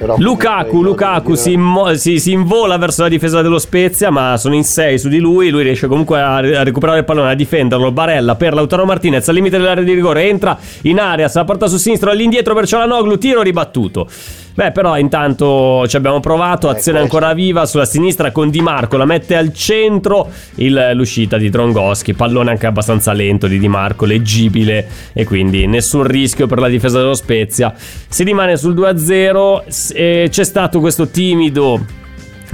[0.01, 4.55] Però Lukaku, Lukaku si, immo- si- si invola verso la difesa dello Spezia, ma sono
[4.55, 5.51] in 6 su di lui.
[5.51, 7.91] Lui riesce comunque a, a recuperare il pallone, a difenderlo.
[7.91, 10.27] Barella per Lautaro Martinez al limite dell'area di rigore.
[10.27, 13.19] Entra in area, se la porta su sinistro all'indietro per Cialanoglu.
[13.19, 14.07] Tiro ribattuto.
[14.53, 16.67] Beh, però intanto ci abbiamo provato.
[16.67, 17.15] Azione questo.
[17.17, 18.97] ancora viva sulla sinistra con Di Marco.
[18.97, 22.13] La mette al centro il- l'uscita di Drongoschi.
[22.13, 24.85] Pallone anche abbastanza lento di Di Marco, leggibile.
[25.13, 27.73] E quindi nessun rischio per la difesa dello Spezia.
[28.09, 29.63] Si rimane sul 2-0.
[29.67, 31.79] s- e c'è stato questo timido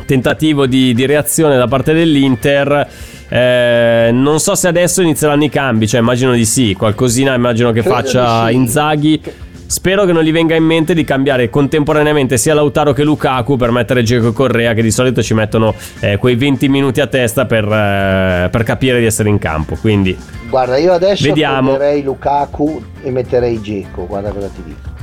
[0.06, 2.88] tentativo di, di reazione da parte dell'Inter.
[3.30, 7.82] Eh, non so se adesso inizieranno i cambi, cioè immagino di sì, qualcosina immagino che
[7.82, 8.54] Credo faccia sì.
[8.54, 9.22] Inzaghi.
[9.68, 13.72] Spero che non gli venga in mente di cambiare contemporaneamente sia Lautaro che Lukaku per
[13.72, 17.66] mettere e Correa, che di solito ci mettono eh, quei 20 minuti a testa per,
[17.66, 19.76] eh, per capire di essere in campo.
[19.76, 20.18] Quindi
[20.50, 21.74] Guarda, io adesso Vediamo.
[21.74, 24.96] toglierei Lukaku e metterei Geco, guarda cosa ti dico.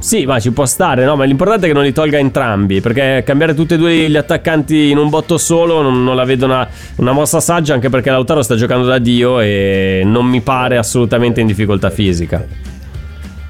[0.00, 1.14] Sì, ma ci può stare, no?
[1.14, 2.80] Ma l'importante è che non li tolga entrambi.
[2.80, 6.46] Perché cambiare tutti e due gli attaccanti in un botto solo non, non la vedo
[6.46, 7.74] una, una mossa saggia.
[7.74, 12.44] Anche perché Lautaro sta giocando da Dio e non mi pare assolutamente in difficoltà fisica.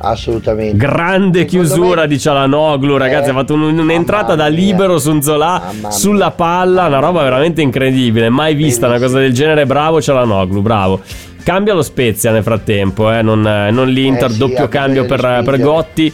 [0.02, 0.76] Assolutamente.
[0.76, 3.28] Grande Secondo chiusura me- di Cialanoglu, ragazzi.
[3.28, 6.86] Eh, ha fatto un- un'entrata da libero su un Zola sulla palla.
[6.86, 8.28] Una roba veramente incredibile.
[8.28, 9.64] Mai vista una cosa del genere.
[9.66, 11.00] Bravo Cialanoglu, bravo.
[11.44, 14.30] Cambia lo Spezia nel frattempo, eh, non, non l'Inter.
[14.30, 15.60] Eh sì, doppio cambio per, per.
[15.60, 16.12] Gotti.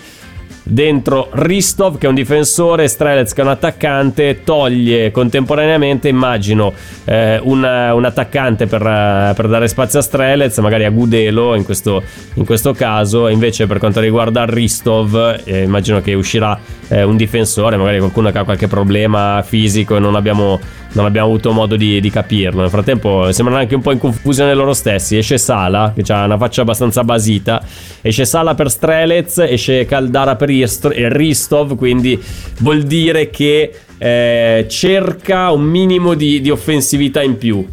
[0.71, 6.75] Dentro Ristov che è un difensore, Strelez che è un attaccante, toglie contemporaneamente, immagino,
[7.07, 11.65] eh, un, un attaccante per, eh, per dare spazio a Strelez, magari a Gudelo in
[11.65, 12.03] questo,
[12.35, 16.59] in questo caso, invece per quanto riguarda Ristov, eh, immagino che uscirà
[16.89, 20.61] eh, un difensore, magari qualcuno che ha qualche problema fisico e non abbiamo,
[20.99, 22.61] non abbiamo avuto modo di, di capirlo.
[22.61, 25.17] Nel frattempo sembrano anche un po' in confusione loro stessi.
[25.17, 27.63] Esce Sala, che ha una faccia abbastanza basita,
[28.01, 32.21] esce Sala per Strelez, esce Caldara per Ist- Ristov, quindi
[32.59, 37.65] vuol dire che eh, cerca un minimo di, di offensività in più.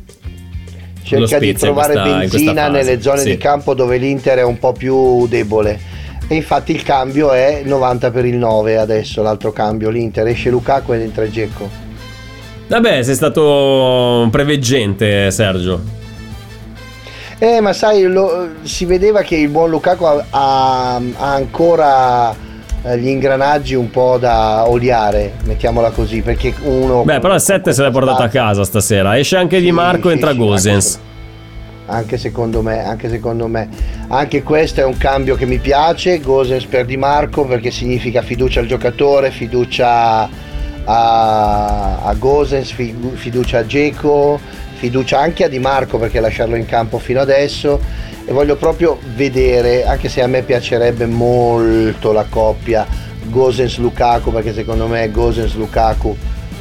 [1.01, 3.29] Cerca di trovare questa- in questa benzina nelle zone sì.
[3.31, 5.93] di campo dove l'Inter è un po' più debole.
[6.27, 9.89] E infatti il cambio è 90 per il 9 adesso, l'altro cambio.
[9.89, 11.84] L'Inter esce Lukaku ed entra Geco.
[12.67, 15.81] Vabbè, sei stato preveggente, Sergio.
[17.37, 22.33] Eh, ma sai, lo- si vedeva che il buon Lukaku ha, ha- ha ancora
[22.83, 27.03] eh, gli ingranaggi un po' da oliare, mettiamola così, perché uno...
[27.03, 29.17] Beh, però il 7 se l'è portato a casa stasera.
[29.17, 30.99] Esce anche Di Sì, Marco, sì, entra sì, Gosens.
[31.87, 33.69] Anche secondo me, anche secondo me.
[34.07, 38.59] Anche questo è un cambio che mi piace, Gosens per Di Marco, perché significa fiducia
[38.61, 40.27] al giocatore, fiducia
[40.85, 44.39] a, a Gosens, fi- fiducia a Geco,
[44.75, 47.79] fiducia anche a Di Marco perché lasciarlo in campo fino adesso.
[48.27, 52.87] E voglio proprio vedere, anche se a me piacerebbe molto la coppia
[53.25, 56.17] Gosens-Lukaku, perché secondo me Gosens-Lukaku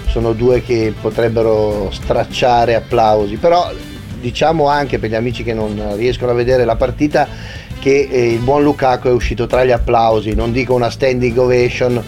[0.08, 3.72] sono due che potrebbero stracciare applausi, però
[4.20, 7.26] diciamo anche per gli amici che non riescono a vedere la partita
[7.80, 12.02] che eh, il buon Lukaku è uscito tra gli applausi, non dico una standing ovation,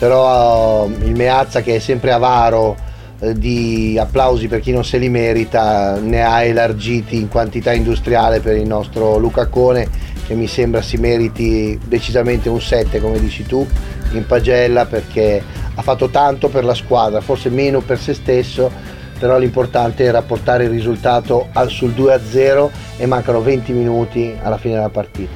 [0.00, 2.74] però eh, il Meazza che è sempre avaro
[3.20, 8.40] eh, di applausi per chi non se li merita ne ha elargiti in quantità industriale
[8.40, 13.66] per il nostro Lucacone che mi sembra si meriti decisamente un 7 come dici tu
[14.12, 15.42] in pagella perché
[15.74, 18.70] ha fatto tanto per la squadra, forse meno per se stesso
[19.18, 24.76] però l'importante era portare il risultato al- sul 2-0 e mancano 20 minuti alla fine
[24.76, 25.30] della partita.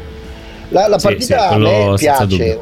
[0.71, 2.61] La, la partita sì, a me piace,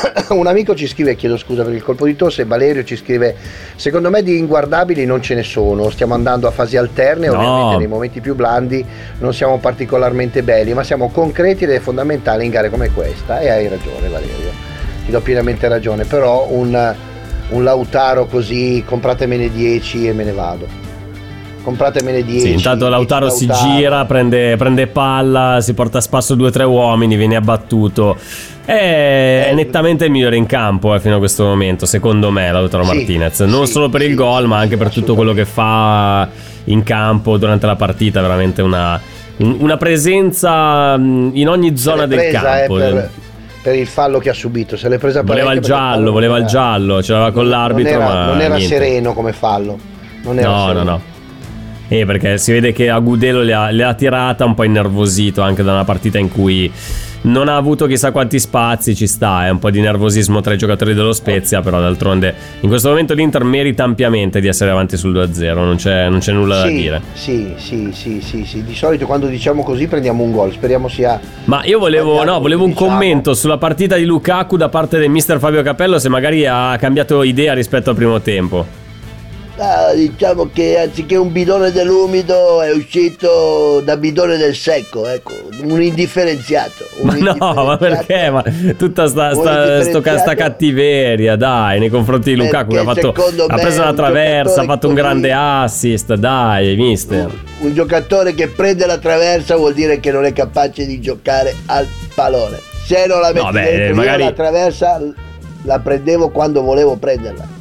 [0.30, 3.34] un amico ci scrive, chiedo scusa per il colpo di tosse, Valerio ci scrive,
[3.76, 7.34] secondo me di inguardabili non ce ne sono, stiamo andando a fasi alterne, No.
[7.36, 8.84] ovviamente nei momenti più blandi
[9.18, 13.48] non siamo particolarmente belli, ma siamo concreti ed è fondamentale in gare come questa e
[13.48, 14.52] hai ragione Valerio,
[15.04, 16.94] ti do pienamente ragione, però un,
[17.50, 20.88] un Lautaro così compratemene 10 e me ne vado.
[21.62, 22.40] Compratemene 10.
[22.40, 23.70] Sì, intanto 10 Lautaro si Lautaro.
[23.76, 28.16] gira, prende, prende palla, si porta a spasso due o tre uomini, viene abbattuto.
[28.64, 32.84] È Eh, nettamente il migliore in campo eh, fino a questo momento, secondo me, Lautaro
[32.84, 33.40] Sì, Martinez.
[33.40, 36.28] Non sì, solo per il gol, ma anche per tutto quello che fa
[36.64, 38.20] in campo durante la partita.
[38.22, 38.98] Veramente una,
[39.38, 42.78] un- una presenza mh, in ogni zona del presa, campo.
[42.80, 43.08] eh,
[43.62, 46.50] per, il fallo che ha subito, se l'è presa Voleva il giallo, voleva il era-
[46.50, 48.74] giallo, ce l'aveva con l'arbitro, non era, ma non era niente.
[48.76, 49.78] sereno come fallo.
[50.22, 50.84] Non era No, no, sereno.
[50.84, 51.00] no.
[51.92, 55.64] Eh, perché si vede che Agudelo le ha, le ha tirata un po' innervosito anche
[55.64, 56.70] da una partita in cui
[57.22, 60.56] non ha avuto chissà quanti spazi, ci sta, è un po' di nervosismo tra i
[60.56, 65.12] giocatori dello Spezia, però d'altronde in questo momento l'Inter merita ampiamente di essere avanti sul
[65.12, 67.02] 2-0, non c'è, non c'è nulla da Sì, dire.
[67.12, 68.62] sì, sì, sì, sì, sì.
[68.64, 71.20] Di solito quando diciamo così prendiamo un gol, speriamo sia...
[71.46, 72.88] Ma io volevo, no, volevo un diciamo.
[72.88, 77.24] commento sulla partita di Lukaku da parte del mister Fabio Capello se magari ha cambiato
[77.24, 78.78] idea rispetto al primo tempo.
[79.62, 85.82] Ah, diciamo che anziché un bidone dell'umido è uscito da bidone del secco, ecco, un
[85.82, 86.86] indifferenziato.
[87.00, 88.30] Un Ma no, ma perché?
[88.30, 88.42] Ma
[88.78, 90.34] tutta sta, Un sta, sta differenziato.
[90.34, 93.12] cattiveria, dai, nei confronti di Lukaku che ha, fatto,
[93.48, 97.30] ha preso un traversa, ha fatto un grande assist, dai, mister.
[97.58, 101.86] Un giocatore che prende la traversa vuol dire che non è capace di giocare al
[102.14, 102.58] pallone.
[102.86, 104.98] Se non la metti No, beh, magari- la traversa
[105.64, 107.58] la prendevo quando volevo prenderla.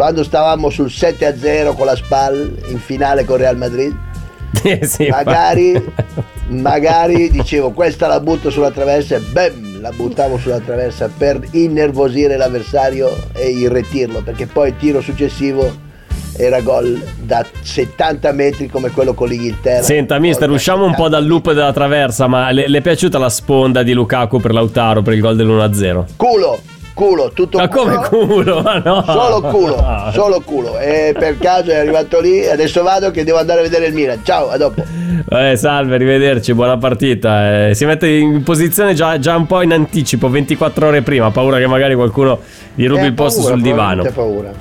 [0.00, 3.94] Quando stavamo sul 7 a 0 con la SPAL in finale con Real Madrid,
[4.64, 5.78] Eh, sì, magari,
[6.48, 12.38] magari dicevo questa la butto sulla traversa e bam, la buttavo sulla traversa per innervosire
[12.38, 15.70] l'avversario e irretirlo, perché poi il tiro successivo
[16.34, 19.82] era gol da 70 metri come quello con l'Inghilterra.
[19.82, 23.18] Senta, mister, usciamo un po' 70 dal loop della traversa, ma le, le è piaciuta
[23.18, 26.04] la sponda di Lukaku per Lautaro per il gol dell'1-0?
[26.16, 26.58] Culo,
[27.00, 28.60] culo, tutto Ma come culo?
[28.60, 29.02] Ma no!
[29.06, 30.10] Solo culo, No.
[30.12, 30.78] solo culo.
[30.78, 34.20] E per caso è arrivato lì, adesso vado che devo andare a vedere il Milan.
[34.22, 34.84] Ciao, a dopo.
[35.30, 37.68] Eh, salve, arrivederci, buona partita.
[37.68, 41.56] Eh, si mette in posizione già, già un po' in anticipo, 24 ore prima, paura
[41.58, 42.38] che magari qualcuno
[42.74, 44.02] gli rubi Eh, il posto paura, sul divano.
[44.14, 44.52] paura.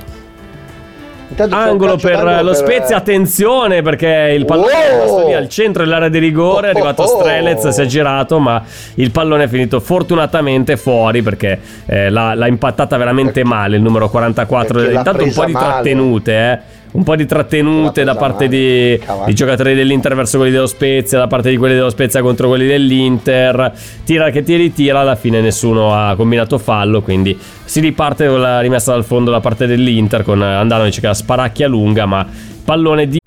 [1.30, 4.99] Intanto Angolo per lo per- Spezia, attenzione perché il pallone è Wow!
[5.06, 7.19] rimasto lì al centro dell'area di rigore, è arrivato Oh, oh.
[7.19, 8.61] Strelez, si è girato, ma
[8.95, 14.10] il pallone è finito fortunatamente fuori perché eh, l'ha, l'ha impattata veramente male il numero
[14.10, 14.73] 44.
[14.80, 15.65] Perché l'ha Intanto un po' di male.
[15.65, 16.77] trattenute, eh.
[16.91, 18.57] Un po' di trattenute da parte male.
[18.57, 22.48] di, di giocatori dell'Inter verso quelli dello Spezia, da parte di quelli dello Spezia contro
[22.48, 23.72] quelli dell'Inter.
[24.03, 28.60] Tira che tiri, tira, alla fine nessuno ha combinato fallo, quindi si riparte con la
[28.60, 32.26] rimessa dal fondo da parte dell'Inter con Andanovic che la sparacchia lunga, ma
[32.66, 33.18] pallone di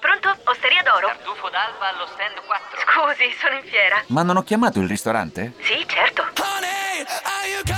[0.00, 0.28] Pronto?
[0.44, 1.06] Osteria d'oro?
[1.06, 2.80] Tartufo d'alba allo stand 4.
[2.80, 4.02] Scusi, sono in fiera.
[4.08, 5.52] Ma non ho chiamato il ristorante?
[5.60, 6.22] Sì, certo.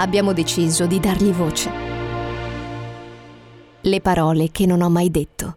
[0.00, 1.70] abbiamo deciso di dargli voce.
[3.82, 5.56] Le parole che non ho mai detto.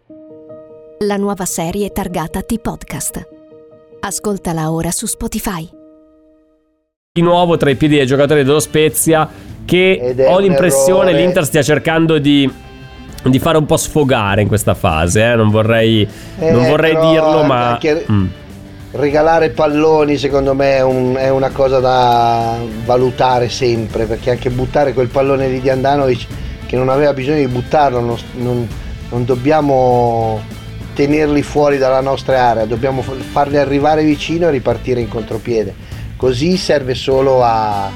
[0.99, 3.27] La nuova serie targata T-Podcast.
[4.01, 5.67] Ascoltala ora su Spotify.
[7.15, 9.29] di nuovo tra i piedi dei giocatori dello Spezia
[9.65, 11.23] che ho l'impressione errore.
[11.25, 12.51] l'Inter stia cercando di,
[13.23, 15.35] di fare un po' sfogare in questa fase, eh.
[15.35, 16.07] non vorrei,
[16.39, 17.71] Eh, non vorrei però dirlo, ma...
[17.73, 18.25] anche- Mm.
[18.95, 24.93] Regalare palloni secondo me è, un- è una cosa da valutare sempre, perché anche buttare
[24.93, 26.27] quel pallone di Andanovic
[26.67, 28.67] che non aveva bisogno di buttarlo, non, non-
[29.09, 30.39] non dobbiamo
[30.93, 35.73] tenerli fuori dalla nostra area, dobbiamo fa- farli arrivare vicino e ripartire in contropiede.
[36.15, 37.89] Così serve solo a...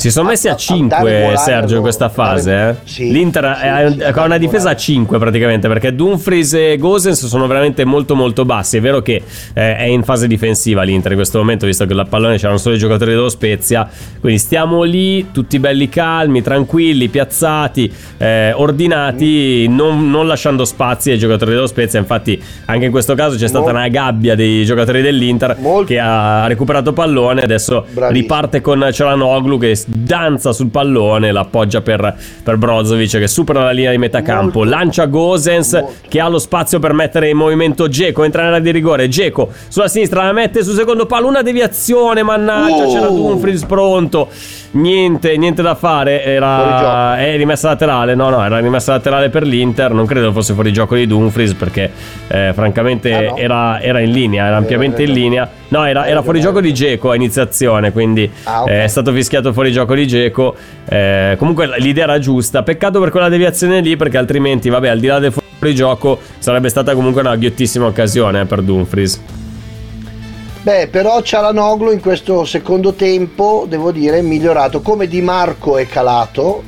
[0.00, 2.68] Si sono messi a, a- a dare 5 volare, Sergio in questa dare- fase.
[2.68, 2.74] eh.
[2.84, 7.26] sì, L'Inter sì, è- sì, ha una difesa a 5 praticamente perché Dumfries e Gosens
[7.26, 8.78] sono veramente molto molto bassi.
[8.78, 9.22] È vero che
[9.52, 12.76] eh, è in fase difensiva l'Inter in questo momento visto che la pallone c'erano solo
[12.76, 13.86] i giocatori dello Spezia.
[14.20, 21.18] Quindi stiamo lì tutti belli calmi, tranquilli, piazzati, eh, ordinati, non, non lasciando spazi ai
[21.18, 21.98] giocatori dello Spezia.
[21.98, 26.46] Infatti anche in questo caso c'è stata una gabbia dei giocatori dell'Inter Molto- che ha
[26.46, 28.10] recuperato pallone adesso Bravissimo.
[28.10, 33.90] riparte con Cialanoglu che danza sul pallone, l'appoggia per, per Brozovic che supera la linea
[33.90, 38.42] di metà campo, lancia Gosens che ha lo spazio per mettere in movimento Geco, entra
[38.42, 42.92] nell'area di rigore, Geco sulla sinistra la mette sul secondo palo, una deviazione, mannaggia, Oh.
[42.92, 44.28] c'era Dumfries pronto.
[44.72, 49.92] Niente, niente da fare, era è rimessa laterale, no no, era rimessa laterale per l'Inter,
[49.92, 51.90] non credo fosse fuori gioco di Dumfries perché
[52.28, 53.36] eh, francamente Ah, no?
[53.36, 55.48] era, era in linea, era ampiamente in linea.
[55.68, 58.68] No, era, era fuori gioco di Geco a iniziazione, quindi Ah, ok.
[58.70, 60.54] eh, è stato fischiato fuori gioco di Geco.
[60.88, 65.06] Eh, comunque l'idea era giusta, peccato per quella deviazione lì perché altrimenti, vabbè, al di
[65.08, 69.20] là del fuori gioco sarebbe stata comunque una ghiottissima occasione eh, per Dumfries.
[70.62, 74.82] Beh, però Cialanoglu in questo secondo tempo, devo dire, è migliorato.
[74.82, 76.62] Come Di Marco è calato,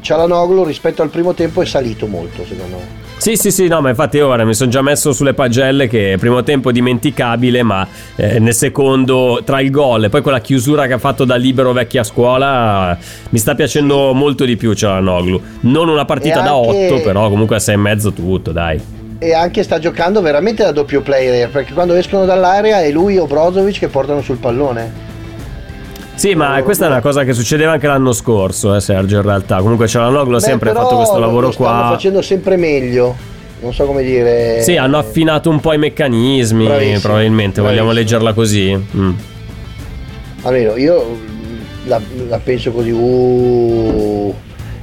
[0.00, 2.98] Cialanoglu rispetto al primo tempo è salito molto, secondo me.
[3.16, 6.42] Sì, sì, sì, no, ma infatti ora mi sono già messo sulle pagelle che primo
[6.42, 10.98] tempo dimenticabile, ma eh, nel secondo tra il gol e poi quella chiusura che ha
[10.98, 12.96] fatto da libero vecchia scuola
[13.28, 15.42] mi sta piacendo molto di più Cialanoglu.
[15.62, 18.80] Non una partita E da anche- 8, però comunque a 6 e mezzo tutto, dai.
[19.22, 23.26] E anche sta giocando veramente da doppio player, perché quando escono dall'area è lui o
[23.26, 25.08] Brozovic che portano sul pallone.
[26.14, 29.58] Sì, ma questa è una cosa che succedeva anche l'anno scorso, eh, Sergio, in realtà.
[29.58, 31.88] Comunque Cialanoglu ha sempre fatto questo lavoro lo stanno qua.
[31.90, 33.14] facendo sempre meglio.
[33.60, 34.62] Non so come dire.
[34.62, 37.92] Sì, hanno affinato un po' i meccanismi, Bravissimo, probabilmente, vogliamo bravissimo.
[37.92, 38.86] leggerla così.
[38.96, 39.12] Mm.
[40.42, 42.90] Almeno io mm, la, la penso così.
[42.90, 44.34] Uh,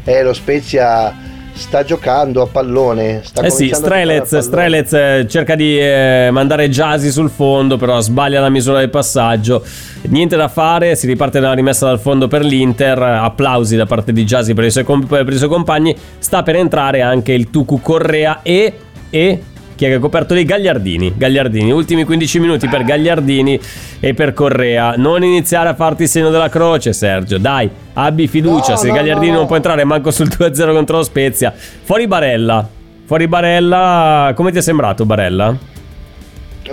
[0.04, 1.16] eh, lo Spezia
[1.58, 3.22] sta giocando a pallone.
[3.24, 4.38] Sta Eh sì, Strelez.
[4.38, 9.64] Strelez eh, cerca di eh, mandare Jasi sul fondo, però sbaglia la misura del passaggio.
[10.04, 13.02] Niente da fare, si riparte dalla rimessa dal fondo per l'Inter.
[13.02, 15.96] Applausi da parte di Jasi per i suoi, com- per i suoi compagni.
[16.20, 18.74] Sta per entrare anche il Tucu Correa e.
[19.10, 19.42] e
[19.78, 20.44] chi ha coperto lì?
[20.44, 21.14] Gagliardini.
[21.16, 21.72] Gagliardini.
[21.72, 23.58] Ultimi 15 minuti per Gagliardini
[24.00, 24.96] e per Correa.
[24.98, 27.38] Non iniziare a farti il segno della croce, Sergio.
[27.38, 28.72] Dai, abbi fiducia.
[28.72, 29.38] No, Se no, Gagliardini no.
[29.38, 31.54] non può entrare manco sul 2-0 contro lo Spezia.
[31.56, 32.68] Fuori Barella.
[33.06, 34.34] Fuori Barella.
[34.36, 35.56] Come ti è sembrato Barella?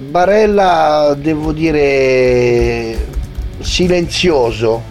[0.00, 2.96] Barella, devo dire,
[3.60, 4.82] silenzioso.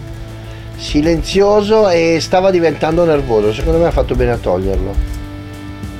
[0.76, 3.52] Silenzioso e stava diventando nervoso.
[3.52, 5.13] Secondo me ha fatto bene a toglierlo.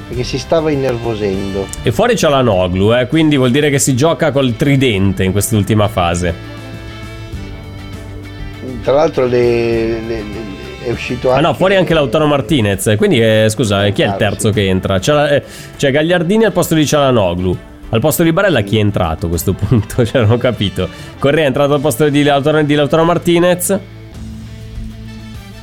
[0.08, 1.66] Perché si stava innervosendo.
[1.82, 5.32] E fuori c'è la Noglu, eh, quindi vuol dire che si gioca col tridente in
[5.32, 6.34] quest'ultima fase.
[8.82, 10.52] Tra l'altro le- le- le-
[10.86, 11.46] è uscito Ah anche...
[11.46, 12.94] no, fuori anche Lautaro Martinez.
[12.98, 14.98] Quindi, eh, scusa, eh, chi è il terzo che entra?
[14.98, 15.42] C'è, la- eh,
[15.76, 17.56] c'è Gagliardini al posto di Cialanoglu.
[17.90, 20.04] Al posto di Barella chi è entrato a questo punto?
[20.04, 20.86] Cioè, non ho capito.
[21.18, 23.78] Correa è entrato al posto di Lautaro, di Lautaro Martinez.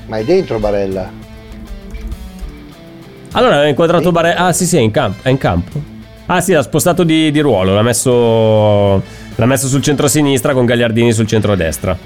[0.08, 1.12] Ma è dentro Barella.
[3.34, 4.48] Allora ha inquadrato Barella.
[4.48, 5.20] Ah, sì, sì, è in campo.
[5.24, 5.82] È in campo.
[6.26, 7.74] Ah, sì, l'ha spostato di, di ruolo.
[7.74, 9.02] L'ha messo,
[9.36, 11.98] l'ha messo sul centro-sinistra con Gagliardini sul centro-destra.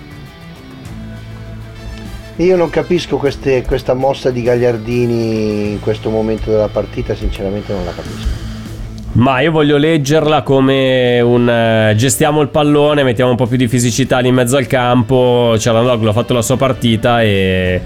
[2.38, 7.85] Io non capisco queste- questa mossa di Gagliardini in questo momento della partita, sinceramente non
[7.85, 8.43] la capisco.
[9.14, 13.69] Ma io voglio leggerla come un eh, gestiamo il pallone, mettiamo un po' più di
[13.69, 15.56] fisicità lì in mezzo al campo.
[15.57, 17.81] Cialanoglu ha fatto la sua partita e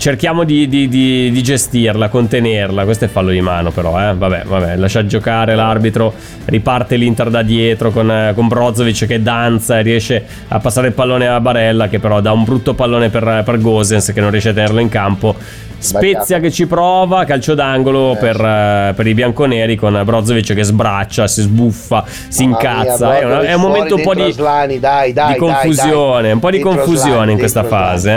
[0.00, 2.84] cerchiamo di, di- di- di gestirla, contenerla.
[2.84, 4.00] Questo è fallo di mano, però.
[4.00, 4.14] Eh.
[4.14, 6.12] Vabbè, vabbè, lascia giocare l'arbitro.
[6.46, 10.94] Riparte l'Inter da dietro con, eh, con Brozovic che danza e riesce a passare il
[10.94, 14.48] pallone a Barella, che però dà un brutto pallone per, per Gosens che non riesce
[14.48, 15.36] a tenerlo in campo.
[15.78, 21.26] Spezia che ci prova, calcio d'angolo per, eh, per i bianconeri con Brozovic che sbraccia,
[21.26, 23.18] si sbuffa, si Mamma mia, incazza.
[23.18, 26.32] È, una- è un momento un po' di, Aslani, dai, dai, di confusione, dai.
[26.32, 28.10] un po' di confusione Aslani, in questa fase.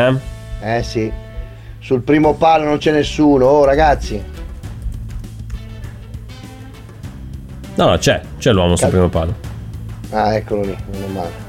[0.62, 0.76] Eh?
[0.78, 1.12] Eh sì,
[1.84, 4.24] sul primo palo non c'è nessuno, oh ragazzi.
[7.76, 9.36] No, no, c'è, c'è l'uomo sul primo palo.
[10.12, 11.42] Ah, eccolo lì, meno male.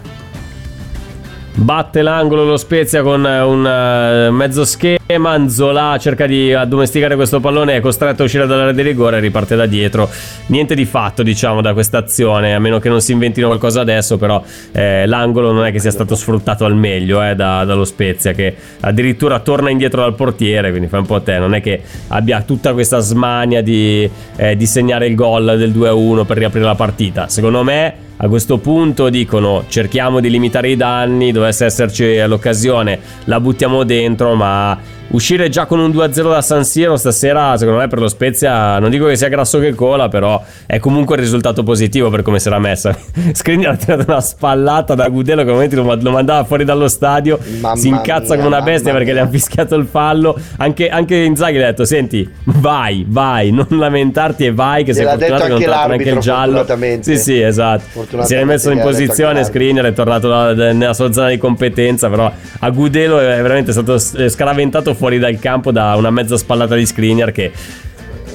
[1.55, 4.65] Batte l'angolo lo Spezia con eh, un eh, mezzo
[5.05, 5.31] schema.
[5.31, 7.76] Anzola cerca di addomesticare questo pallone.
[7.76, 10.09] È costretto a uscire dall'area di rigore e riparte da dietro.
[10.47, 12.55] Niente di fatto, diciamo, da questa azione.
[12.55, 14.16] A meno che non si inventino qualcosa adesso.
[14.16, 18.32] Però eh, l'angolo non è che sia stato sfruttato al meglio eh, da- dallo Spezia.
[18.32, 20.70] Che addirittura torna indietro dal portiere.
[20.70, 21.39] Quindi fa un po' te.
[21.39, 26.24] Non è che abbia tutta questa smania di, eh, di segnare il gol del 2-1
[26.24, 27.28] per riaprire la partita.
[27.28, 28.02] Secondo me.
[28.16, 34.36] A questo punto dicono cerchiamo di limitare i danni, dovesse esserci l'occasione, la buttiamo dentro,
[34.36, 34.78] ma
[35.09, 38.90] uscire già con un 2-0 da San Siro stasera, secondo me per lo Spezia, non
[38.90, 42.48] dico che sia grasso che cola, però è comunque il risultato positivo per come si
[42.48, 42.97] era messa.
[43.32, 47.39] Skriniar ha tirato una spallata da Gudelo che al momento lo, mandava fuori dallo stadio,
[47.60, 49.24] Mamma si incazza mia, come una bestia perché gli mia.
[49.24, 50.39] ha fischiato il fallo.
[50.59, 55.05] Anche, anche Inzaghi gli ha detto, senti, vai, vai, non lamentarti e vai, che sei
[55.05, 56.66] Gliel'ha fortunato che non ti ha anche il giallo.
[57.01, 58.06] Sì, sì, esatto.
[58.24, 59.44] Si è rimesso in posizione.
[59.44, 64.94] Skriniar è tornato nella sua zona di competenza, però a Gudelo è veramente stato scaraventato
[64.94, 67.52] fuori dal campo da una mezza spallata di Skriniar che...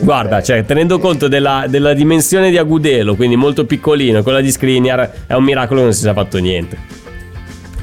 [0.02, 5.12] Guarda, cioè, tenendo conto della, della dimensione di Agudelo, quindi molto piccolino, quella di Skriniar,
[5.28, 6.78] è un miracolo che non si sia fatto niente.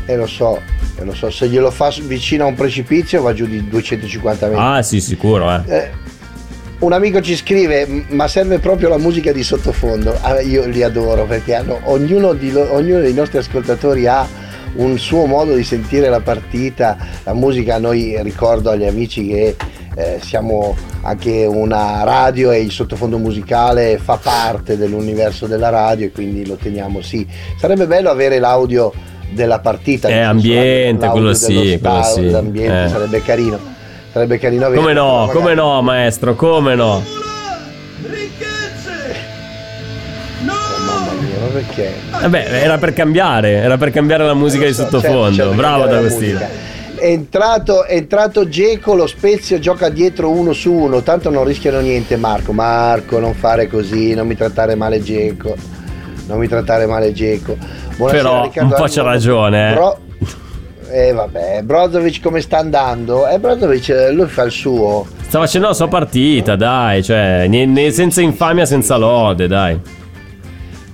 [0.06, 0.58] E lo so,
[0.98, 4.62] e lo so, se glielo fa vicino a un precipizio va giù di 250 metri.
[4.64, 5.60] Ah, sì, sicuro, eh.
[5.66, 5.90] Eh,
[6.78, 10.16] un amico ci scrive, "M- ma serve proprio la musica di sottofondo.
[10.22, 14.26] Ah, io li adoro perché hanno- ognuno, di ognuno dei nostri ascoltatori ha
[14.76, 16.96] un suo modo di sentire la partita.
[17.24, 19.56] La musica, noi ricordo agli amici che
[19.96, 26.10] eh, siamo anche una radio e il sottofondo musicale fa parte dell'universo della radio e
[26.12, 27.26] quindi lo teniamo sì.
[27.58, 28.92] Sarebbe bello avere l'audio
[29.30, 30.08] della partita.
[30.08, 32.30] Senso, ambiente, quello sì, quello sì.
[32.30, 32.88] L'ambiente Eh.
[32.88, 33.58] sarebbe carino.
[34.12, 37.02] Sarebbe carino avere Come no, come no, maestro, come no?
[41.66, 41.92] Perché?
[42.10, 45.34] Vabbè, era per cambiare, era per cambiare la musica di Certo, sottofondo.
[45.34, 46.40] certo, Bravo D'Agostino.
[46.96, 51.80] È entrato, è entrato Geco, lo Spezia gioca dietro uno su uno, tanto non rischiano
[51.80, 52.52] niente Marco.
[52.52, 55.54] Marco, non fare così, non mi trattare male Geco.
[56.26, 57.56] Non mi trattare male Geco.
[57.96, 59.74] Buonasera, Però Riccardo un po' c'ha ragione, eh.
[59.74, 59.98] Bro-
[60.88, 63.26] eh vabbè, Brozovic come sta andando?
[63.26, 65.06] Eh Brozovic eh, lui fa il suo.
[65.26, 67.48] Sta facendo la sua partita, dai, cioè,
[67.90, 69.78] senza infamia, senza lode, dai.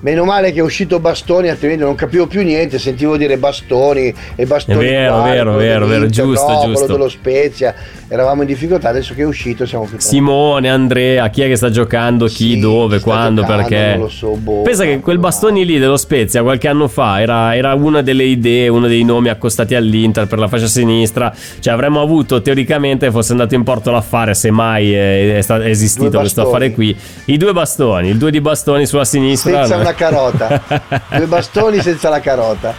[0.02, 4.46] Meno male che è uscito Bastoni, altrimenti non capivo più niente, sentivo dire Bastoni e
[4.46, 4.84] Bastoni.
[4.84, 6.86] È vero, qua, vero, vero, vero, giusto, no, giusto.
[6.88, 7.72] Dello Spezia,
[8.08, 11.70] eravamo in difficoltà, adesso che è uscito siamo più Simone, Andrea, chi è che sta
[11.70, 13.90] giocando, chi, dove, sta quando, giocando, perché.
[13.90, 17.54] non lo so, boh, Pensa che quel bastoni lì dello Spezia qualche anno fa era,
[17.54, 21.32] era una delle idee, uno dei nomi accostati all'Inter per la fascia sinistra.
[21.60, 25.68] Cioè avremmo avuto teoricamente, fosse andato in porto l'affare, se mai è, è sta- è
[25.68, 26.96] esistito questo affare qui.
[27.26, 29.64] I due bastoni, il due di bastoni sulla sinistra.
[29.64, 29.91] senza no?
[29.92, 30.62] Una carota.
[31.16, 32.74] Due bastoni senza la carota.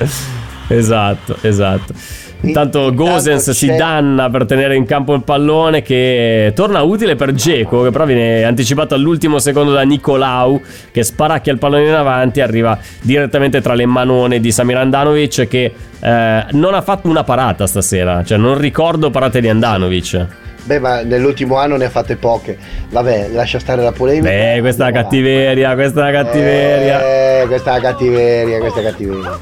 [0.67, 1.93] Esatto, esatto.
[2.41, 7.83] Intanto Gosens si danna per tenere in campo il pallone che torna utile per Geco
[7.83, 10.61] che però viene anticipato all'ultimo secondo da Nicolau
[10.91, 15.73] che sparacchia il pallone in avanti arriva direttamente tra le manone di Samir Andanovic che
[16.01, 20.27] eh, non ha fatto una parata stasera cioè non ricordo parate di Andanovic
[20.65, 22.57] Beh, ma nell'ultimo anno ne ha fatte poche.
[22.89, 24.29] Vabbè, lascia stare la polemica.
[24.29, 27.01] Beh questa è la cattiveria questa è la cattiveria
[27.41, 29.39] Eh, questa è la cattiveria, questa è la cattiveria.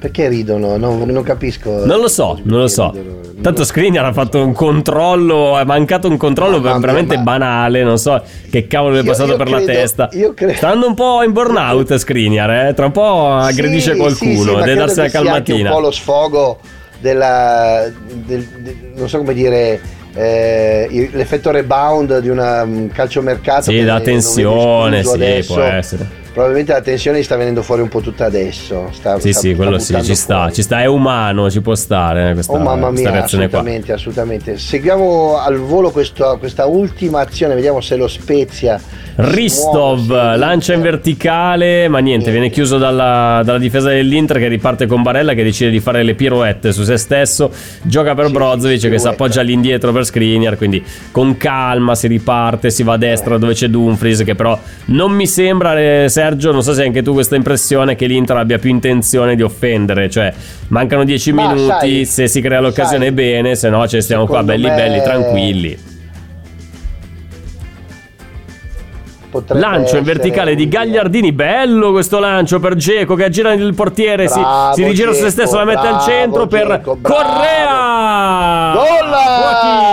[0.00, 0.76] Perché ridono?
[0.78, 1.84] Non, non capisco.
[1.84, 2.94] Non lo so, non lo so.
[3.42, 7.98] Tanto Skriniar ha fatto un controllo, è mancato un controllo mia, veramente ma- banale, non
[7.98, 10.08] so che cavolo gli è passato io per la credo- testa.
[10.12, 12.74] io credo- Sta andando un po' in burnout Skriniar, eh?
[12.74, 15.68] tra un po' aggredisce Sì, qualcuno, sì, sì, ma deve darsi la sia anche calmatina.
[15.70, 16.58] un po' lo sfogo
[17.00, 17.90] della.
[18.24, 19.80] del- del- non so come dire.
[20.12, 25.54] eh, l'effetto rebound di una, un calciomercato Sì, da tensione, sì, adesso.
[25.54, 26.06] può essere.
[26.32, 29.78] Probabilmente la tensione sta venendo fuori un po' tutta adesso sta, Sì, sta- sì, quello
[29.78, 33.08] sì, ci sta, ci sta, è umano, ci può stare eh, questa, Oh mamma questa
[33.08, 33.58] mia, reazione qua.
[33.58, 34.58] assolutamente, assolutamente.
[34.58, 38.80] Seguiamo al volo questo- questa ultima azione, vediamo se lo Spezia.
[39.22, 44.86] Ristov muove, lancia in verticale, ma niente, viene chiuso dalla, dalla difesa dell'Inter che riparte
[44.86, 47.50] con Barella che decide di fare le pirouette su se stesso.
[47.82, 52.70] Gioca per Sì, Brozovic che si appoggia all'indietro per Skriniar, quindi con calma si riparte,
[52.70, 56.62] si va a destra dove c'è Dumfries che però non mi sembra, eh, Sergio, non
[56.62, 60.30] so se hai anche tu questa impressione che l'Inter abbia più intenzione di offendere, cioè
[60.68, 64.26] mancano 10 Ma minuti, sai- se si crea l'occasione sai, bene, se no ci stiamo
[64.26, 65.78] qua belli me- belli, tranquilli.
[69.30, 70.68] Potrebbe Lancio in verticale di.
[70.68, 75.22] Gagliardini, bello questo lancio per Geco che aggira il portiere, si, Bravo, si rigira su
[75.22, 77.22] se stesso, la mette al centro per Dzeko, bravo.
[77.22, 78.72] Correa!
[78.74, 79.10] Gol!
[79.10, 79.90] Joaquin!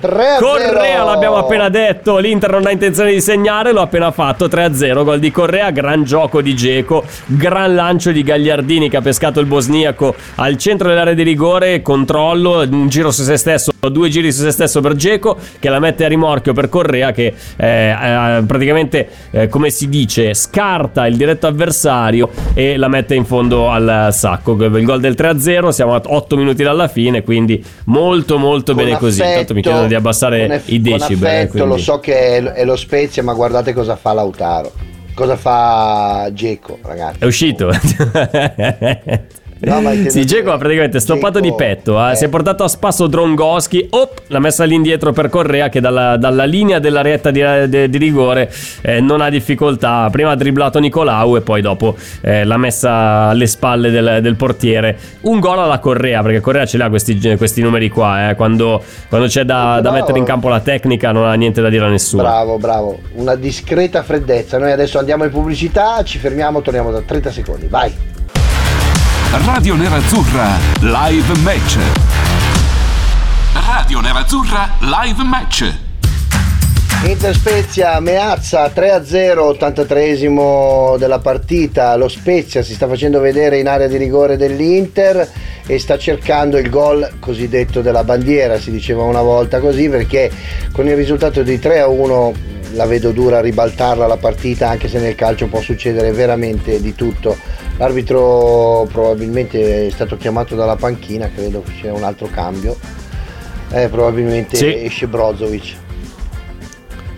[0.00, 0.38] 3-0.
[0.38, 5.04] Correa l'abbiamo appena detto, l'Inter non ha intenzione di segnare, lo ha appena fatto 3-0,
[5.04, 9.46] gol di Correa, gran gioco di Geco, gran lancio di Gagliardini che ha pescato il
[9.46, 14.42] bosniaco al centro dell'area di rigore, controllo, un giro su se stesso, due giri su
[14.42, 18.42] se stesso per Geco che la mette a rimorchio per Correa che eh, eh,
[18.76, 24.08] praticamente eh, come si dice scarta il diretto avversario e la mette in fondo al
[24.12, 24.52] sacco.
[24.52, 28.98] Il gol del 3-0, siamo a 8 minuti dalla fine, quindi molto molto Con bene
[28.98, 29.20] così.
[29.20, 31.26] affetto, Intanto mi chiedono di abbassare eff- i decibel.
[31.28, 34.72] Eh, affetto, quindi- lo so che è, è lo Spezia, ma guardate cosa fa Lautaro.
[35.14, 37.18] Cosa fa Geco, ragazzi.
[37.20, 37.70] È uscito.
[39.58, 42.12] No, Sì, Dzeko ha praticamente stoppato Dzeko, di petto, eh.
[42.12, 42.14] eh.
[42.14, 46.44] si è portato a spasso Drongoschi, op, l'ha messa all'indietro per Correa che dalla, dalla
[46.44, 48.52] linea della retta di, de- di rigore
[48.82, 50.08] eh, non ha difficoltà.
[50.10, 54.98] Prima ha dribblato Nicolau e poi dopo eh, l'ha messa alle spalle del, del portiere.
[55.22, 58.34] Un gol alla Correa, perché Correa ce l'ha questi, questi numeri qua, eh.
[58.34, 61.86] quando, quando c'è da, da mettere in campo la tecnica non ha niente da dire
[61.86, 62.22] a nessuno.
[62.22, 62.98] Bravo, bravo.
[63.14, 64.58] Una discreta freddezza.
[64.58, 67.66] Noi adesso andiamo in pubblicità, ci fermiamo, torniamo da 30 secondi.
[67.68, 68.14] Vai.
[69.32, 71.78] Radio Nerazzurra Live Match.
[73.66, 75.74] Radio Nerazzurra Live Match.
[77.04, 81.94] Inter Spezia, Meazza 3-0, 83esimo della partita.
[81.96, 85.28] Lo Spezia si sta facendo vedere in area di rigore dell'Inter
[85.66, 90.30] e sta cercando il gol cosiddetto della bandiera, si diceva una volta così, perché
[90.72, 92.34] con il risultato di 3-1
[92.72, 97.64] la vedo dura ribaltarla la partita, anche se nel calcio può succedere veramente di tutto.
[97.78, 102.76] L'arbitro probabilmente è stato chiamato dalla panchina, credo che sia un altro cambio.
[103.70, 104.84] Eh, probabilmente Sì.
[104.84, 105.74] esce Brozovic.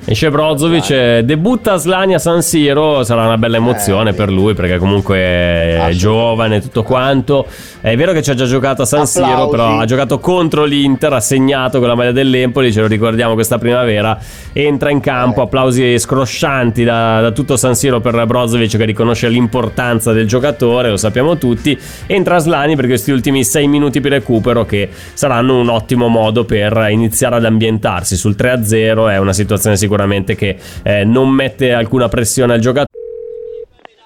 [0.04, 4.30] Esce Brozovic, eh, debutta a Slani a San Siro, sarà una bella emozione Eh, per
[4.30, 7.46] lui perché comunque è giovane e tutto quanto.
[7.80, 9.50] È vero che ci ha già giocato a San Siro, Applausi.
[9.50, 13.56] però ha giocato contro l'Inter, ha segnato con la maglia dell'Empoli, ce lo ricordiamo questa
[13.58, 14.18] primavera.
[14.52, 15.44] Entra in campo, Eh.
[15.44, 20.96] applausi scroscianti da, da tutto San Siro per Brozovic che riconosce l'importanza del giocatore, lo
[20.96, 21.78] sappiamo tutti.
[22.06, 26.88] Entra Slani per questi ultimi 6 minuti per recupero che saranno un ottimo modo per
[26.90, 29.08] iniziare ad ambientarsi sul 3-0.
[29.08, 32.86] È una situazione sicuramente che eh, non mette alcuna pressione al giocatore.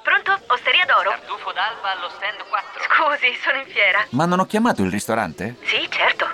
[0.02, 0.38] Pronto?
[0.52, 1.08] Osteria d'oro?
[1.08, 3.11] Tartufo d'alba allo stand 4.
[3.22, 4.04] Scusi, sono in fiera.
[4.10, 5.54] Ma non ho chiamato il ristorante?
[5.62, 6.26] Sì, certo.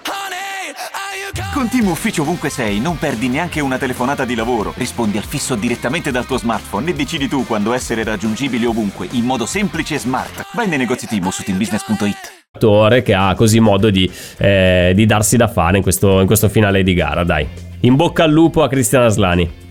[1.53, 4.73] Con Team Ufficio ovunque sei, non perdi neanche una telefonata di lavoro.
[4.77, 9.25] Rispondi al fisso direttamente dal tuo smartphone e decidi tu quando essere raggiungibile ovunque, in
[9.25, 10.47] modo semplice e smart.
[10.55, 13.03] Vai nei negozi Team su teambusiness.it.
[13.03, 16.83] che ha così modo di, eh, di darsi da fare in questo, in questo finale
[16.83, 17.23] di gara.
[17.23, 17.47] Dai,
[17.81, 19.68] in bocca al lupo a Cristian Aslani.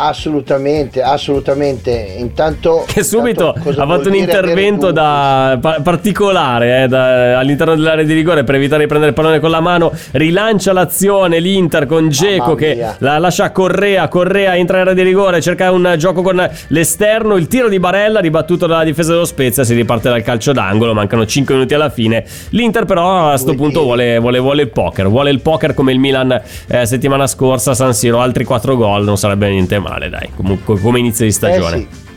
[0.00, 1.90] Assolutamente, assolutamente.
[2.18, 8.04] Intanto Che subito intanto ha fatto un intervento da, pa- particolare eh, da- all'interno dell'area
[8.04, 9.92] di rigore per evitare di prendere il pallone con la mano.
[10.12, 14.06] Rilancia l'azione l'Inter con Geco che la lascia a Correa.
[14.08, 17.36] Correa entra in area di rigore, cerca un gioco con l'esterno.
[17.36, 19.64] Il tiro di Barella ribattuto dalla difesa dello Spezia.
[19.64, 20.94] Si riparte dal calcio d'angolo.
[20.94, 22.24] Mancano 5 minuti alla fine.
[22.50, 25.08] L'Inter, però, a sto Due punto vuole, vuole- vuole il poker.
[25.08, 28.20] Vuole il poker come il Milan eh, settimana scorsa San Siro.
[28.20, 30.30] Altri 4 gol non sarebbe niente male, dai.
[30.36, 31.76] Comunque, come inizio di stagione.
[31.76, 32.07] Eh sì.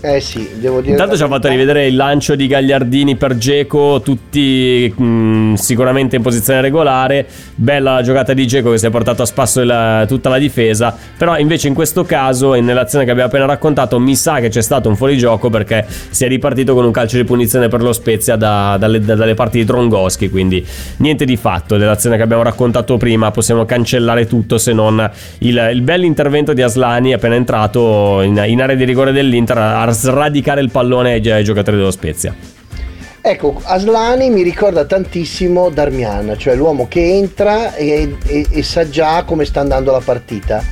[0.00, 0.92] Eh sì, devo dire.
[0.92, 6.14] Intanto la ci ha fatto rivedere il lancio di Gagliardini per Geco, tutti mh, sicuramente
[6.16, 7.26] in posizione regolare.
[7.56, 10.96] Bella la giocata di Geco che si è portato a spasso il- tutta la difesa.
[11.16, 14.62] Però invece in questo caso, e nell'azione che abbiamo appena raccontato, mi sa che c'è
[14.62, 18.36] stato un fuorigioco perché si è ripartito con un calcio di punizione per lo Spezia
[18.36, 20.30] da- dalle, da- dalle parti di Drongoschi.
[20.30, 20.64] Quindi
[20.98, 23.32] niente di fatto dell'azione che abbiamo raccontato prima.
[23.32, 28.62] Possiamo cancellare tutto se non il, il bel intervento di Aslani appena entrato in, in
[28.62, 29.58] area di rigore dell'Inter
[29.88, 32.34] a sradicare il pallone ai, ai giocatori dello Spezia.
[33.20, 39.24] Ecco, Aslani mi ricorda tantissimo Darmian, cioè l'uomo che entra e, e- e sa già
[39.24, 40.62] come sta andando la partita,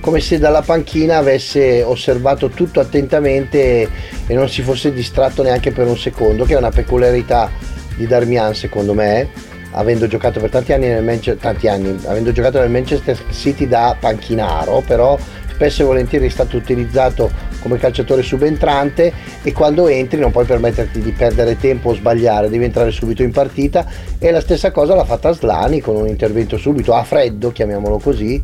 [0.00, 3.88] come se dalla panchina avesse osservato tutto attentamente
[4.26, 7.50] e non si fosse distratto neanche per un secondo, che è una peculiarità
[7.96, 9.28] di Darmian secondo me,
[9.72, 13.96] avendo giocato per tanti anni nel Manchester, tanti anni, avendo giocato nel Manchester City da
[13.98, 15.18] panchinaro, però
[15.56, 17.30] spesso e volentieri è stato utilizzato
[17.60, 19.10] come calciatore subentrante
[19.42, 23.30] e quando entri non puoi permetterti di perdere tempo o sbagliare, devi entrare subito in
[23.30, 23.86] partita
[24.18, 28.40] e la stessa cosa l'ha fatta Slani con un intervento subito a freddo, chiamiamolo così,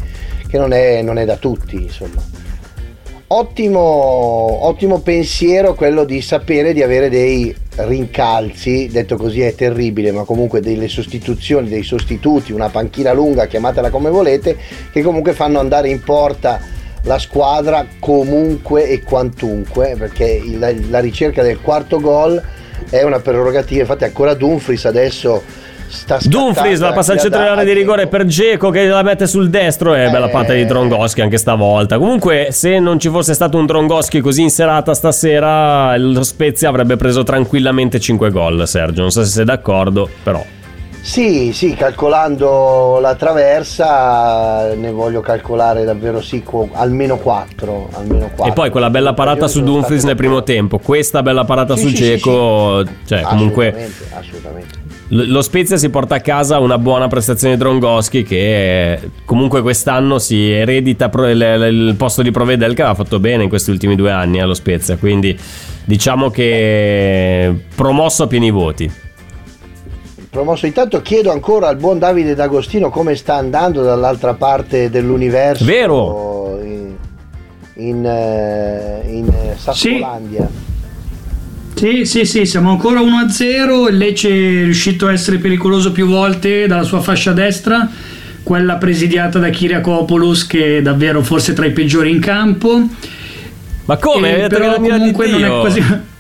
[0.48, 2.40] che non è, non è da tutti, insomma.
[3.26, 10.24] Ottimo, ottimo pensiero quello di sapere di avere dei rincalzi, detto così è terribile, ma
[10.24, 14.56] comunque delle sostituzioni, dei sostituti, una panchina lunga, chiamatela come volete,
[14.90, 21.42] che comunque fanno andare in porta la squadra comunque e quantunque, perché il- la ricerca
[21.42, 22.40] del quarto gol
[22.90, 25.42] è una prerogativa, infatti ancora Dumfries adesso
[25.88, 29.50] sta Dumfries la passa al centro dell'area di rigore per Geco che la mette sul
[29.50, 30.30] destro e bella Eh.
[30.30, 31.98] patta di Drongoschi anche stavolta.
[31.98, 36.96] Comunque, se non ci fosse stato un Drongoschi così in serata stasera, lo Spezia avrebbe
[36.96, 38.66] preso tranquillamente 5 gol.
[38.66, 40.42] Sergio, non so se sei d'accordo, però.
[41.04, 48.44] Sì, sì, calcolando la traversa ne voglio calcolare davvero sì, almeno 4, almeno 4.
[48.46, 51.88] E poi quella bella parata su Dumfries nel primo tempo, questa bella parata Sì, su
[51.88, 57.54] sì, sì, Geco, cioè comunque Assolutamente, Lo Spezia si porta a casa una buona prestazione
[57.54, 62.96] di Drongoschi che eh, comunque quest'anno si eredita il, il posto di Provedel che aveva
[62.96, 65.36] fatto bene in questi ultimi due anni allo Spezia, quindi
[65.84, 69.10] diciamo che promosso a pieni voti.
[70.32, 75.62] Promosso intanto chiedo ancora al buon Davide D'Agostino come sta andando dall'altra parte dell'universo.
[75.62, 76.58] Vero.
[76.64, 76.94] In,
[77.74, 80.48] in, eh, in eh, Sassolandia.
[81.74, 83.90] Sì, sì, sì, siamo ancora 1-0.
[83.90, 87.86] Il Lecce è riuscito a essere pericoloso più volte dalla sua fascia destra,
[88.42, 92.80] quella presidiata da Kyriakopoulos, che è davvero forse tra i peggiori in campo.
[93.84, 94.34] Ma come?
[94.34, 96.10] Eh, detto però comunque non è quasi.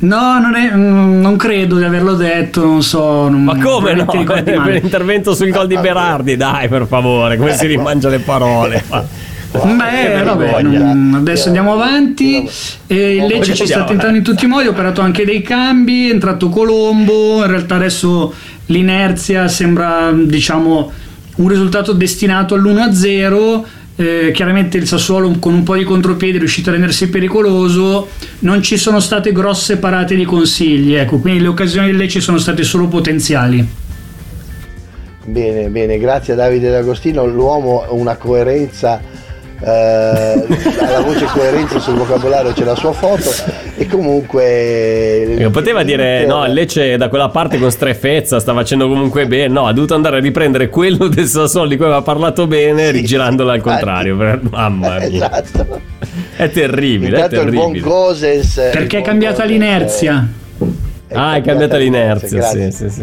[0.00, 3.28] No, non, è, mm, non credo di averlo detto, non so.
[3.28, 4.06] non- Ma come no?
[4.66, 8.82] l'intervento sul gol di Berardi, dai, per favore, come si rimangia le parole.
[9.52, 12.48] Beh, vabbè, non- adesso andiamo avanti.
[12.86, 14.66] Il Lecce ci sta tentando in tutti i modi.
[14.66, 16.08] Ha operato anche dei cambi.
[16.08, 17.38] È entrato Colombo.
[17.44, 18.32] In realtà adesso
[18.66, 20.92] l'inerzia sembra, diciamo,
[21.36, 23.62] un risultato destinato all'1-0.
[24.00, 28.08] Eh, chiaramente il Sassuolo con un po' di contropiedi è riuscito a rendersi pericoloso.
[28.38, 30.94] Non ci sono state grosse parate di consigli.
[30.94, 33.68] Ecco, quindi le occasioni del Lecce sono state solo potenziali.
[35.26, 37.26] Bene, bene, grazie a Davide D'Agostino.
[37.26, 39.02] L'uomo ha una coerenza.
[39.62, 40.46] Eh,
[40.90, 43.30] la voce coerenza sul vocabolario c'è la sua foto
[43.76, 48.88] e comunque Eh, Poteva dire no, il Lecce da quella parte con strefezza sta facendo
[48.88, 49.48] comunque bene.
[49.52, 53.50] No, ha dovuto andare a riprendere quello del Sassuolo di cui aveva parlato bene, rigirandolo
[53.50, 54.16] al contrario.
[54.50, 55.06] Mamma mia,
[55.42, 55.80] esatto.
[56.36, 57.18] è terribile.
[57.18, 57.92] È Intanto il buon terribile.
[57.92, 60.26] Gosens il Perché è cambiata l'inerzia.
[61.12, 62.38] Ah, è cambiata l'inerzia.
[62.38, 62.70] grazie.
[62.70, 63.02] Sì, sì,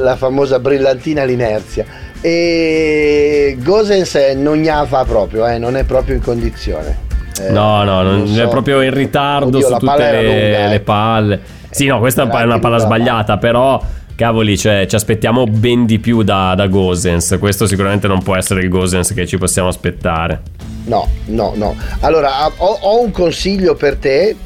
[0.00, 1.84] la famosa brillantina l'inerzia
[2.22, 8.02] e Gosens eh, non fa proprio eh, non è proprio in condizione Eh, No, no,
[8.02, 8.42] non, so.
[8.42, 10.68] è proprio in ritardo Oddio, su tutte le, lunga, eh.
[10.68, 11.40] le palle.
[11.70, 13.82] Sì, no, questa è una, palla sbagliata, però
[14.14, 17.36] cavoli, cioè, ci aspettiamo ben di più da, da Gosens.
[17.40, 20.42] Questo sicuramente non può essere il Gosens che ci possiamo aspettare.
[20.84, 24.36] no no no allora ho, ho un consiglio per te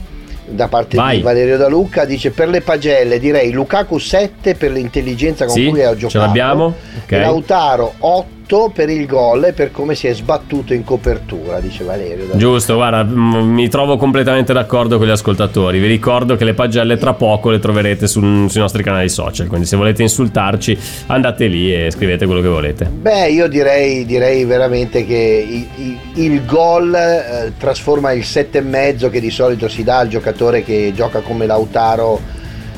[0.49, 1.17] da parte Vai.
[1.17, 5.67] di Valerio Da Lucca dice per le pagelle direi Lukaku 7 per l'intelligenza con Sì,
[5.67, 6.75] cui ha ce giocato l'abbiamo?
[7.05, 7.11] Ok.
[7.13, 8.35] Lautaro 8
[8.73, 12.27] per il gol e per come si è sbattuto in copertura dice Valerio.
[12.37, 15.81] Giusto, guarda, mi trovo completamente d'accordo con gli ascoltatori.
[15.81, 19.49] Vi ricordo che le pagelle tra poco le troverete sul- sui nostri canali social.
[19.49, 22.85] Quindi, se volete insultarci, andate lì e scrivete quello che volete.
[22.85, 29.19] Beh, io direi, direi veramente che i- i- il gol eh, trasforma il 7,5 che
[29.21, 32.21] di solito si dà al giocatore che gioca come Lautaro.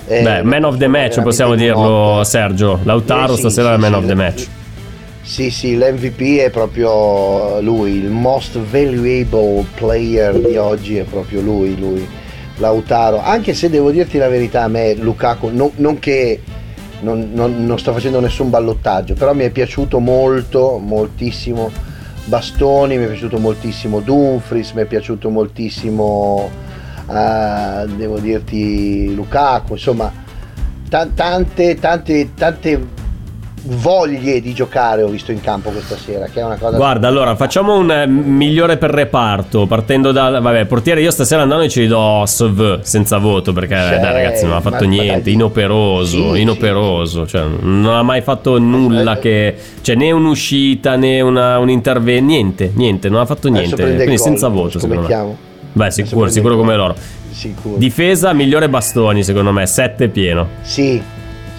[0.06, 2.22] eh, Beh, man of the match, possiamo dirlo.
[2.24, 2.78] Sergio.
[2.84, 4.46] Lautaro Eh, sì, stasera è sì, il man sì, of the match.
[5.28, 11.78] Sì, sì, l'MVP è proprio lui, il most valuable player di oggi è proprio lui,
[11.78, 12.08] lui,
[12.56, 13.20] Lautaro.
[13.20, 16.40] Anche se devo dirti la verità, a me Lukaku, non, non che
[17.02, 21.70] non, non- non sto facendo nessun ballottaggio, però mi è piaciuto molto, moltissimo
[22.24, 26.50] Bastoni, mi è piaciuto moltissimo Dumfries, mi è piaciuto moltissimo,
[27.10, 30.10] eh, devo dirti, Lukaku, insomma,
[30.88, 32.96] ta- tante, tante, tante
[33.70, 36.76] voglie di giocare ho visto in campo questa sera, che è una cosa...
[36.76, 39.66] Guarda, allora facciamo un eh, migliore per reparto.
[39.66, 40.40] Partendo dal.
[40.40, 44.44] Vabbè, portiere, io stasera andando e ci do Sov senza voto perché, Sì, dai, ragazzi,
[44.46, 45.22] non ha fatto niente.
[45.24, 45.32] dai.
[45.34, 47.26] Inoperoso, Sì, inoperoso.
[47.26, 49.54] Cioè, non ha mai fatto nulla che.
[49.82, 52.26] Cioè, né un'uscita né una- un intervento.
[52.28, 53.82] Niente, niente, non ha fatto niente.
[53.82, 55.36] Quindi gol, senza voto, secondo me.
[55.72, 56.94] Beh, sicuro, sicuro come loro.
[57.30, 57.76] Sicuro.
[57.76, 59.66] Difesa migliore Bastoni, secondo me.
[59.66, 60.48] 7 pieno.
[60.62, 61.00] Sì,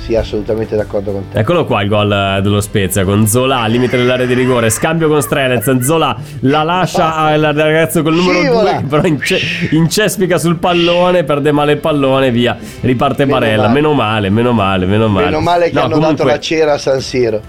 [0.05, 1.39] sì, assolutamente d'accordo con te.
[1.39, 5.79] Eccolo qua il gol dello Spezia con Zola, limite dell'area di rigore, scambio con Strelez,
[5.81, 8.71] Zola la lascia al ragazzo col numero Scivola.
[8.79, 9.39] 2 però ince-
[9.71, 13.73] incespica sul pallone, perde male il pallone, via, riparte Meno Barella, male.
[13.73, 15.25] meno male, meno male, meno male.
[15.25, 17.41] Meno male che No, hanno comunque- dato la cera a San Siro.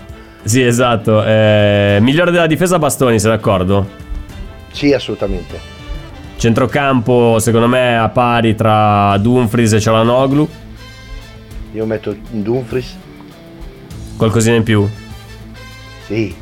[0.42, 3.86] Sì, esatto, eh, migliore della difesa Bastoni, sei d'accordo?
[4.72, 5.58] Sì, assolutamente.
[6.36, 10.48] Centrocampo secondo me a pari tra Dumfries e Cialanoglu,
[11.72, 12.96] Io metto Dumfries.
[14.16, 14.86] qualcosina in più?
[16.06, 16.34] Sì,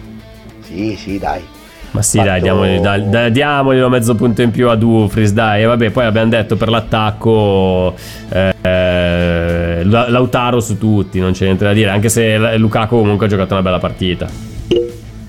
[0.60, 1.42] sì, sì, dai.
[1.90, 5.62] Ma sì, Fatto- dai, diamogli, dai, dai, diamoglielo mezzo punto in più a Dumfries, dai.
[5.62, 7.94] E vabbè, poi abbiamo detto per l'attacco
[8.30, 11.90] eh, eh, La- Lautaro su tutti, non c'è niente da dire.
[11.90, 14.28] Anche se Lukaku comunque ha giocato una bella partita.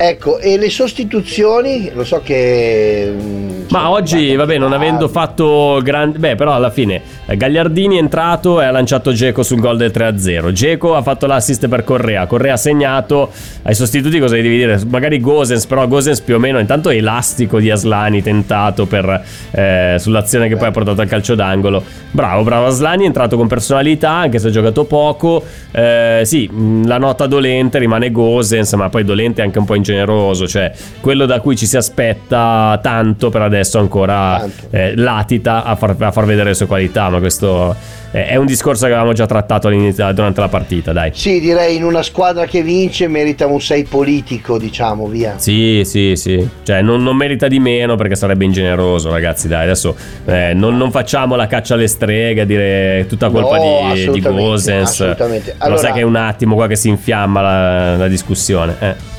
[0.02, 6.18] Ecco, e le sostituzioni, lo so che mh, Ma oggi, vabbè, non avendo fatto grande.
[6.20, 9.92] Beh, però alla fine eh, Gagliardini è entrato e ha lanciato Geco sul gol del
[9.94, 10.54] 3-0.
[10.54, 12.28] Geco ha fatto l'assist per Correa.
[12.28, 13.30] Correa ha segnato.
[13.64, 14.80] Ai sostituti cosa devi dire?
[14.88, 19.22] Magari Gosens, però Gosens più o meno intanto è elastico di Aslani tentato per,
[19.52, 21.84] eh, sull'azione che poi ha portato al calcio d'angolo.
[22.12, 25.44] Bravo, bravo Aslani, è entrato con personalità, anche se ha giocato poco.
[25.72, 30.48] Eh, sì, mh, la nota dolente rimane Gosens, ma poi dolente anche un po' ingeneroso.
[30.48, 35.96] Cioè, quello da cui ci si aspetta tanto per adesso ancora eh, latita a far,
[36.00, 37.10] a far vedere le sue qualità.
[37.10, 37.76] Ma questo
[38.12, 41.12] eh, è un discorso che avevamo già trattato all'inizio, durante la partita, dai.
[41.14, 45.36] Sì, direi in una squadra che vince merita un 6 politico, diciamo, via.
[45.38, 46.48] Sì, sì, sì.
[46.64, 49.48] Cioè, non, non merita di meno perché sarebbe ingeneroso, ragazzi.
[49.48, 49.96] Dai, adesso
[50.26, 54.90] eh, non, non facciamo la caccia alle streghe, dire tutta colpa No, di, di Gosens.
[54.90, 55.52] assolutamente.
[55.58, 58.76] Lo Allora- sai che è un attimo qua che si infiamma la, la discussione.
[58.80, 59.18] Eh.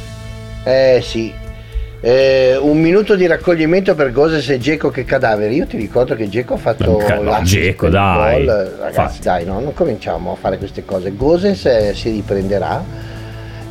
[0.65, 1.33] Eh sì.
[2.03, 5.55] Eh, un minuto di raccoglimento per Goses e Geco che cadaveri.
[5.57, 8.45] Io ti ricordo che Geco ha fatto Ma ca- no, l'assist Dzeko, per il dai.
[8.45, 8.75] gol.
[8.81, 11.15] Ragazzi, dai, no, non cominciamo a fare queste cose.
[11.15, 12.83] Goses eh, si riprenderà.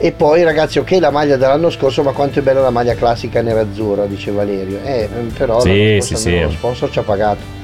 [0.02, 3.42] E poi, ragazzi, ok, la maglia dell'anno scorso, ma quanto è bella la maglia classica
[3.42, 4.80] nerazzurra, dice Valerio.
[4.84, 6.40] Eh, però Sì, sì, sì.
[6.40, 7.58] lo sponsor ci ha pagato.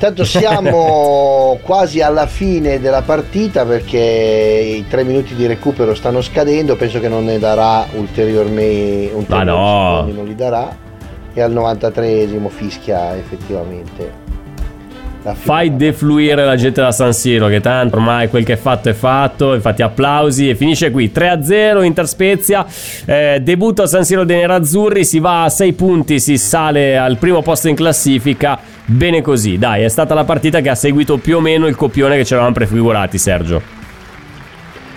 [0.00, 6.74] Intanto siamo quasi alla fine della partita perché i tre minuti di recupero stanno scadendo,
[6.74, 9.90] penso che non ne darà ulteriormente, ulteriori no.
[9.98, 10.74] secondi, non li darà
[11.34, 14.19] e al 93esimo fischia effettivamente.
[15.22, 18.94] Fai defluire la gente da San Siro, che tanto ormai quel che è fatto è
[18.94, 19.52] fatto.
[19.54, 22.64] Infatti, applausi e finisce qui 3-0 Inter Spezia.
[23.04, 25.04] Eh, debutto a San Siro dei Nerazzurri.
[25.04, 28.58] Si va a 6 punti, si sale al primo posto in classifica.
[28.86, 32.16] Bene così, dai, è stata la partita che ha seguito più o meno il copione
[32.16, 33.62] che ci eravamo prefigurati, Sergio.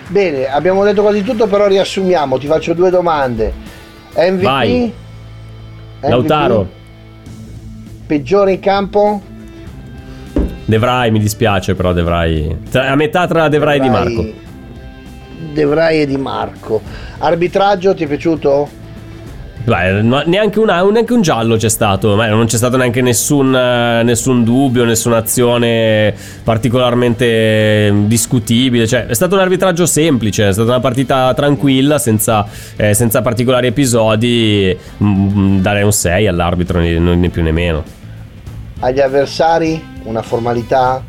[0.08, 3.52] Bene, abbiamo detto quasi tutto, però riassumiamo, ti faccio due domande.
[4.16, 4.42] MVP?
[4.42, 4.70] Vai.
[4.70, 4.92] MVP?
[6.00, 6.68] Lautaro,
[8.06, 9.22] Peggiore in campo?
[10.66, 12.56] Devrai, mi dispiace, però Devrai.
[12.70, 14.26] Tra- a metà tra Devrai e Di Marco.
[15.52, 16.80] Devrai e Di Marco.
[17.18, 18.82] Arbitraggio, ti è piaciuto?
[19.64, 24.02] Beh, neanche, una- neanche un giallo c'è stato, ma non c'è stato neanche nessun, eh,
[24.02, 28.86] nessun dubbio, nessuna azione particolarmente discutibile.
[28.86, 32.46] Cioè, è stato un arbitraggio semplice, è stata una partita tranquilla, senza,
[32.76, 34.76] eh, senza particolari episodi.
[35.02, 38.02] Mm, dare un 6 all'arbitro, né più né meno.
[38.80, 39.82] Agli avversari?
[40.04, 41.02] Una formalità?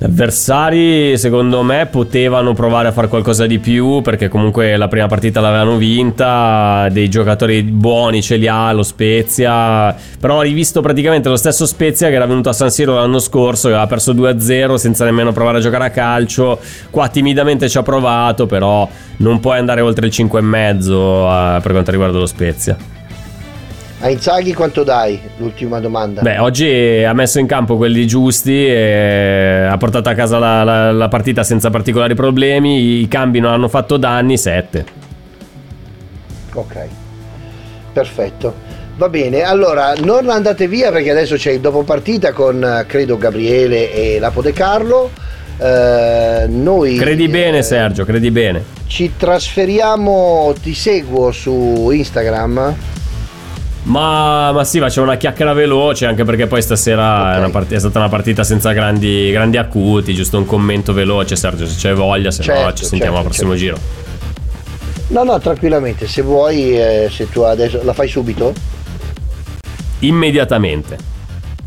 [0.00, 5.08] Gli avversari, secondo me, potevano provare a fare qualcosa di più perché comunque la prima
[5.08, 11.28] partita l'avevano vinta, dei giocatori buoni ce li ha lo Spezia, però ho rivisto praticamente
[11.28, 14.76] lo stesso Spezia che era venuto a San Siro l'anno scorso, che aveva perso 2-0
[14.76, 16.60] senza nemmeno provare a giocare a calcio,
[16.90, 21.90] qua timidamente ci ha provato, però non puoi andare oltre il 5,5 eh, per quanto
[21.90, 22.97] riguarda lo Spezia.
[24.00, 25.20] A Inzaghi quanto dai?
[25.38, 26.20] L'ultima domanda.
[26.22, 30.92] Beh, oggi ha messo in campo quelli giusti e ha portato a casa la, la-
[30.92, 33.00] la partita senza particolari problemi.
[33.00, 34.84] I cambi non hanno fatto danni, 7.
[36.52, 36.76] Ok,
[37.92, 38.66] perfetto.
[38.96, 43.16] Va bene, allora non andate via perché adesso c'è il dopo partita con eh, credo
[43.18, 45.10] Gabriele e Lapo De Carlo.
[45.60, 48.62] Eh, noi Credi bene, Sergio, credi bene.
[48.86, 52.74] ci trasferiamo, ti seguo su Instagram.
[53.88, 57.78] Ma, ma sì, facciamo una chiacchiera veloce anche perché poi stasera è, una part- è
[57.78, 62.30] stata una partita senza grandi, grandi acuti, giusto un commento veloce, Sergio, se c'è voglia,
[62.30, 63.64] se no Certo, ci sentiamo certo, al prossimo certo.
[63.64, 64.06] giro.
[65.08, 68.52] No, no, tranquillamente, se vuoi, eh, se tu adesso la fai subito.
[70.00, 71.16] Immediatamente.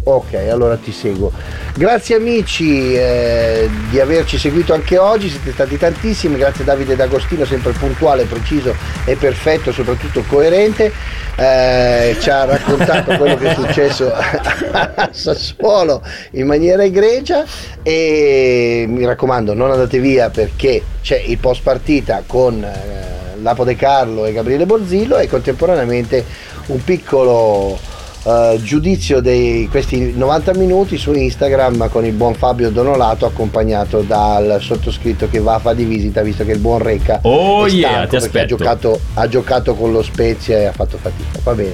[0.03, 1.31] Ok, allora ti seguo.
[1.75, 7.73] Grazie amici eh, di averci seguito anche oggi, siete stati tantissimi, grazie Davide D'Agostino, sempre
[7.73, 8.73] puntuale, preciso
[9.05, 10.91] e perfetto, soprattutto coerente.
[11.35, 16.01] Eh, ci ha raccontato quello che è successo a Sassuolo
[16.31, 17.45] in maniera egregia
[17.81, 23.75] e mi raccomando non andate via perché c'è il post partita con eh, Lapo De
[23.75, 26.23] Carlo e Gabriele Borzillo e contemporaneamente
[26.67, 27.79] un piccolo
[28.23, 34.57] eh, giudizio di questi 90 minuti su Instagram con il buon Fabio Donolato accompagnato dal
[34.61, 37.89] sottoscritto che va a fare di visita visto che il buon Recca Oh è yeah,
[37.89, 38.55] ti perché ha aspetto.
[38.57, 41.73] giocato, ha giocato con lo Spezia e ha fatto fatica va bene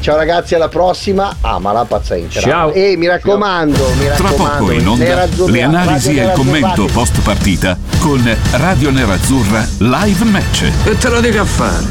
[0.00, 2.72] ciao ragazzi alla prossima amala pazza Inter Ciao.
[2.72, 7.20] e mi raccomando mi Tra raccomando poco in onda le analisi e il commento post
[7.20, 10.70] partita con Radio Nerazzurra Live Match.
[10.84, 11.84] E te lo dico a fare.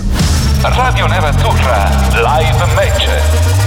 [0.61, 3.66] Radio Nerazzurra Live Match.